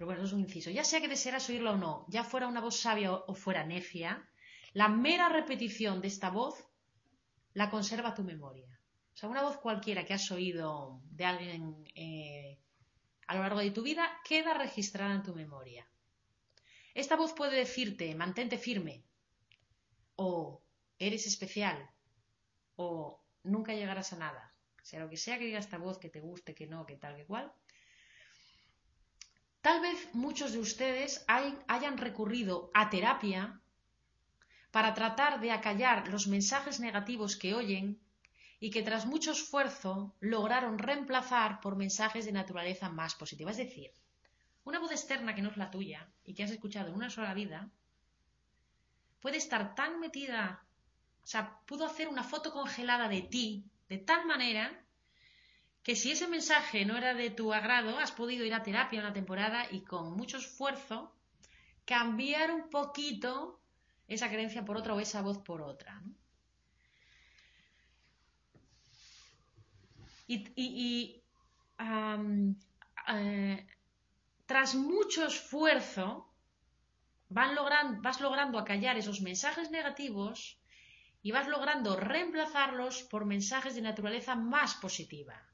[0.00, 0.70] Pero bueno, es un inciso.
[0.70, 4.26] Ya sea que desearas oírla o no, ya fuera una voz sabia o fuera necia,
[4.72, 6.66] la mera repetición de esta voz
[7.52, 8.80] la conserva tu memoria.
[9.12, 12.58] O sea, una voz cualquiera que has oído de alguien eh,
[13.26, 15.86] a lo largo de tu vida queda registrada en tu memoria.
[16.94, 19.04] Esta voz puede decirte, mantente firme,
[20.16, 20.62] o
[20.98, 21.90] eres especial,
[22.76, 24.54] o nunca llegarás a nada.
[24.80, 27.16] Sea lo que sea que diga esta voz, que te guste, que no, que tal,
[27.16, 27.52] que cual.
[29.60, 33.60] Tal vez muchos de ustedes hayan recurrido a terapia
[34.70, 38.00] para tratar de acallar los mensajes negativos que oyen
[38.58, 43.50] y que tras mucho esfuerzo lograron reemplazar por mensajes de naturaleza más positiva.
[43.50, 43.90] Es decir,
[44.64, 47.34] una voz externa que no es la tuya y que has escuchado en una sola
[47.34, 47.70] vida
[49.20, 50.64] puede estar tan metida
[51.22, 54.84] o sea, pudo hacer una foto congelada de ti de tal manera
[55.82, 59.12] que si ese mensaje no era de tu agrado, has podido ir a terapia una
[59.12, 61.12] temporada y con mucho esfuerzo
[61.84, 63.60] cambiar un poquito
[64.06, 66.02] esa creencia por otra o esa voz por otra.
[70.26, 71.22] Y,
[73.08, 73.66] eh,
[74.46, 76.28] tras mucho esfuerzo,
[77.28, 80.60] vas logrando acallar esos mensajes negativos
[81.22, 85.49] y vas logrando reemplazarlos por mensajes de naturaleza más positiva.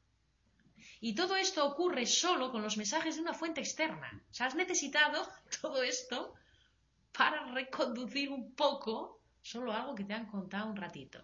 [1.00, 4.22] Y todo esto ocurre solo con los mensajes de una fuente externa.
[4.30, 5.28] O sea, has necesitado
[5.60, 6.34] todo esto
[7.12, 11.20] para reconducir un poco solo algo que te han contado un ratito.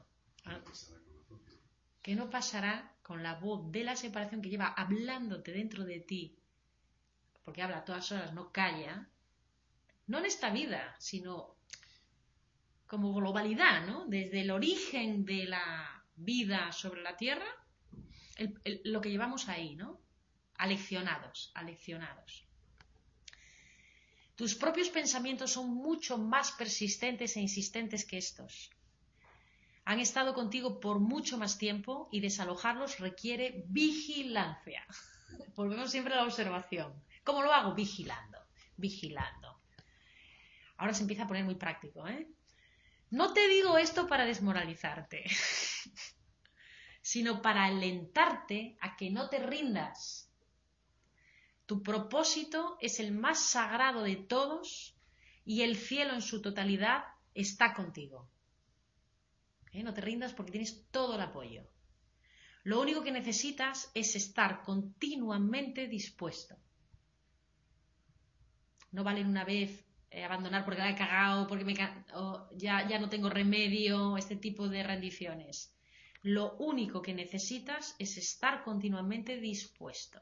[2.02, 6.36] ¿Qué no pasará con la voz de la separación que lleva hablándote dentro de ti?
[7.44, 9.08] Porque habla a todas horas, no calla.
[10.06, 11.56] No en esta vida, sino
[12.86, 14.04] como globalidad, ¿no?
[14.06, 17.46] Desde el origen de la vida sobre la Tierra,
[18.84, 20.00] lo que llevamos ahí, ¿no?
[20.56, 22.46] Aleccionados, aleccionados.
[24.34, 28.70] Tus propios pensamientos son mucho más persistentes e insistentes que estos.
[29.84, 34.86] Han estado contigo por mucho más tiempo y desalojarlos requiere vigilancia.
[35.56, 36.92] Volvemos siempre a la observación.
[37.24, 37.74] ¿Cómo lo hago?
[37.74, 38.38] Vigilando,
[38.76, 39.60] vigilando.
[40.76, 42.28] Ahora se empieza a poner muy práctico, ¿eh?
[43.10, 45.24] No te digo esto para desmoralizarte,
[47.02, 50.30] sino para alentarte a que no te rindas.
[51.66, 54.94] Tu propósito es el más sagrado de todos
[55.44, 58.28] y el cielo en su totalidad está contigo.
[59.72, 59.82] ¿Eh?
[59.82, 61.64] No te rindas porque tienes todo el apoyo.
[62.64, 66.56] Lo único que necesitas es estar continuamente dispuesto.
[68.92, 73.08] No vale una vez eh, abandonar porque la he cagado, porque me, ya, ya no
[73.08, 75.74] tengo remedio, este tipo de rendiciones.
[76.22, 80.20] Lo único que necesitas es estar continuamente dispuesto.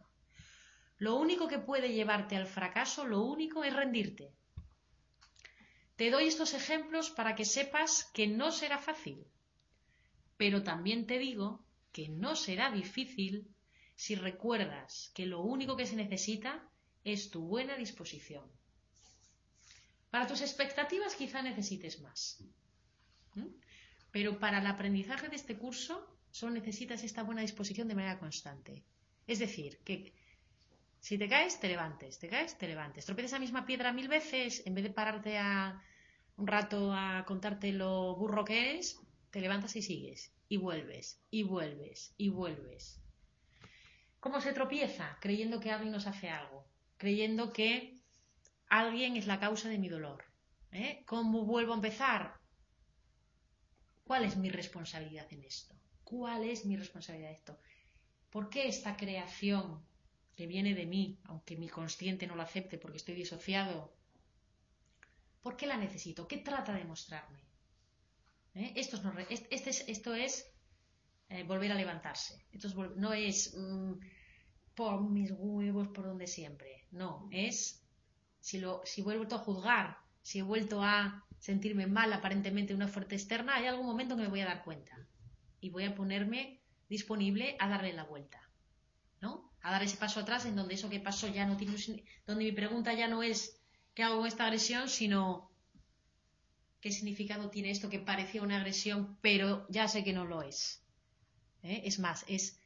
[0.97, 4.33] Lo único que puede llevarte al fracaso, lo único es rendirte.
[5.97, 9.27] Te doy estos ejemplos para que sepas que no será fácil,
[10.39, 13.47] pero también te digo que no será difícil
[13.95, 16.67] si recuerdas que lo único que se necesita
[17.05, 18.51] es tu buena disposición.
[20.11, 22.43] Para tus expectativas quizá necesites más.
[24.13, 28.85] Pero para el aprendizaje de este curso solo necesitas esta buena disposición de manera constante.
[29.27, 30.13] Es decir, que
[31.01, 33.07] si te caes, te levantes, te caes, te levantes.
[33.07, 35.83] Tropiezas la misma piedra mil veces, en vez de pararte a
[36.37, 38.99] un rato a contarte lo burro que eres,
[39.31, 43.01] te levantas y sigues, y vuelves, y vuelves, y vuelves.
[44.19, 45.17] ¿Cómo se tropieza?
[45.21, 46.67] Creyendo que alguien nos hace algo,
[46.99, 47.95] creyendo que
[48.69, 50.25] alguien es la causa de mi dolor.
[50.73, 51.03] ¿eh?
[51.07, 52.40] ¿Cómo vuelvo a empezar?
[54.11, 55.73] ¿Cuál es mi responsabilidad en esto?
[56.03, 57.57] ¿Cuál es mi responsabilidad en esto?
[58.29, 59.81] ¿Por qué esta creación
[60.35, 63.95] que viene de mí, aunque mi consciente no lo acepte porque estoy disociado,
[65.43, 66.27] ¿por qué la necesito?
[66.27, 67.39] ¿Qué trata de mostrarme?
[68.57, 68.73] ¿Eh?
[68.75, 70.45] Esto es, este esto es
[71.29, 72.45] eh, volver a levantarse.
[72.51, 73.93] Esto no es mm,
[74.75, 76.89] por mis huevos, por donde siempre.
[76.91, 77.81] No, es
[78.41, 82.87] si, lo, si he vuelto a juzgar, si he vuelto a sentirme mal aparentemente una
[82.87, 84.97] fuerte externa, hay algún momento que me voy a dar cuenta
[85.59, 88.41] y voy a ponerme disponible a darle la vuelta,
[89.21, 89.51] ¿no?
[89.63, 91.75] A dar ese paso atrás en donde eso que pasó ya no tiene,
[92.27, 93.59] donde mi pregunta ya no es
[93.95, 95.51] qué hago con esta agresión, sino
[96.81, 100.83] qué significado tiene esto que parecía una agresión, pero ya sé que no lo es.
[101.63, 101.83] ¿eh?
[101.85, 102.61] Es más, es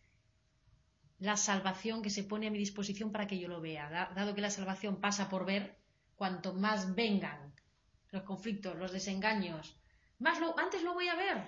[1.20, 4.10] la salvación que se pone a mi disposición para que yo lo vea.
[4.14, 5.78] Dado que la salvación pasa por ver,
[6.16, 7.53] cuanto más vengan
[8.14, 9.76] los conflictos, los desengaños.
[10.20, 11.38] Más lo, antes lo voy a ver,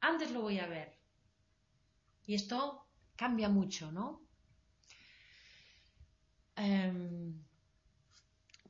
[0.00, 0.98] antes lo voy a ver.
[2.26, 4.20] Y esto cambia mucho, ¿no?
[6.56, 7.44] Em,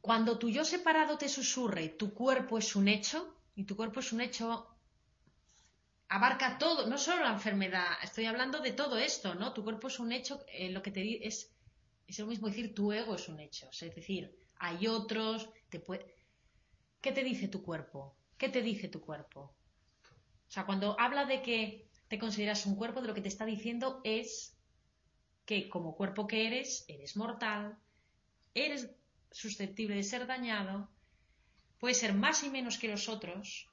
[0.01, 3.19] cuando tu yo separado te susurre, tu cuerpo es un hecho,
[3.55, 4.69] y tu cuerpo es un hecho,
[6.09, 9.55] abarca todo, no solo la enfermedad, estoy hablando de todo esto, ¿no?
[9.55, 11.51] Tu cuerpo es un hecho, eh, lo que te es,
[12.07, 16.16] es lo mismo decir tu ego es un hecho, es decir, hay otros, te puede,
[17.01, 18.17] ¿Qué te dice tu cuerpo?
[18.39, 19.55] ¿Qué te dice tu cuerpo?
[20.49, 23.45] O sea, cuando habla de que te consideras un cuerpo, de lo que te está
[23.45, 24.57] diciendo es
[25.45, 27.79] que como cuerpo que eres, eres mortal,
[28.55, 28.91] eres
[29.31, 30.91] susceptible de ser dañado,
[31.79, 33.69] puedes ser más y menos que los otros.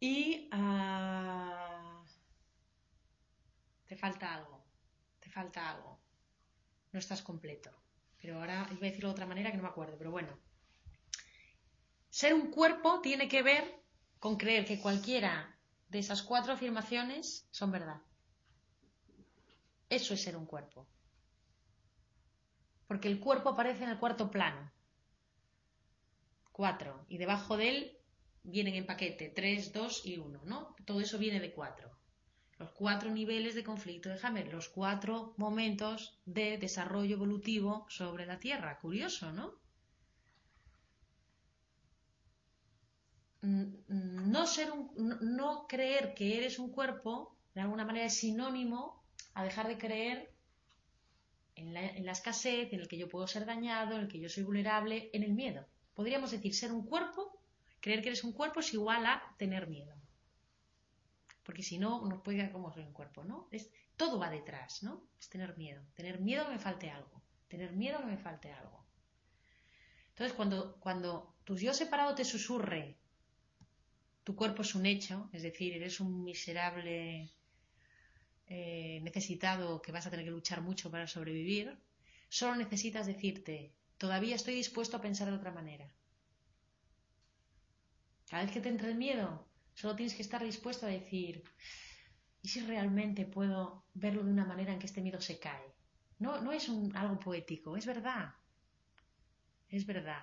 [0.00, 2.02] Y ah,
[3.86, 4.64] te falta algo,
[5.18, 6.00] te falta algo,
[6.92, 7.79] no estás completo.
[8.20, 10.38] Pero ahora iba a decirlo de otra manera que no me acuerdo, pero bueno.
[12.10, 13.82] Ser un cuerpo tiene que ver
[14.18, 15.58] con creer que cualquiera
[15.88, 18.02] de esas cuatro afirmaciones son verdad.
[19.88, 20.86] Eso es ser un cuerpo.
[22.86, 24.70] Porque el cuerpo aparece en el cuarto plano.
[26.52, 27.06] Cuatro.
[27.08, 27.98] Y debajo de él
[28.42, 30.74] vienen en paquete tres, dos y uno, ¿no?
[30.84, 31.99] Todo eso viene de cuatro
[32.60, 38.78] los cuatro niveles de conflicto de los cuatro momentos de desarrollo evolutivo sobre la Tierra.
[38.78, 39.54] Curioso, ¿no?
[43.40, 44.90] Mm, mm, no, ser un,
[45.38, 49.02] no creer que eres un cuerpo, de alguna manera, es sinónimo
[49.32, 50.30] a dejar de creer
[51.56, 54.42] en la escasez, en el que yo puedo ser dañado, en el que yo soy
[54.42, 55.66] vulnerable, en el miedo.
[55.94, 57.40] Podríamos decir, ser un cuerpo,
[57.80, 59.99] creer que eres un cuerpo es igual a tener miedo
[61.42, 63.48] porque si no, nos puede quedar como un cuerpo, ¿no?
[63.50, 65.04] Es, todo va detrás, ¿no?
[65.18, 68.84] Es tener miedo, tener miedo que me falte algo, tener miedo que me falte algo.
[70.10, 72.96] Entonces, cuando, cuando tu yo separado te susurre,
[74.24, 77.30] tu cuerpo es un hecho, es decir, eres un miserable
[78.48, 81.78] eh, necesitado que vas a tener que luchar mucho para sobrevivir,
[82.28, 85.90] solo necesitas decirte, todavía estoy dispuesto a pensar de otra manera.
[88.28, 89.49] Cada vez que te entre el miedo,
[89.80, 91.42] Solo tienes que estar dispuesto a decir,
[92.42, 95.74] ¿y si realmente puedo verlo de una manera en que este miedo se cae?
[96.18, 98.34] No, no es algo poético, es verdad.
[99.70, 100.22] Es verdad.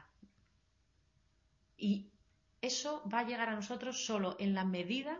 [1.76, 2.12] Y
[2.62, 5.20] eso va a llegar a nosotros solo en la medida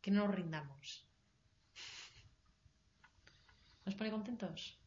[0.00, 1.08] que no nos rindamos.
[3.84, 4.82] ¿Nos pone contentos?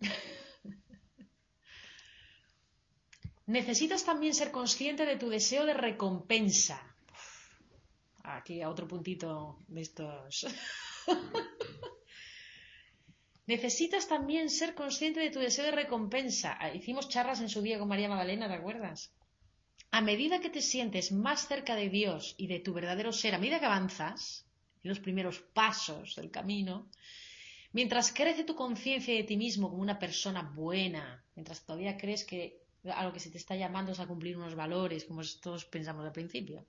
[3.46, 6.80] Necesitas también ser consciente de tu deseo de recompensa.
[8.22, 10.46] Aquí a otro puntito de estos.
[13.46, 16.56] Necesitas también ser consciente de tu deseo de recompensa.
[16.58, 19.12] Ah, hicimos charlas en su día con María Magdalena, ¿te acuerdas?
[19.90, 23.38] A medida que te sientes más cerca de Dios y de tu verdadero ser, a
[23.38, 24.46] medida que avanzas
[24.82, 26.88] en los primeros pasos del camino,
[27.72, 32.63] mientras crece tu conciencia de ti mismo como una persona buena, mientras todavía crees que
[32.92, 36.04] a lo que se te está llamando es a cumplir unos valores, como todos pensamos
[36.04, 36.66] al principio,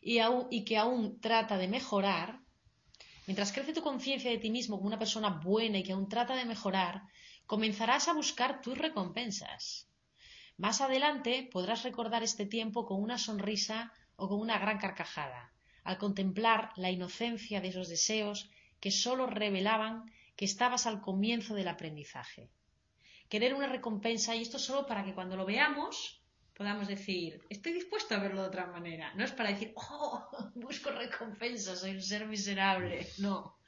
[0.00, 0.18] y,
[0.50, 2.40] y que aún trata de mejorar,
[3.28, 6.34] Mientras crece tu conciencia de ti mismo como una persona buena y que aún trata
[6.34, 7.02] de mejorar,
[7.44, 9.86] comenzarás a buscar tus recompensas.
[10.56, 15.52] Más adelante podrás recordar este tiempo con una sonrisa o con una gran carcajada,
[15.84, 18.48] al contemplar la inocencia de esos deseos
[18.80, 22.48] que sólo revelaban que estabas al comienzo del aprendizaje.
[23.28, 26.18] Querer una recompensa, y esto solo para que cuando lo veamos
[26.58, 29.14] podamos decir, estoy dispuesto a verlo de otra manera.
[29.14, 33.06] No es para decir, oh, busco recompensa, soy un ser miserable.
[33.18, 33.58] No.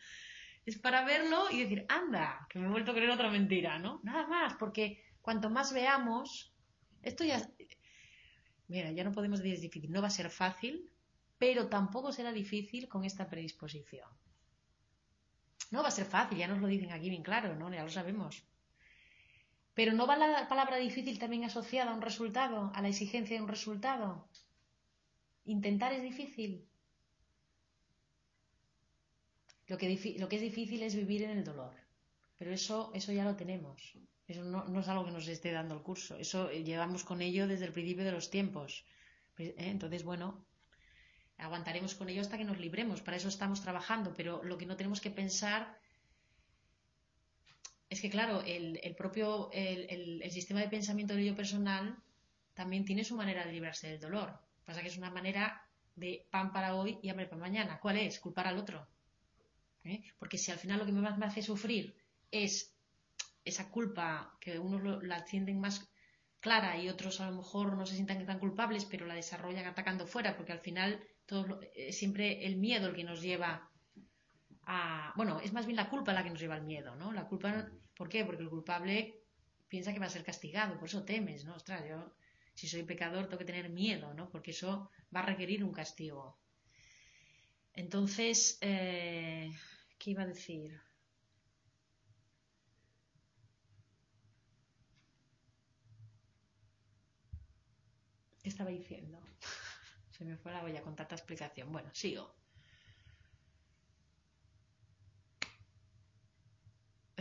[0.67, 4.01] Es para verlo y decir, anda, que me he vuelto a creer otra mentira, ¿no?
[4.03, 6.53] Nada más, porque cuanto más veamos,
[7.03, 7.41] esto ya.
[8.67, 10.91] Mira, ya no podemos decir es difícil, no va a ser fácil,
[11.39, 14.09] pero tampoco será difícil con esta predisposición.
[15.71, 17.73] No va a ser fácil, ya nos lo dicen aquí bien claro, ¿no?
[17.73, 18.45] Ya lo sabemos.
[19.75, 23.43] Pero ¿no va la palabra difícil también asociada a un resultado, a la exigencia de
[23.43, 24.29] un resultado?
[25.45, 26.67] Intentar es difícil.
[29.71, 31.73] Lo que, es difícil es vivir en el dolor.
[32.37, 33.97] Pero eso, eso ya lo tenemos.
[34.27, 36.17] Eso no, es algo que nos esté dando el curso.
[36.17, 38.85] Eso eh, llevamos con ello desde el principio de los tiempos.
[39.37, 39.55] Pues, ¿eh?
[39.59, 40.45] Entonces, bueno,
[41.39, 43.01] aguantaremos con ello hasta que nos libremos.
[43.01, 44.13] Para eso estamos trabajando.
[44.17, 45.79] Pero lo que no tenemos que pensar
[47.91, 51.99] es que, claro, el, propio el, sistema de pensamiento del yo personal
[52.55, 54.39] también tiene su manera de librarse del dolor.
[54.65, 55.67] Pasa que es una manera
[55.97, 57.81] de pan para hoy y hambre para mañana.
[57.81, 58.21] ¿Cuál es?
[58.21, 58.87] Culpar al otro.
[59.83, 60.05] ¿Eh?
[60.21, 61.97] Porque si al final lo que más me hace sufrir
[62.31, 62.73] es
[63.45, 65.91] esa culpa que unos la sienten más
[66.39, 70.07] clara y otros a lo mejor no se sientan tan culpables, pero la desarrollan atacando
[70.07, 73.70] fuera, porque al final todo es siempre el miedo el que nos lleva
[75.17, 77.13] bueno, es más bien la culpa la que nos lleva al miedo, ¿no?
[77.13, 78.25] La culpa, ¿por qué?
[78.25, 79.23] Porque el culpable
[79.69, 81.55] piensa que va a ser castigado, por eso temes, ¿no?
[81.55, 82.15] Ostras, yo
[82.55, 84.29] si soy pecador tengo que tener miedo, ¿no?
[84.31, 86.39] Porque eso va a requerir un castigo.
[87.75, 89.51] Entonces, eh,
[89.99, 90.81] ¿qué iba a decir?
[98.43, 99.21] ¿Qué estaba diciendo?
[100.11, 101.73] Se me fue la olla con tanta explicación.
[101.73, 102.40] Bueno, sigo.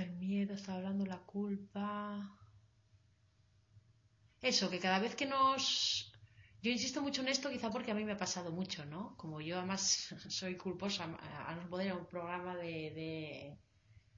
[0.03, 2.37] El miedo, está hablando la culpa.
[4.41, 6.11] Eso, que cada vez que nos...
[6.61, 9.15] Yo insisto mucho en esto quizá porque a mí me ha pasado mucho, ¿no?
[9.15, 13.57] Como yo además soy culposa, a no poder un programa de,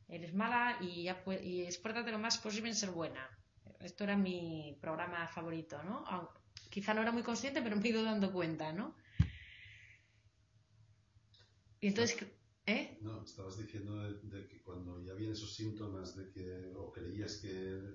[0.08, 3.30] Eres mala y, ya, y esfuérzate lo más posible en ser buena.
[3.80, 6.04] Esto era mi programa favorito, ¿no?
[6.70, 8.96] quizá no era muy consciente, pero me he ido dando cuenta, ¿no?
[11.80, 12.18] Y entonces...
[12.66, 12.98] ¿Eh?
[13.02, 17.50] No, estabas diciendo de, que cuando ya habían esos síntomas de que o creías que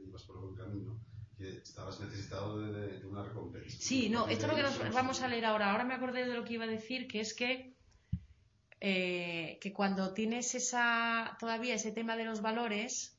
[0.06, 1.00] ibas por buen camino,
[1.36, 3.76] que estabas necesitado de, una recompensa.
[3.78, 5.70] Sí, no, esto es lo que nos vamos a leer ahora.
[5.70, 7.76] Ahora me acordé de lo que iba a decir, que es que
[8.80, 13.18] eh, que cuando tienes esa todavía ese tema de los valores,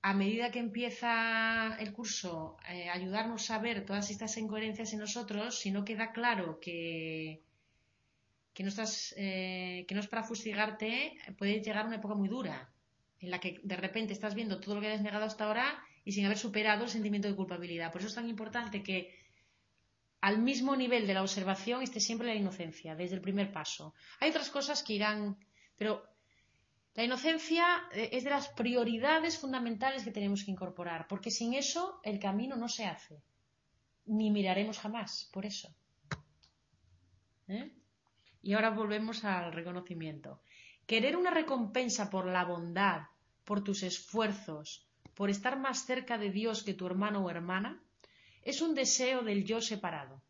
[0.00, 5.58] a medida que empieza el curso eh, ayudarnos a ver todas estas incoherencias en nosotros,
[5.58, 7.42] si no queda claro que
[8.58, 12.68] que no, estás, eh, que no es para fustigarte, puede llegar una época muy dura,
[13.20, 16.10] en la que de repente estás viendo todo lo que has negado hasta ahora y
[16.10, 17.92] sin haber superado el sentimiento de culpabilidad.
[17.92, 19.14] Por eso es tan importante que
[20.22, 23.94] al mismo nivel de la observación esté siempre la inocencia, desde el primer paso.
[24.18, 25.38] Hay otras cosas que irán,
[25.76, 26.02] pero
[26.94, 32.00] la inocencia eh, es de las prioridades fundamentales que tenemos que incorporar, porque sin eso
[32.02, 33.22] el camino no se hace,
[34.06, 35.72] ni miraremos jamás, por eso.
[37.46, 37.77] ¿Eh?
[38.42, 40.40] Y ahora volvemos al reconocimiento.
[40.86, 43.02] Querer una recompensa por la bondad,
[43.44, 47.82] por tus esfuerzos, por estar más cerca de Dios que tu hermano o hermana,
[48.42, 50.22] es un deseo del yo separado.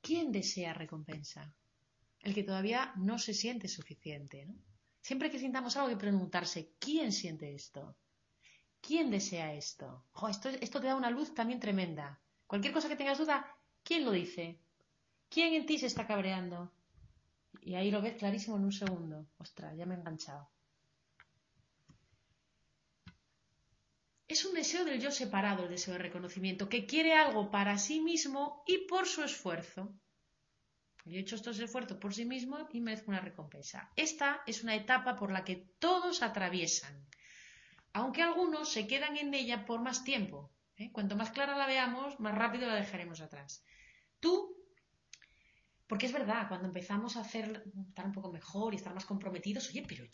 [0.00, 1.54] ¿Quién desea recompensa?
[2.20, 4.48] El que todavía no se siente suficiente.
[5.00, 7.96] Siempre que sintamos algo, hay que preguntarse, ¿quién siente esto?
[8.80, 10.04] ¿Quién desea esto?
[10.28, 10.48] esto?
[10.48, 12.20] Esto te da una luz también tremenda.
[12.46, 13.46] Cualquier cosa que tengas duda,
[13.82, 14.58] ¿quién lo dice?
[15.30, 16.70] ¿Quién en ti se está cabreando?
[17.62, 19.26] Y ahí lo ves clarísimo en un segundo.
[19.38, 20.48] Ostras, ya me he enganchado.
[24.26, 28.00] Es un deseo del yo separado, el deseo de reconocimiento, que quiere algo para sí
[28.00, 29.94] mismo y por su esfuerzo.
[31.04, 33.92] Yo he hecho estos esfuerzos por sí mismo y merezco una recompensa.
[33.94, 37.06] Esta es una etapa por la que todos atraviesan,
[37.92, 40.50] aunque algunos se quedan en ella por más tiempo.
[40.76, 40.90] ¿eh?
[40.90, 43.62] Cuanto más clara la veamos, más rápido la dejaremos atrás.
[44.18, 44.56] Tú
[45.86, 49.68] porque es verdad, cuando empezamos a hacer, estar un poco mejor y estar más comprometidos,
[49.68, 50.04] oye, pero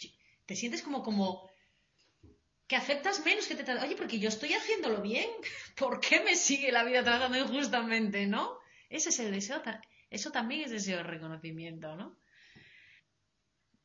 [0.46, 1.48] te sientes como, como
[2.66, 5.28] que aceptas menos que te Oye, porque yo estoy haciéndolo bien,
[5.76, 8.58] ¿por qué me sigue la vida tratando injustamente, no?
[8.88, 9.62] Ese es el deseo,
[10.10, 12.16] eso también es deseo de reconocimiento, ¿no?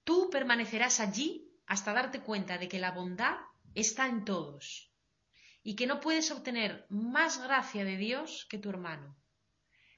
[0.03, 3.37] Tú permanecerás allí hasta darte cuenta de que la bondad
[3.73, 4.91] está en todos
[5.63, 9.15] y que no puedes obtener más gracia de Dios que tu hermano.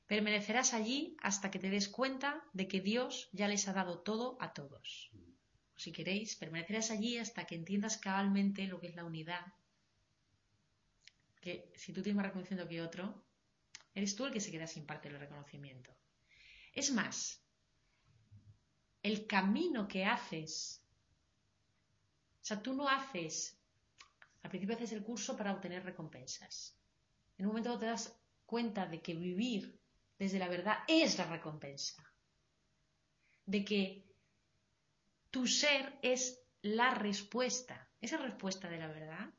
[0.07, 4.37] Permanecerás allí hasta que te des cuenta de que Dios ya les ha dado todo
[4.39, 5.11] a todos.
[5.75, 9.45] si queréis, permanecerás allí hasta que entiendas cabalmente lo que es la unidad.
[11.39, 13.23] Que si tú tienes más reconocimiento que otro,
[13.93, 15.95] eres tú el que se queda sin parte del reconocimiento.
[16.73, 17.43] Es más,
[19.03, 20.81] el camino que haces,
[22.41, 23.59] o sea, tú no haces,
[24.41, 26.75] al principio haces el curso para obtener recompensas.
[27.37, 29.79] En un momento te das cuenta de que vivir
[30.17, 32.03] desde la verdad es la recompensa,
[33.45, 34.05] de que
[35.31, 39.29] tu ser es la respuesta, esa respuesta de la verdad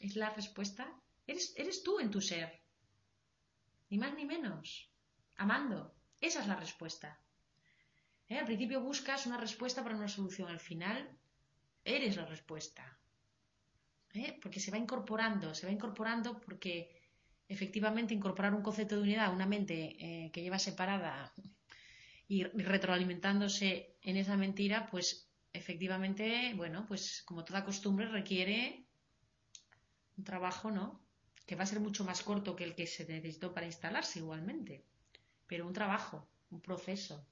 [0.00, 0.92] es la respuesta,
[1.26, 2.62] eres, tú en tu ser,
[3.90, 4.90] ni más ni menos,
[5.36, 5.94] amando.
[6.20, 7.20] Esa es la respuesta.
[8.28, 8.38] ¿Eh?
[8.38, 11.16] Al principio buscas una respuesta para una solución, al final
[11.84, 12.98] eres la respuesta.
[14.14, 14.38] ¿Eh?
[14.40, 16.97] Porque se va incorporando, se va incorporando porque
[17.48, 21.32] efectivamente incorporar un concepto de unidad, una mente eh, que lleva separada
[22.26, 28.86] y retroalimentándose en esa mentira, pues efectivamente, bueno, pues como toda costumbre requiere
[30.16, 31.02] un trabajo, ¿no?
[31.46, 34.84] Que va a ser mucho más corto que el que se necesitó para instalarse igualmente
[35.48, 37.26] pero un trabajo, un proceso.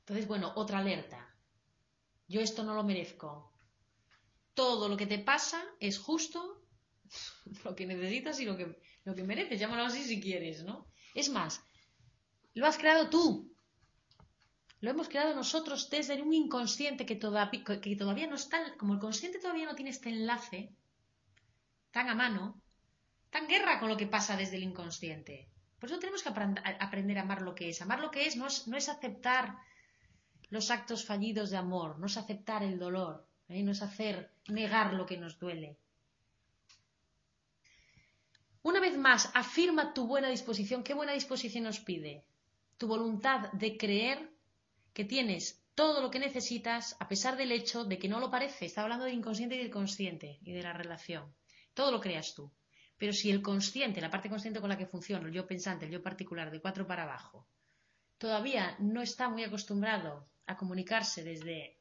[0.00, 1.34] Entonces, bueno, otra alerta.
[2.28, 3.50] Yo esto no lo merezco.
[4.54, 6.61] Todo lo que te pasa es justo
[7.64, 10.86] lo que necesitas y lo que, lo que mereces, llámalo así si quieres, ¿no?
[11.14, 11.62] Es más,
[12.54, 13.52] lo has creado tú.
[14.80, 19.38] Lo hemos creado nosotros desde un inconsciente que, que todavía no está, como el consciente
[19.38, 20.74] todavía no tiene este enlace
[21.92, 22.60] tan a mano,
[23.30, 25.48] tan guerra con lo que pasa desde el inconsciente.
[25.78, 27.82] Por eso tenemos que aprender a amar lo que es.
[27.82, 29.56] Amar lo que es no es, aceptar
[30.50, 33.62] los actos fallidos de amor, no es aceptar el dolor, ¿eh?
[33.62, 35.78] no es hacer negar lo que nos duele.
[38.62, 40.84] Una vez más, afirma tu buena disposición.
[40.84, 42.24] ¿Qué buena disposición nos pide?
[42.78, 44.30] Tu voluntad de creer
[44.92, 48.66] que tienes todo lo que necesitas a pesar del hecho de que no lo parece.
[48.66, 51.34] Está hablando del inconsciente y del consciente y de la relación.
[51.74, 52.52] Todo lo creas tú.
[52.98, 55.90] Pero si el consciente, la parte consciente con la que funciona, el yo pensante, el
[55.90, 57.48] yo particular, de cuatro para abajo,
[58.18, 61.78] todavía no está muy acostumbrado a comunicarse desde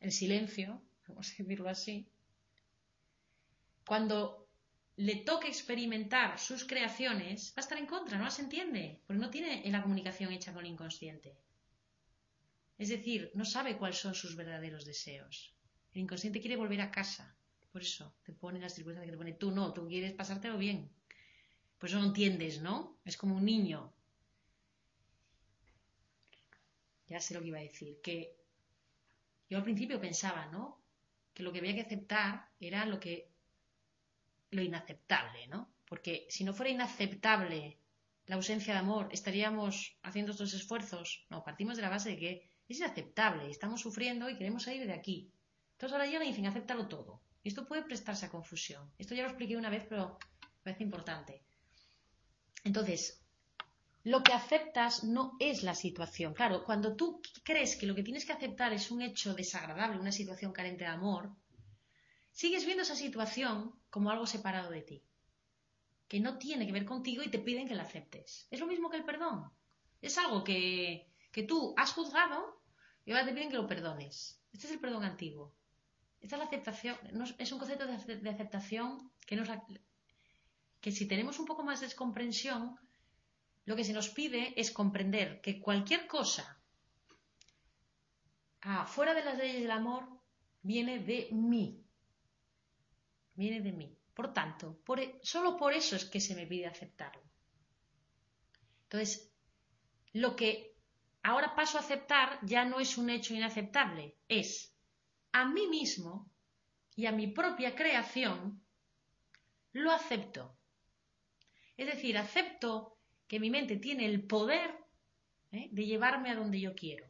[0.00, 2.08] el silencio, vamos a decirlo así,
[3.86, 4.45] cuando
[4.96, 9.30] le toque experimentar sus creaciones, va a estar en contra, no las entiende, porque no
[9.30, 11.36] tiene la comunicación hecha con el inconsciente.
[12.78, 15.54] Es decir, no sabe cuáles son sus verdaderos deseos.
[15.92, 17.36] El inconsciente quiere volver a casa,
[17.72, 20.90] por eso te pone las circunstancias que te pone tú no, tú quieres pasártelo bien.
[21.78, 22.98] Por eso no entiendes, ¿no?
[23.04, 23.92] Es como un niño.
[27.06, 28.34] Ya sé lo que iba a decir, que
[29.48, 30.80] yo al principio pensaba, ¿no?
[31.34, 33.30] Que lo que había que aceptar era lo que
[34.50, 35.72] lo inaceptable, ¿no?
[35.86, 37.78] Porque si no fuera inaceptable
[38.26, 41.26] la ausencia de amor, estaríamos haciendo estos esfuerzos.
[41.30, 44.92] No, partimos de la base de que es inaceptable, estamos sufriendo y queremos salir de
[44.92, 45.30] aquí.
[45.72, 47.20] Entonces ahora llegan y dicen, acéptalo todo.
[47.44, 48.90] Esto puede prestarse a confusión.
[48.98, 51.44] Esto ya lo expliqué una vez, pero me parece importante.
[52.64, 53.22] Entonces,
[54.02, 56.34] lo que aceptas no es la situación.
[56.34, 60.12] Claro, cuando tú crees que lo que tienes que aceptar es un hecho desagradable, una
[60.12, 61.30] situación carente de amor,
[62.32, 65.02] sigues viendo esa situación como algo separado de ti,
[66.06, 68.46] que no tiene que ver contigo y te piden que la aceptes.
[68.50, 69.50] Es lo mismo que el perdón.
[70.02, 72.60] Es algo que, que tú has juzgado
[73.06, 74.38] y ahora te piden que lo perdones.
[74.52, 75.54] Este es el perdón antiguo.
[76.20, 76.98] Esta es la aceptación,
[77.38, 79.48] es un concepto de, aceptación que, nos,
[80.82, 82.76] que si tenemos un poco más de descomprensión,
[83.64, 86.60] lo que se nos pide es comprender que cualquier cosa
[88.60, 90.06] ah, fuera de las leyes del amor
[90.60, 91.85] viene de mí.
[93.36, 93.96] Viene de mí.
[94.14, 97.22] Por tanto, por, e, solo por eso es que se me pide aceptarlo.
[98.84, 99.30] Entonces,
[100.12, 100.74] lo que
[101.22, 104.74] ahora paso a aceptar ya no es un hecho inaceptable, es
[105.32, 106.30] a mí mismo
[106.94, 108.62] y a mi propia creación,
[109.72, 110.56] lo acepto.
[111.76, 112.96] Es decir, acepto
[113.28, 114.70] que mi mente tiene el poder
[115.52, 115.68] ¿eh?
[115.70, 117.06] de llevarme a donde yo quiero.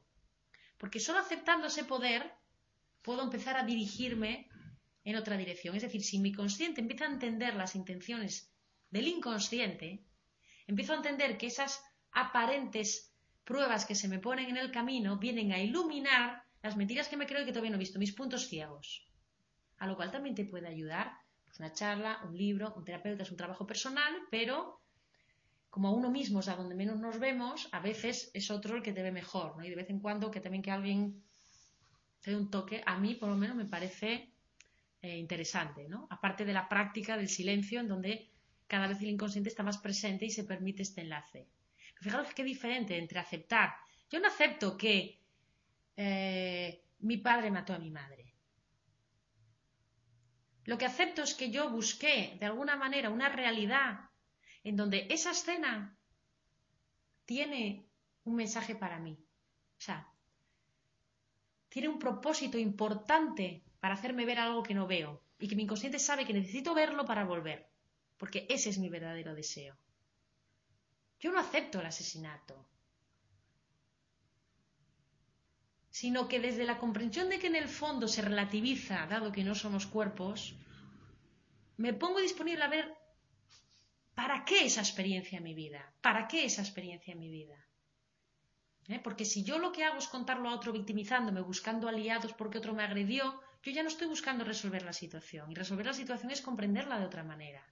[0.77, 2.35] Porque solo aceptando ese poder
[3.03, 4.48] puedo empezar a dirigirme
[5.07, 5.77] en otra dirección.
[5.77, 8.53] Es decir, si mi consciente empieza a entender las intenciones
[8.91, 10.05] del inconsciente,
[10.66, 11.81] empiezo a entender que esas
[12.11, 13.15] aparentes
[13.45, 17.27] pruebas que se me ponen en el camino vienen a iluminar las mentiras que me
[17.27, 19.07] creo y que todavía no he visto, mis puntos ciegos.
[19.78, 21.12] A lo cual también te puede ayudar
[21.45, 24.81] pues, una charla, un libro, un terapeuta, es un trabajo personal, pero
[25.70, 28.83] como a uno mismo es a donde menos nos vemos, a veces es otro el
[28.83, 29.65] que te ve mejor, ¿no?
[29.65, 31.23] Y de vez en cuando que también que alguien
[32.23, 34.33] te dé un toque, a mí por lo menos me parece
[35.02, 36.06] eh, interesante, ¿no?
[36.10, 38.31] Aparte de la práctica del silencio, en donde
[38.66, 41.48] cada vez el inconsciente está más presente y se permite este enlace.
[42.01, 43.74] Fijaros qué diferente entre aceptar.
[44.10, 45.20] Yo no acepto que
[45.97, 48.35] eh, mi padre mató a mi madre.
[50.64, 54.10] Lo que acepto es que yo busqué de alguna manera una realidad
[54.64, 55.97] en donde esa escena
[57.24, 57.86] tiene
[58.24, 59.12] un mensaje para mí.
[59.12, 60.09] O sea,
[61.68, 66.01] tiene un propósito importante para hacerme ver algo que no veo y que mi inconsciente
[66.01, 67.71] sabe que necesito verlo para volver,
[68.17, 69.79] porque ese es mi verdadero deseo.
[71.21, 72.69] Yo no acepto el asesinato,
[75.89, 79.55] sino que desde la comprensión de que en el fondo se relativiza, dado que no
[79.55, 80.57] somos cuerpos,
[81.77, 82.93] me pongo disponible a ver
[84.17, 87.65] para qué esa experiencia en mi vida, para qué esa experiencia en mi vida.
[88.89, 88.99] ¿Eh?
[88.99, 92.75] Porque si yo lo que hago es contarlo a otro victimizándome, buscando aliados porque otro
[92.75, 95.51] me agredió, yo ya no estoy buscando resolver la situación.
[95.51, 97.66] Y resolver la situación es comprenderla de otra manera.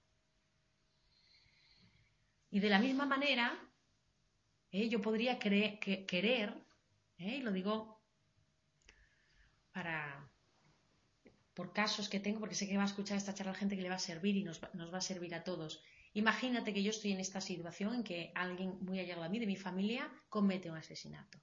[2.51, 3.57] Y de la misma manera,
[4.71, 4.89] ¿eh?
[4.89, 6.53] yo podría querer,
[7.17, 7.37] ¿eh?
[7.37, 8.01] y lo digo
[9.71, 10.29] para
[11.53, 13.87] por casos que tengo, porque sé que va a escuchar esta charla gente que le
[13.89, 15.81] va a servir y nos va, a servir a todos.
[16.13, 19.47] Imagínate que yo estoy en esta situación en que alguien muy allegado a mí, de
[19.47, 21.39] mi familia, comete un asesinato.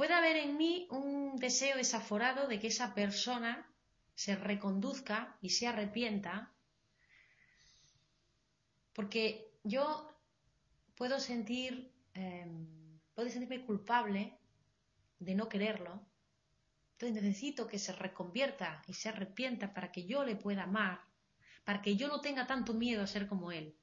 [0.00, 3.70] Puede haber en mí un deseo desaforado de que esa persona
[4.14, 6.54] se reconduzca y se arrepienta
[8.94, 10.10] porque yo
[10.94, 14.38] puedo sentir, em, puedo sentirme culpable
[15.18, 16.00] de no quererlo.
[16.92, 20.98] Entonces necesito que se reconvierta y se arrepienta para que yo le pueda amar,
[21.62, 23.76] para que yo no tenga tanto miedo a ser como él.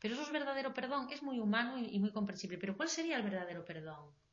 [0.00, 2.58] Pero eso es verdadero perdón, es muy humano y muy comprensible.
[2.58, 4.23] Pero ¿cuál sería el verdadero perdón?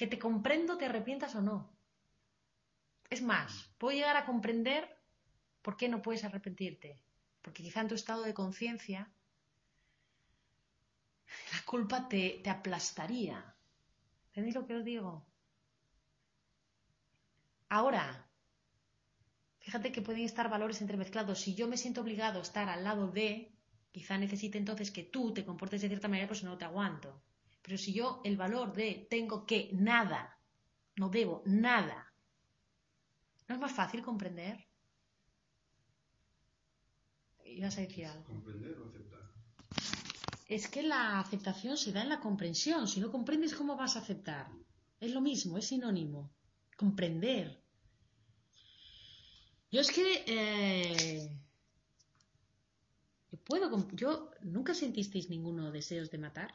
[0.00, 1.58] Que te comprendo, te arrepientas o no.
[3.10, 4.82] Es más, puedo llegar a comprender
[5.62, 6.90] ¿Por qué no puedes arrepentirte?
[7.42, 9.10] Porque quizá en tu estado de conciencia
[11.52, 13.38] la culpa te, te aplastaría.
[14.28, 15.26] ¿Entendéis lo que os digo?
[17.68, 18.04] Ahora,
[19.58, 21.40] fíjate que pueden estar valores entremezclados.
[21.40, 23.52] Si yo me siento obligado a estar al lado de,
[23.92, 27.22] quizá necesite entonces que tú te comportes de cierta manera, pues no te aguanto.
[27.62, 30.38] Pero si yo el valor de tengo que nada,
[30.96, 32.12] no debo nada,
[33.48, 34.70] ¿no es más fácil comprender?
[37.50, 38.24] ibas a decir algo.
[38.24, 39.20] ¿Comprender o aceptar?
[40.46, 42.88] Es que la aceptación se da en la comprensión.
[42.88, 44.48] Si no comprendes, ¿cómo vas a aceptar?
[44.98, 46.30] Es lo mismo, es sinónimo.
[46.76, 47.62] Comprender.
[49.70, 50.24] Yo es que.
[50.26, 51.30] Eh,
[53.30, 53.88] yo puedo.
[53.92, 54.30] Yo.
[54.42, 56.52] ¿Nunca sentisteis ninguno deseos de matar?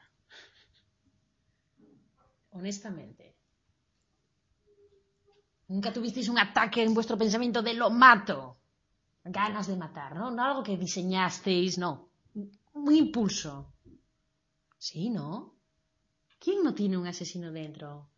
[2.58, 3.26] Honestamente.
[5.68, 8.58] ¿Nunca tuvisteis un ataque en vuestro pensamiento de lo mato?
[9.26, 10.30] ganas de matar, ¿no?
[10.32, 12.10] No algo que diseñasteis, no.
[12.74, 13.74] Un impulso.
[14.78, 15.56] Sí, ¿no?
[16.40, 18.12] ¿Quién no tiene un asesino dentro?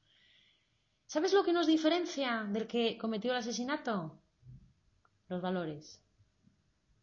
[1.06, 4.20] ¿Sabes lo que nos diferencia del que cometió el asesinato?
[5.30, 6.02] Los valores.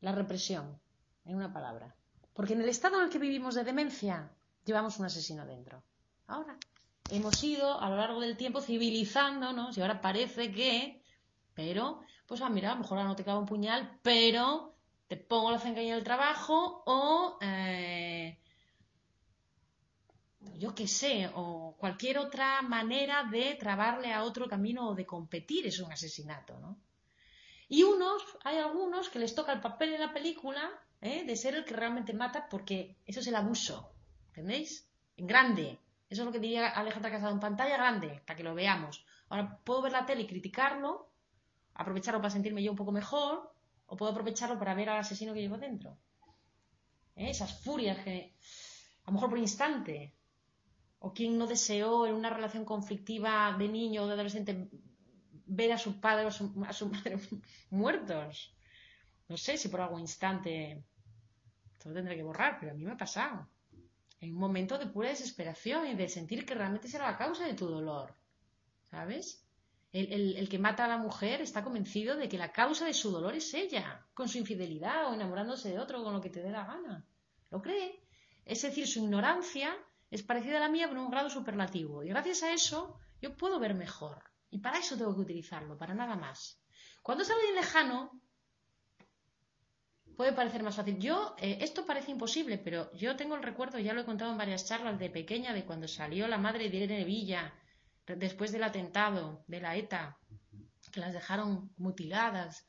[0.03, 0.79] La represión,
[1.25, 1.97] en una palabra.
[2.35, 4.31] Porque en el estado en el que vivimos de demencia,
[4.67, 5.83] llevamos un asesino dentro.
[6.27, 6.59] Ahora,
[7.11, 11.03] hemos ido a lo largo del tiempo civilizándonos y ahora parece que,
[11.55, 14.75] pero pues ah, mira, a lo mejor ahora no te clavo un puñal, pero
[15.09, 18.39] te pongo la cencaña del trabajo o eh,
[20.59, 25.67] yo qué sé, o cualquier otra manera de trabarle a otro camino o de competir
[25.67, 26.79] es un asesinato, ¿no?
[27.69, 30.71] Y unos, hay algunos que les toca el papel en la película
[31.01, 31.25] ¿eh?
[31.25, 33.91] de ser el que realmente mata porque eso es el abuso,
[34.29, 34.87] ¿entendéis?
[35.17, 35.79] En grande.
[36.15, 39.05] Eso es lo que diría Alejandra Casado en pantalla grande, para que lo veamos.
[39.29, 41.11] Ahora puedo ver la tele y criticarlo,
[41.75, 43.53] aprovecharlo para sentirme yo un poco mejor
[43.87, 45.99] o puedo aprovecharlo para ver al asesino que llevo dentro.
[47.17, 47.31] ¿Eh?
[47.31, 48.33] Esas furias que,
[49.03, 50.15] a lo mejor por instante,
[51.01, 54.71] ¿O quién no deseó en una relación conflictiva de niño o de adolescente
[55.45, 57.19] ver a su padre o a su, madre
[57.71, 58.57] muertos?
[59.29, 60.85] No sé si por algún instante
[61.85, 63.49] lo tendré que borrar, pero a mí me ha pasado.
[64.25, 67.53] En un momento de pura desesperación y de sentir que realmente será la causa de
[67.53, 68.15] tu dolor.
[68.91, 69.47] ¿Sabes?
[69.93, 73.35] El, que mata a la mujer está convencido de que la causa de su dolor
[73.35, 76.65] es ella, con su infidelidad o enamorándose de otro, con lo que te dé la
[76.65, 77.07] gana.
[77.51, 78.03] Lo cree.
[78.47, 79.77] Es decir, su ignorancia
[80.11, 82.03] es parecida a la mía, pero en un grado superlativo.
[82.03, 84.23] Y gracias a eso yo puedo ver mejor.
[84.51, 86.59] Y para eso tengo que utilizarlo, para nada más.
[87.03, 88.21] Cuando es alguien lejano,
[90.17, 90.99] puede parecer más fácil.
[90.99, 94.39] Yo, eh, esto parece imposible, pero yo tengo el recuerdo, ya lo he contado en
[94.39, 97.53] varias charlas de pequeña, de cuando salió la madre de Irene Villa,
[98.07, 100.19] después del atentado de la ETA,
[100.93, 102.67] que las dejaron mutiladas.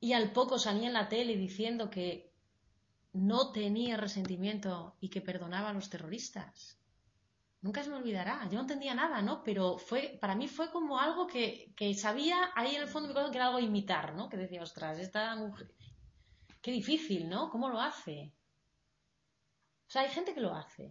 [0.00, 2.32] Y al poco salía en la tele diciendo que
[3.12, 6.81] no tenía resentimiento y que perdonaba a los terroristas.
[7.62, 8.44] Nunca se me olvidará.
[8.48, 9.42] Yo no entendía nada, ¿no?
[9.44, 13.30] Pero fue, para mí fue como algo que, sabía ahí en el fondo de mi
[13.30, 14.28] que era algo imitar, ¿no?
[14.28, 15.72] Que decía, ostras, esta mujer.
[16.60, 17.50] Qué difícil, ¿no?
[17.50, 18.32] ¿Cómo lo hace?
[19.88, 20.84] O sea, hay gente que lo hace.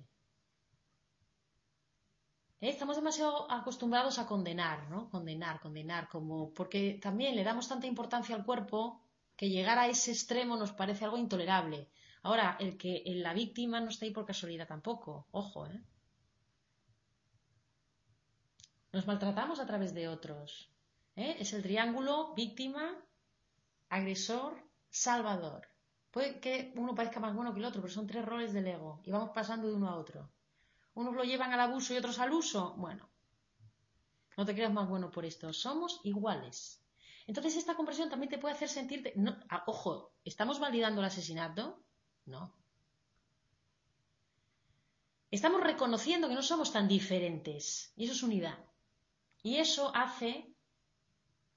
[2.62, 2.70] ¿Eh?
[2.70, 5.10] Estamos demasiado acostumbrados a condenar, ¿no?
[5.10, 9.02] Condenar, condenar, como porque también le damos tanta importancia al cuerpo
[9.36, 11.90] que llegar a ese extremo nos parece algo intolerable.
[12.24, 15.82] Ahora, el que la víctima no está ahí por casualidad tampoco, ojo, ¿eh?
[18.94, 20.70] Nos maltratamos a través de otros.
[21.16, 21.38] ¿eh?
[21.40, 22.96] Es el triángulo víctima,
[23.90, 24.54] agresor,
[24.90, 25.68] salvador.
[26.12, 29.02] Puede que uno parezca más bueno que el otro, pero son tres roles del ego
[29.06, 30.30] y vamos pasando de uno a otro.
[30.94, 32.74] Unos lo llevan al abuso y otros al uso.
[32.78, 33.10] Bueno,
[34.36, 35.54] no te creas más bueno por esto.
[35.54, 36.84] Somos iguales.
[37.28, 39.14] Entonces esta comprensión también te puede hacer sentirte...
[39.50, 41.82] Ah, ojo, ¿estamos validando el asesinato?
[42.26, 42.54] No.
[45.30, 47.94] Estamos reconociendo que no somos tan diferentes.
[47.96, 48.60] Y eso es unidad.
[49.44, 50.52] Y eso hace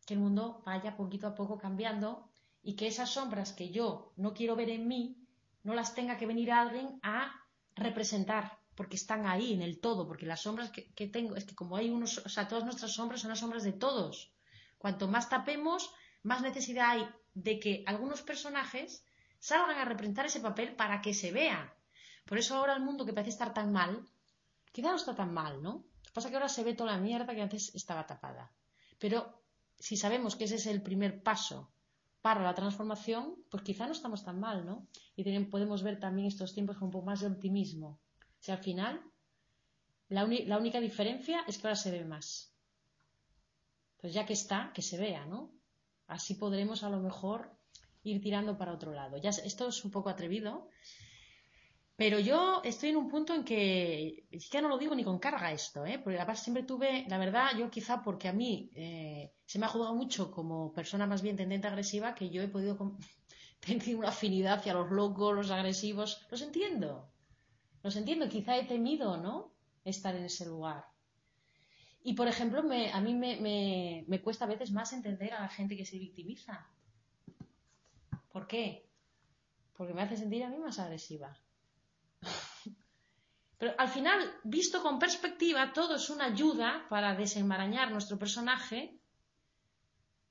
[0.07, 2.29] que el mundo vaya poquito a poco cambiando
[2.63, 5.17] y que esas sombras que yo no quiero ver en mí,
[5.63, 7.33] no las tenga que venir alguien a
[7.75, 11.77] representar, porque están ahí en el todo, porque las sombras que, tengo, es que como
[11.77, 14.33] hay unos, o sea, todas nuestras sombras son las sombras de todos.
[14.79, 15.91] Cuanto más tapemos,
[16.23, 19.05] más necesidad hay de que algunos personajes
[19.39, 21.75] salgan a representar ese papel para que se vea.
[22.25, 24.07] Por eso ahora el mundo que parece estar tan mal,
[24.73, 25.85] quizá no está tan mal, ¿no?
[26.15, 28.53] Pasa que ahora se ve toda la mierda que antes estaba tapada.
[29.03, 29.43] Pero
[29.79, 31.73] si sabemos que ese es el primer paso
[32.23, 34.87] para la transformación, pues quizá no estamos tan mal, ¿no?
[35.17, 37.99] Y podemos ver también estos tiempos con un poco más de optimismo.
[38.39, 39.03] Si al final,
[40.09, 42.55] la, la única diferencia es que ahora se ve más.
[44.01, 45.51] Pues ya que está, que se vea, ¿no?
[46.07, 47.51] Así podremos a lo mejor
[48.05, 49.17] ir tirando para otro lado.
[49.17, 50.69] Ya, esto es un poco atrevido,
[51.97, 55.53] pero yo estoy en un punto en que ya no lo digo ni con carga
[55.53, 56.01] esto, ¿eh?
[56.01, 59.69] porque además siempre tuve, la verdad, yo quizá porque a mí eh, se me ha
[59.69, 62.77] jugado mucho como persona más bien tendente agresiva, que yo he podido
[63.61, 66.27] tener una afinidad hacia los locos, los agresivos.
[66.31, 67.09] Los entiendo,
[67.85, 68.29] los entiendo.
[68.29, 69.55] Quizá he temido, ¿no?
[69.85, 70.87] Estar en ese lugar.
[72.03, 75.87] Y, por ejemplo, a mí me cuesta a veces más entender a la gente que
[75.87, 76.69] se victimiza.
[78.31, 78.91] ¿Por qué?
[79.77, 81.39] Porque me hace sentir a mí más agresiva.
[83.65, 89.01] Pero al final, visto con perspectiva, todo es una ayuda para desenmarañar nuestro personaje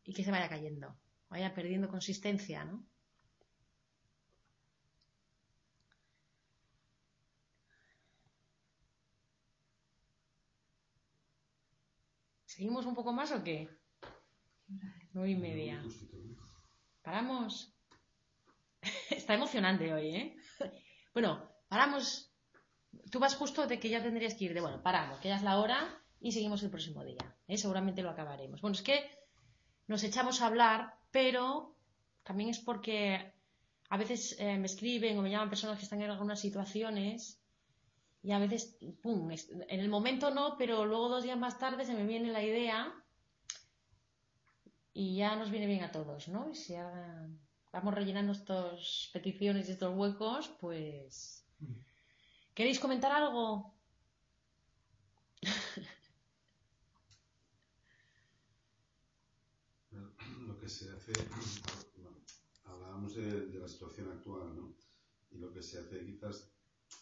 [0.03, 0.95] y que se vaya cayendo,
[1.29, 2.85] vaya perdiendo consistencia, ¿no?
[12.45, 13.67] ¿Seguimos un poco más o qué?
[15.13, 15.83] Nueve y media.
[17.01, 17.73] ¿Paramos?
[19.09, 20.37] Está emocionante hoy, ¿eh?
[21.15, 22.32] Bueno, paramos.
[23.13, 25.43] Tú vas justo de que ya tendrías que ir de, bueno, paramos, que ya es
[25.43, 27.23] la hora y seguimos el próximo día.
[27.47, 27.59] ¿eh?
[27.59, 28.59] Seguramente lo acabaremos.
[28.59, 29.07] Bueno, es que
[29.85, 31.75] nos echamos a hablar, pero
[32.23, 33.31] también es porque
[33.89, 37.39] a veces eh, me escriben o me llaman personas que están en algunas situaciones
[38.23, 41.93] y a veces, pum, en el momento no, pero luego dos días más tarde se
[41.93, 42.95] me viene la idea
[44.91, 46.49] y ya nos viene bien a todos, ¿no?
[46.49, 46.73] Y si
[47.71, 51.45] vamos rellenando estas peticiones y estos huecos, pues...
[52.55, 53.73] ¿Queréis comentar algo?
[60.47, 61.13] lo que se hace,
[62.65, 64.75] hablábamos de, la situación actual, ¿no?
[65.31, 66.51] Y lo que se hace quizás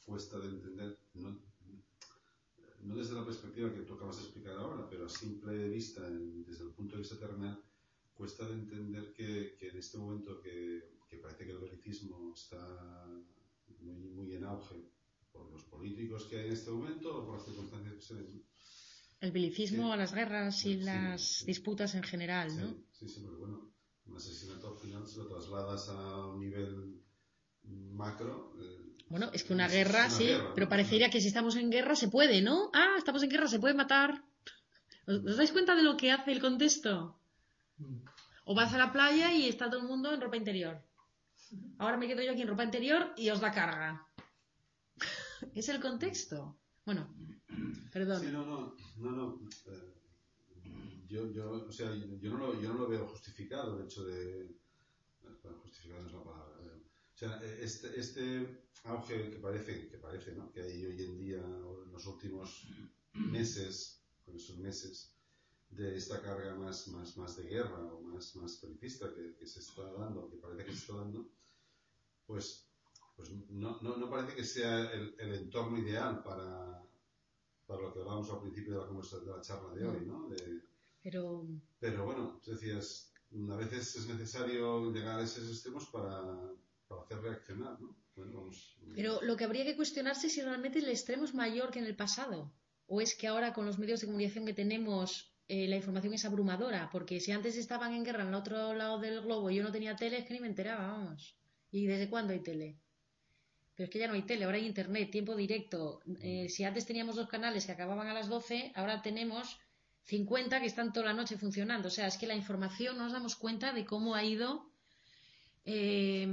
[0.06, 1.38] cuesta de entender, no,
[2.95, 6.72] desde la perspectiva que tú acabas de explicar ahora, pero a simple vista, desde el
[6.72, 7.61] punto de vista terrenal,
[8.14, 10.90] cuesta de entender que, en este momento que,
[11.22, 13.06] parece que el belicismo está
[13.80, 15.01] muy en auge
[15.31, 18.15] por los, políticos que hay en este momento o por las circunstancias que se.
[19.21, 19.91] El belicismo, Sí.
[19.91, 21.45] a las guerras y Sí, las sí.
[21.45, 22.67] disputas en general, ¿no?
[22.69, 23.71] Sí, sí, sí, pero bueno,
[24.05, 27.01] un asesinato al final se lo trasladas a un nivel
[27.63, 28.53] macro.
[28.61, 30.69] eh, Bueno, es que una es guerra, una sí, guerra, pero ¿no?
[30.69, 32.69] parecería que si estamos en guerra se puede, ¿no?
[32.73, 34.23] Ah, estamos en guerra, se puede matar.
[35.07, 37.17] ¿Os, os dais cuenta de lo que hace el contexto?
[38.45, 40.81] O vas a la playa y está todo el mundo en ropa interior.
[41.79, 44.07] Ahora me quedo yo aquí en ropa interior y os da carga.
[45.55, 46.57] es el contexto.
[46.85, 47.13] Bueno,
[47.91, 48.22] perdón.
[48.22, 49.39] Sí, no, no, no, no.
[49.68, 49.93] eh,
[51.07, 54.55] yo, yo, o sea, yo no, lo, yo no lo veo justificado el hecho de.
[55.22, 56.55] bueno, justificado no es la palabra.
[56.63, 56.81] eh,
[57.13, 60.51] O sea, este, este auge que parece, que parece, ¿no?
[60.51, 62.68] Que hay hoy en día, en los últimos
[63.13, 65.13] meses, con esos meses,
[65.69, 69.84] de esta carga más, más, más de guerra o más, más que, que se está
[69.93, 71.30] dando, que parece que se está dando,
[72.26, 72.70] pues,
[73.22, 76.84] pues no, no, no parece que sea el, el entorno ideal para,
[77.68, 80.30] para lo que hablábamos al principio de la, conversa- de la charla de hoy, ¿no?
[80.30, 80.61] De-
[81.03, 81.48] Pero
[81.80, 83.11] pero bueno, tú decías,
[83.52, 86.22] a veces es necesario llegar a esos extremos para,
[86.88, 87.95] para hacer reaccionar, ¿no?
[88.15, 88.77] Bueno, vamos.
[88.93, 91.85] Pero lo que habría que cuestionarse es si realmente el extremo es mayor que en
[91.85, 92.52] el pasado.
[92.88, 96.26] O es que ahora con los medios de comunicación que tenemos eh, la información es
[96.26, 96.89] abrumadora.
[96.91, 99.72] Porque si antes estaban en guerra en el otro lado del globo y yo no
[99.72, 101.38] tenía tele, es que ni me enteraba, vamos.
[101.72, 102.80] ¿Y desde cuándo hay tele?
[103.81, 106.01] Pero es que ya no hay tele, ahora hay internet, tiempo directo.
[106.21, 109.57] Eh, si antes teníamos dos canales que acababan a las 12, ahora tenemos
[110.03, 111.87] 50 que están toda la noche funcionando.
[111.87, 114.69] O sea, es que la información no nos damos cuenta de cómo ha ido.
[115.65, 116.27] eh,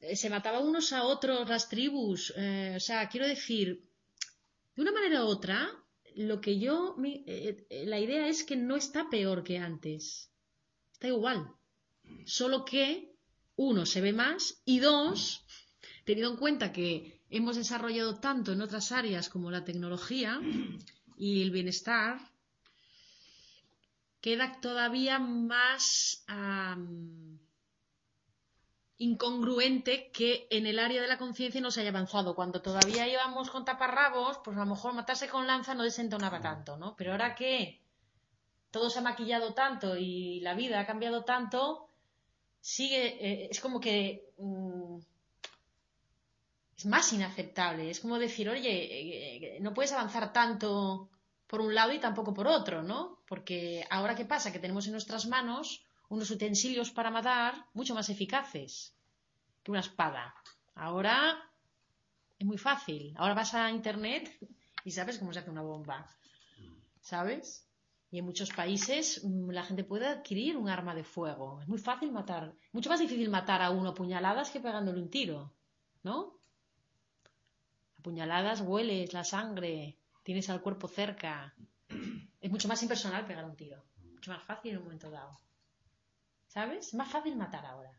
[0.00, 2.20] eh, se mataban unos a otros las tribus.
[2.36, 3.88] eh, o sea, quiero decir,
[4.76, 5.70] de una manera u otra,
[6.16, 7.24] lo que yo, mi-
[7.70, 10.30] la idea es que no está peor que antes.
[10.92, 11.40] Está igual.
[12.26, 13.14] Solo que,
[13.56, 15.44] uno, se ve más y dos,
[16.04, 20.40] teniendo en cuenta que hemos desarrollado tanto en otras áreas como la tecnología
[21.16, 22.18] y el bienestar,
[24.20, 26.24] queda todavía más
[28.98, 32.36] incongruente que en el área de la conciencia no se haya avanzado.
[32.36, 36.76] Cuando todavía íbamos con taparrabos, pues a lo mejor matarse con lanza no desentonaba tanto,
[36.76, 36.94] ¿no?
[36.96, 37.80] Pero ahora que
[38.70, 41.88] todo se ha maquillado tanto y la vida ha cambiado tanto,
[42.60, 44.98] sigue, eh, es como que mm,
[46.82, 47.90] es más inaceptable.
[47.90, 51.10] Es como decir, oye, eh, eh, no puedes avanzar tanto
[51.46, 53.22] por un lado y tampoco por otro, ¿no?
[53.28, 58.08] Porque ahora qué pasa, que tenemos en nuestras manos unos utensilios para matar mucho más
[58.08, 58.96] eficaces
[59.62, 60.34] que una espada.
[60.74, 61.38] Ahora
[62.36, 63.14] es muy fácil.
[63.16, 64.36] Ahora vas a internet
[64.84, 66.08] y sabes cómo se hace una bomba.
[67.00, 67.64] ¿Sabes?
[68.10, 71.60] Y en muchos países mm, la gente puede adquirir un arma de fuego.
[71.62, 72.54] Es muy fácil matar.
[72.72, 75.52] Mucho más difícil matar a uno puñaladas que pegándole un tiro.
[76.02, 76.41] ¿No?
[78.02, 81.54] Puñaladas hueles la sangre, tienes al cuerpo cerca.
[82.40, 83.82] Es mucho más impersonal pegar un tiro.
[84.14, 85.38] Mucho más fácil en un momento dado.
[86.48, 86.88] ¿Sabes?
[86.88, 87.98] Es más fácil matar ahora.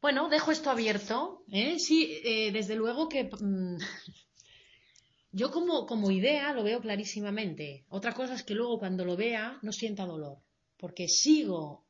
[0.00, 1.44] Bueno, dejo esto abierto.
[1.50, 1.78] ¿eh?
[1.78, 3.78] Sí, eh, desde luego que mm,
[5.32, 7.86] yo como idea lo veo clarísimamente.
[7.88, 10.38] Otra cosa es que luego cuando lo vea no sienta dolor.
[10.76, 11.86] Porque sigo,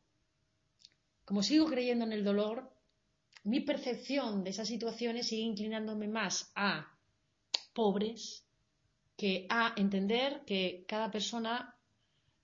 [1.25, 2.72] como sigo creyendo en el dolor,
[3.45, 6.87] mi percepción de esas situaciones sigue inclinándome más a
[7.75, 8.45] pobres
[9.17, 11.77] que a entender que cada persona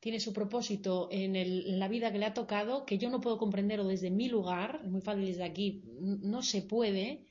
[0.00, 3.86] tiene su propósito en, la vida que le ha tocado, que yo no puedo comprenderlo
[3.86, 7.26] desde mi lugar, es muy fácil desde aquí, no se puede,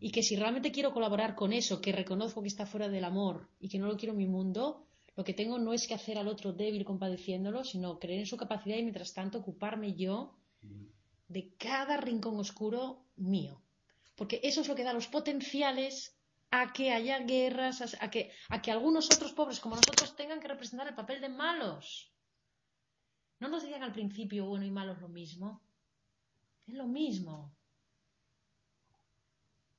[0.00, 3.48] y que si realmente quiero colaborar con eso, que reconozco que está fuera del amor
[3.58, 4.86] y que no lo quiero en mi mundo,
[5.16, 8.36] lo que tengo no es que hacer al otro débil compadeciéndolo, sino creer en su
[8.36, 10.36] capacidad y mientras tanto ocuparme yo
[11.34, 12.80] de cada rincón oscuro
[13.16, 13.54] mío.
[14.18, 15.94] Porque eso es lo que da los potenciales
[16.50, 18.22] a que haya guerras, a que,
[18.54, 21.84] a que algunos otros pobres como nosotros tengan que representar el papel de malos.
[23.40, 25.60] No nos digan al principio bueno y malo es lo mismo.
[26.68, 27.52] Es lo mismo.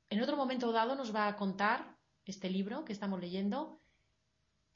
[0.10, 3.80] En otro momento dado nos va a contar este libro que estamos leyendo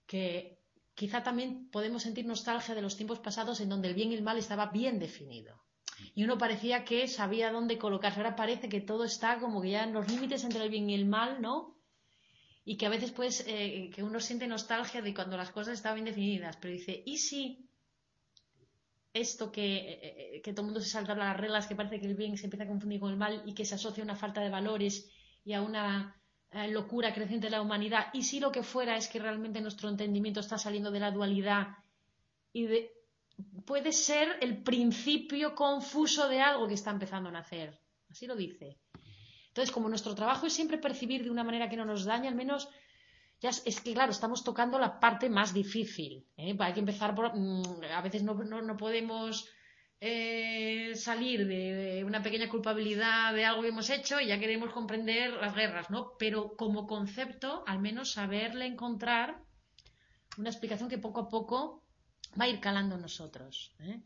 [0.05, 0.63] que
[0.95, 4.23] quizá también podemos sentir nostalgia de los tiempos pasados en donde el bien y el
[4.23, 5.68] mal estaba bien definido.
[6.15, 8.19] Y uno parecía que sabía dónde colocarse.
[8.19, 10.95] Ahora parece que todo está como que ya en los límites entre el bien y
[10.95, 11.77] el mal, ¿no?
[12.65, 15.95] Y que a veces, pues, eh, que uno siente nostalgia de cuando las cosas estaban
[15.95, 16.57] bien definidas.
[16.57, 17.69] Pero dice, ¿y si
[19.13, 22.07] esto que, eh, eh, que todo el mundo se salta las reglas, que parece que
[22.07, 24.15] el bien se empieza a confundir con el mal y que se asocia a una
[24.15, 25.09] falta de valores
[25.43, 26.15] y a una
[26.69, 28.07] locura creciente de la humanidad?
[28.13, 31.77] ¿Y si lo que fuera es que realmente nuestro entendimiento está saliendo de la dualidad
[32.53, 32.98] y de,
[33.65, 37.79] puede ser el principio confuso de algo que está empezando a nacer.
[38.09, 38.79] Así lo dice.
[39.47, 42.35] Entonces, como nuestro trabajo es siempre percibir de una manera que no nos daña, al
[42.35, 42.69] menos
[43.39, 46.25] ya es, que, claro, estamos tocando la parte más difícil.
[46.37, 46.55] ¿eh?
[46.59, 47.35] Hay que empezar por...
[47.35, 49.47] mm, a veces no, no, no podemos
[50.01, 55.31] eh, salir de una pequeña culpabilidad de algo que hemos hecho y ya queremos comprender
[55.33, 56.13] las guerras, ¿no?
[56.17, 59.41] Pero como concepto, al menos saberle encontrar
[60.37, 61.83] una explicación que poco a poco
[62.39, 63.73] va a ir calando en nosotros.
[63.79, 64.01] ¿eh?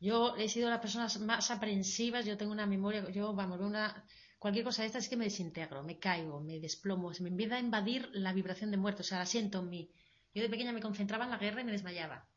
[0.00, 4.04] Yo he sido de las personas más aprensivas, yo tengo una memoria, yo, vamos, una,
[4.38, 7.56] cualquier cosa de esta es que me desintegro, me caigo, me desplomo, se me empieza
[7.56, 9.90] a invadir la vibración de muerte, o sea, la siento en mí.
[10.34, 12.28] Yo de pequeña me concentraba en la guerra y me desmayaba.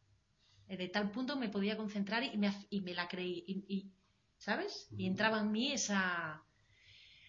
[0.67, 3.91] Eh, De tal punto me podía concentrar y me, y me la creí, y, y-
[4.37, 4.87] ¿sabes?
[4.97, 6.43] Y entraba en mí esa...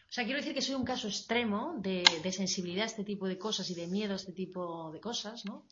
[0.08, 3.26] O sea, quiero decir que soy un caso extremo de, de sensibilidad a este tipo
[3.28, 5.66] de cosas y de miedo a este tipo de cosas, ¿no?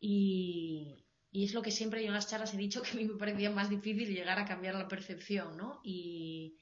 [0.00, 3.04] Y, y es lo que siempre yo en las charlas he dicho que a mí
[3.04, 5.80] me parecía más difícil llegar a cambiar la percepción, ¿no?
[5.82, 6.58] Y,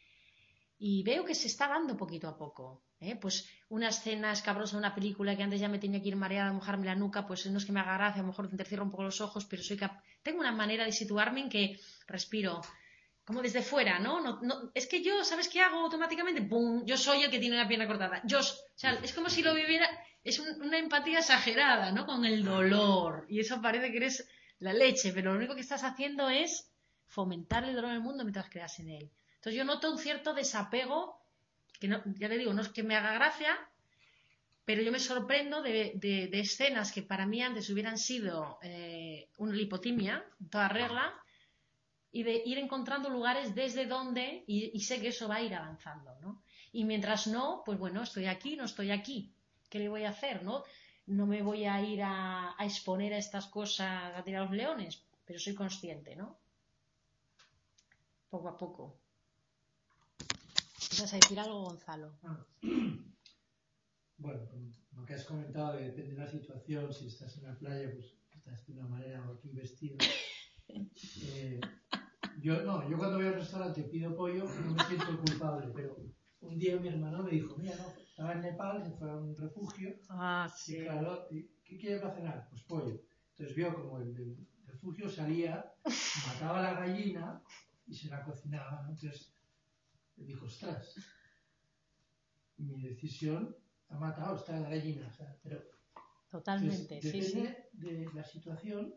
[0.79, 2.85] y veo que se está dando poquito a poco.
[3.01, 3.17] ¿eh?
[3.17, 6.53] Pues una escena escabrosa de una película que antes ya me tenía que ir mareada,
[6.53, 8.85] mojarme la nuca, pues no es que me haga gracia, a lo mejor te cierro
[8.85, 12.61] un poco los ojos, pero soy cap- tengo una manera de situarme en que respiro
[13.25, 14.21] como desde fuera, ¿no?
[14.43, 16.43] No, es que yo, ¿sabes qué hago automáticamente?
[16.43, 16.85] ¡Pum!
[16.85, 18.21] Yo soy el que tiene la pierna cortada.
[18.25, 18.43] Yo, o
[18.75, 19.87] sea, es como si lo viviera,
[20.25, 22.07] es un- una empatía exagerada, ¿no?
[22.07, 23.27] Con el dolor.
[23.29, 24.29] Y eso parece que eres
[24.61, 26.70] la leche, pero lo único que estás haciendo es
[27.07, 29.11] fomentar el dolor en el mundo mientras creas en él.
[29.37, 31.20] Entonces yo noto un cierto desapego,
[31.81, 33.59] que no, ya le digo, no es que me haga gracia,
[34.65, 39.28] pero yo me sorprendo de, de- de escenas que para mí antes hubieran sido eh,
[39.39, 41.05] una lipotimia, toda regla,
[42.12, 45.55] y de ir encontrando lugares desde donde, y, y sé que eso va a ir
[45.55, 46.43] avanzando, ¿no?
[46.73, 49.32] Y mientras no, pues bueno, estoy aquí, no estoy aquí.
[49.69, 50.65] ¿Qué le voy a hacer, no?
[51.11, 55.03] No me voy a ir a, a exponer a estas cosas, a tirar los leones,
[55.24, 56.39] pero soy consciente, ¿no?
[58.28, 59.01] Poco a poco.
[61.01, 62.12] ¿Vas a decir algo, Gonzalo?
[62.23, 62.39] Ah.
[64.23, 64.43] Bueno,
[64.95, 68.12] lo que has comentado, de depende de la situación, si estás en la playa, pues
[68.37, 69.97] estás de una manera o aquí vestido.
[71.32, 71.59] Eh,
[72.41, 75.97] yo no, yo cuando voy al restaurante pido pollo no me siento culpable, pero
[76.43, 77.93] un día mi hermano me dijo, mira, no,
[78.31, 82.15] estaba en Nepal, se fue a un refugio, Ah, y claro, ¿y ¿qué quiere para
[82.15, 82.48] cenar?
[82.51, 83.01] Pues pollo.
[83.31, 84.36] Entonces vio como el
[84.66, 85.73] refugio salía,
[86.27, 87.43] mataba la gallina
[87.86, 88.90] y se la cocinaba, ¿no?
[88.90, 89.32] Entonces
[90.16, 90.94] le dijo, ostras,
[92.59, 93.57] mi decisión
[93.89, 95.62] ha matado, está la gallina, o sea, pero
[96.31, 97.40] Totalmente, entonces, sí, sí.
[97.40, 98.94] depende de la situación.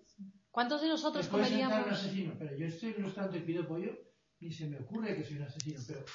[0.51, 1.87] ¿Cuántos de nosotros sentar un comeríamos?
[1.91, 3.91] asesino, pero yo estoy en un restaurante y pido pollo,
[4.39, 6.05] ni se me ocurre que soy un asesino, pero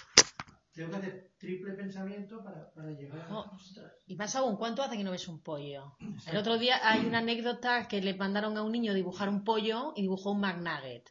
[0.79, 3.29] tengo que hacer triple pensamiento para, para llegar a...
[3.29, 3.41] No.
[3.41, 3.93] Ostras.
[4.07, 5.97] Y más aún, ¿cuánto hace que no ves un pollo?
[6.27, 9.93] El otro día hay una anécdota que le mandaron a un niño dibujar un pollo
[9.97, 11.11] y dibujó un McNugget.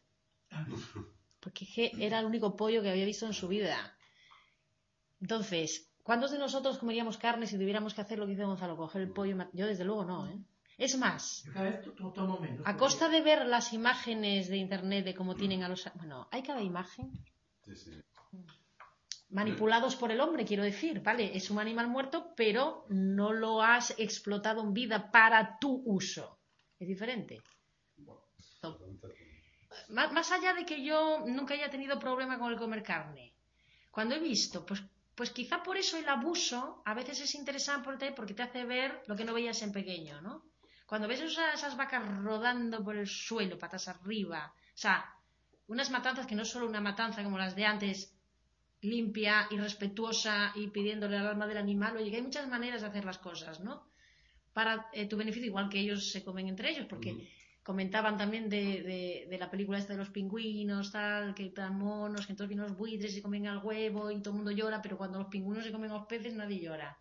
[1.41, 3.97] Porque es que era el único pollo que había visto en su vida.
[5.19, 8.77] Entonces, ¿cuántos de nosotros comeríamos carne si tuviéramos que hacer lo que hizo Gonzalo?
[8.77, 10.39] Coger el pollo Yo, desde luego, no, ¿eh?
[10.77, 11.43] Es más,
[12.65, 15.89] a costa de ver las imágenes de internet de cómo tienen a los...
[15.95, 17.11] Bueno, hay cada imagen
[17.65, 17.91] Sí, sí.
[19.29, 21.35] Manipulados por el hombre, quiero decir, ¿vale?
[21.35, 26.39] Es un animal muerto, pero no lo has explotado en vida para tu uso.
[26.79, 27.41] Es diferente.
[28.61, 29.07] Totalmente.
[29.89, 33.33] Má- Más allá de que yo nunca haya tenido problema con el comer carne,
[33.91, 34.81] cuando he visto, pues,
[35.15, 39.15] pues quizá por eso el abuso a veces es interesante porque te hace ver lo
[39.15, 40.43] que no veías en pequeño, ¿no?
[40.85, 45.13] Cuando ves esas, esas vacas rodando por el suelo, patas arriba, o sea,
[45.67, 48.16] unas matanzas que no es solo una matanza como las de antes,
[48.81, 52.87] limpia y respetuosa y pidiéndole al alma del animal, oye, que hay muchas maneras de
[52.87, 53.83] hacer las cosas, ¿no?
[54.53, 57.11] Para eh, tu beneficio, igual que ellos se comen entre ellos, porque
[57.63, 62.25] comentaban también de, de- de la película esta de los pingüinos, tal, que tan monos,
[62.25, 64.81] que entonces vienen los buitres y se comen al huevo y todo el mundo llora,
[64.81, 66.97] pero cuando los pingüinos se comen a los peces nadie llora.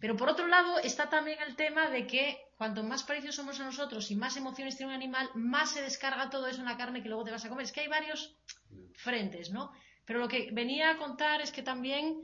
[0.00, 3.64] Pero por otro lado está también el tema de que cuanto más parecidos somos a
[3.64, 7.02] nosotros y más emociones tiene un animal, más se descarga todo eso en la carne
[7.02, 7.64] que luego te vas a comer.
[7.64, 8.36] Es que hay varios
[8.94, 9.72] frentes, ¿no?
[10.04, 12.22] Pero lo que venía a contar es que también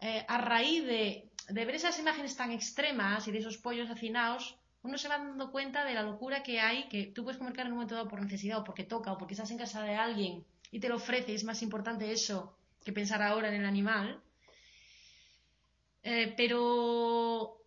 [0.00, 4.56] eh, a raíz de, de ver esas imágenes tan extremas y de esos pollos hacinados,
[4.82, 7.68] uno se va dando cuenta de la locura que hay, que tú puedes comer carne
[7.68, 9.94] en un momento dado por necesidad o porque toca o porque estás en casa de
[9.94, 13.66] alguien y te lo ofrece, y es más importante eso que pensar ahora en el
[13.66, 14.20] animal.
[16.02, 17.58] Eh, pero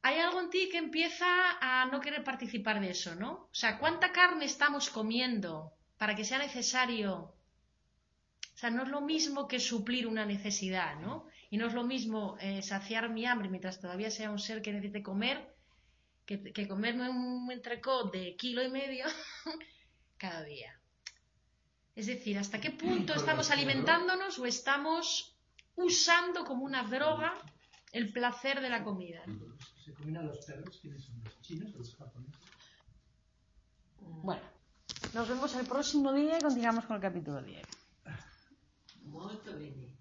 [0.00, 1.26] hay algo en ti que empieza
[1.60, 3.32] a no querer participar de eso, ¿no?
[3.32, 7.34] O sea, ¿cuánta carne estamos comiendo para que sea necesario?
[8.62, 11.26] O sea, no es lo mismo que suplir una necesidad, ¿no?
[11.50, 14.72] Y no es lo mismo eh, saciar mi hambre mientras todavía sea un ser que
[14.72, 15.52] necesite comer
[16.24, 19.04] que, que comerme un entrecot de kilo y medio
[20.16, 20.78] cada día.
[21.96, 25.36] Es decir, ¿hasta qué punto estamos alimentándonos o estamos
[25.74, 27.34] usando como una droga
[27.90, 29.24] el placer de la comida.
[29.84, 31.20] Se comen a los perros, ¿quiénes son?
[31.24, 32.40] ¿Los chinos o los japoneses?
[33.98, 34.42] Bueno,
[35.14, 37.81] nos vemos el próximo día y continuamos con el capítulo 10.
[39.12, 39.91] Muito bem.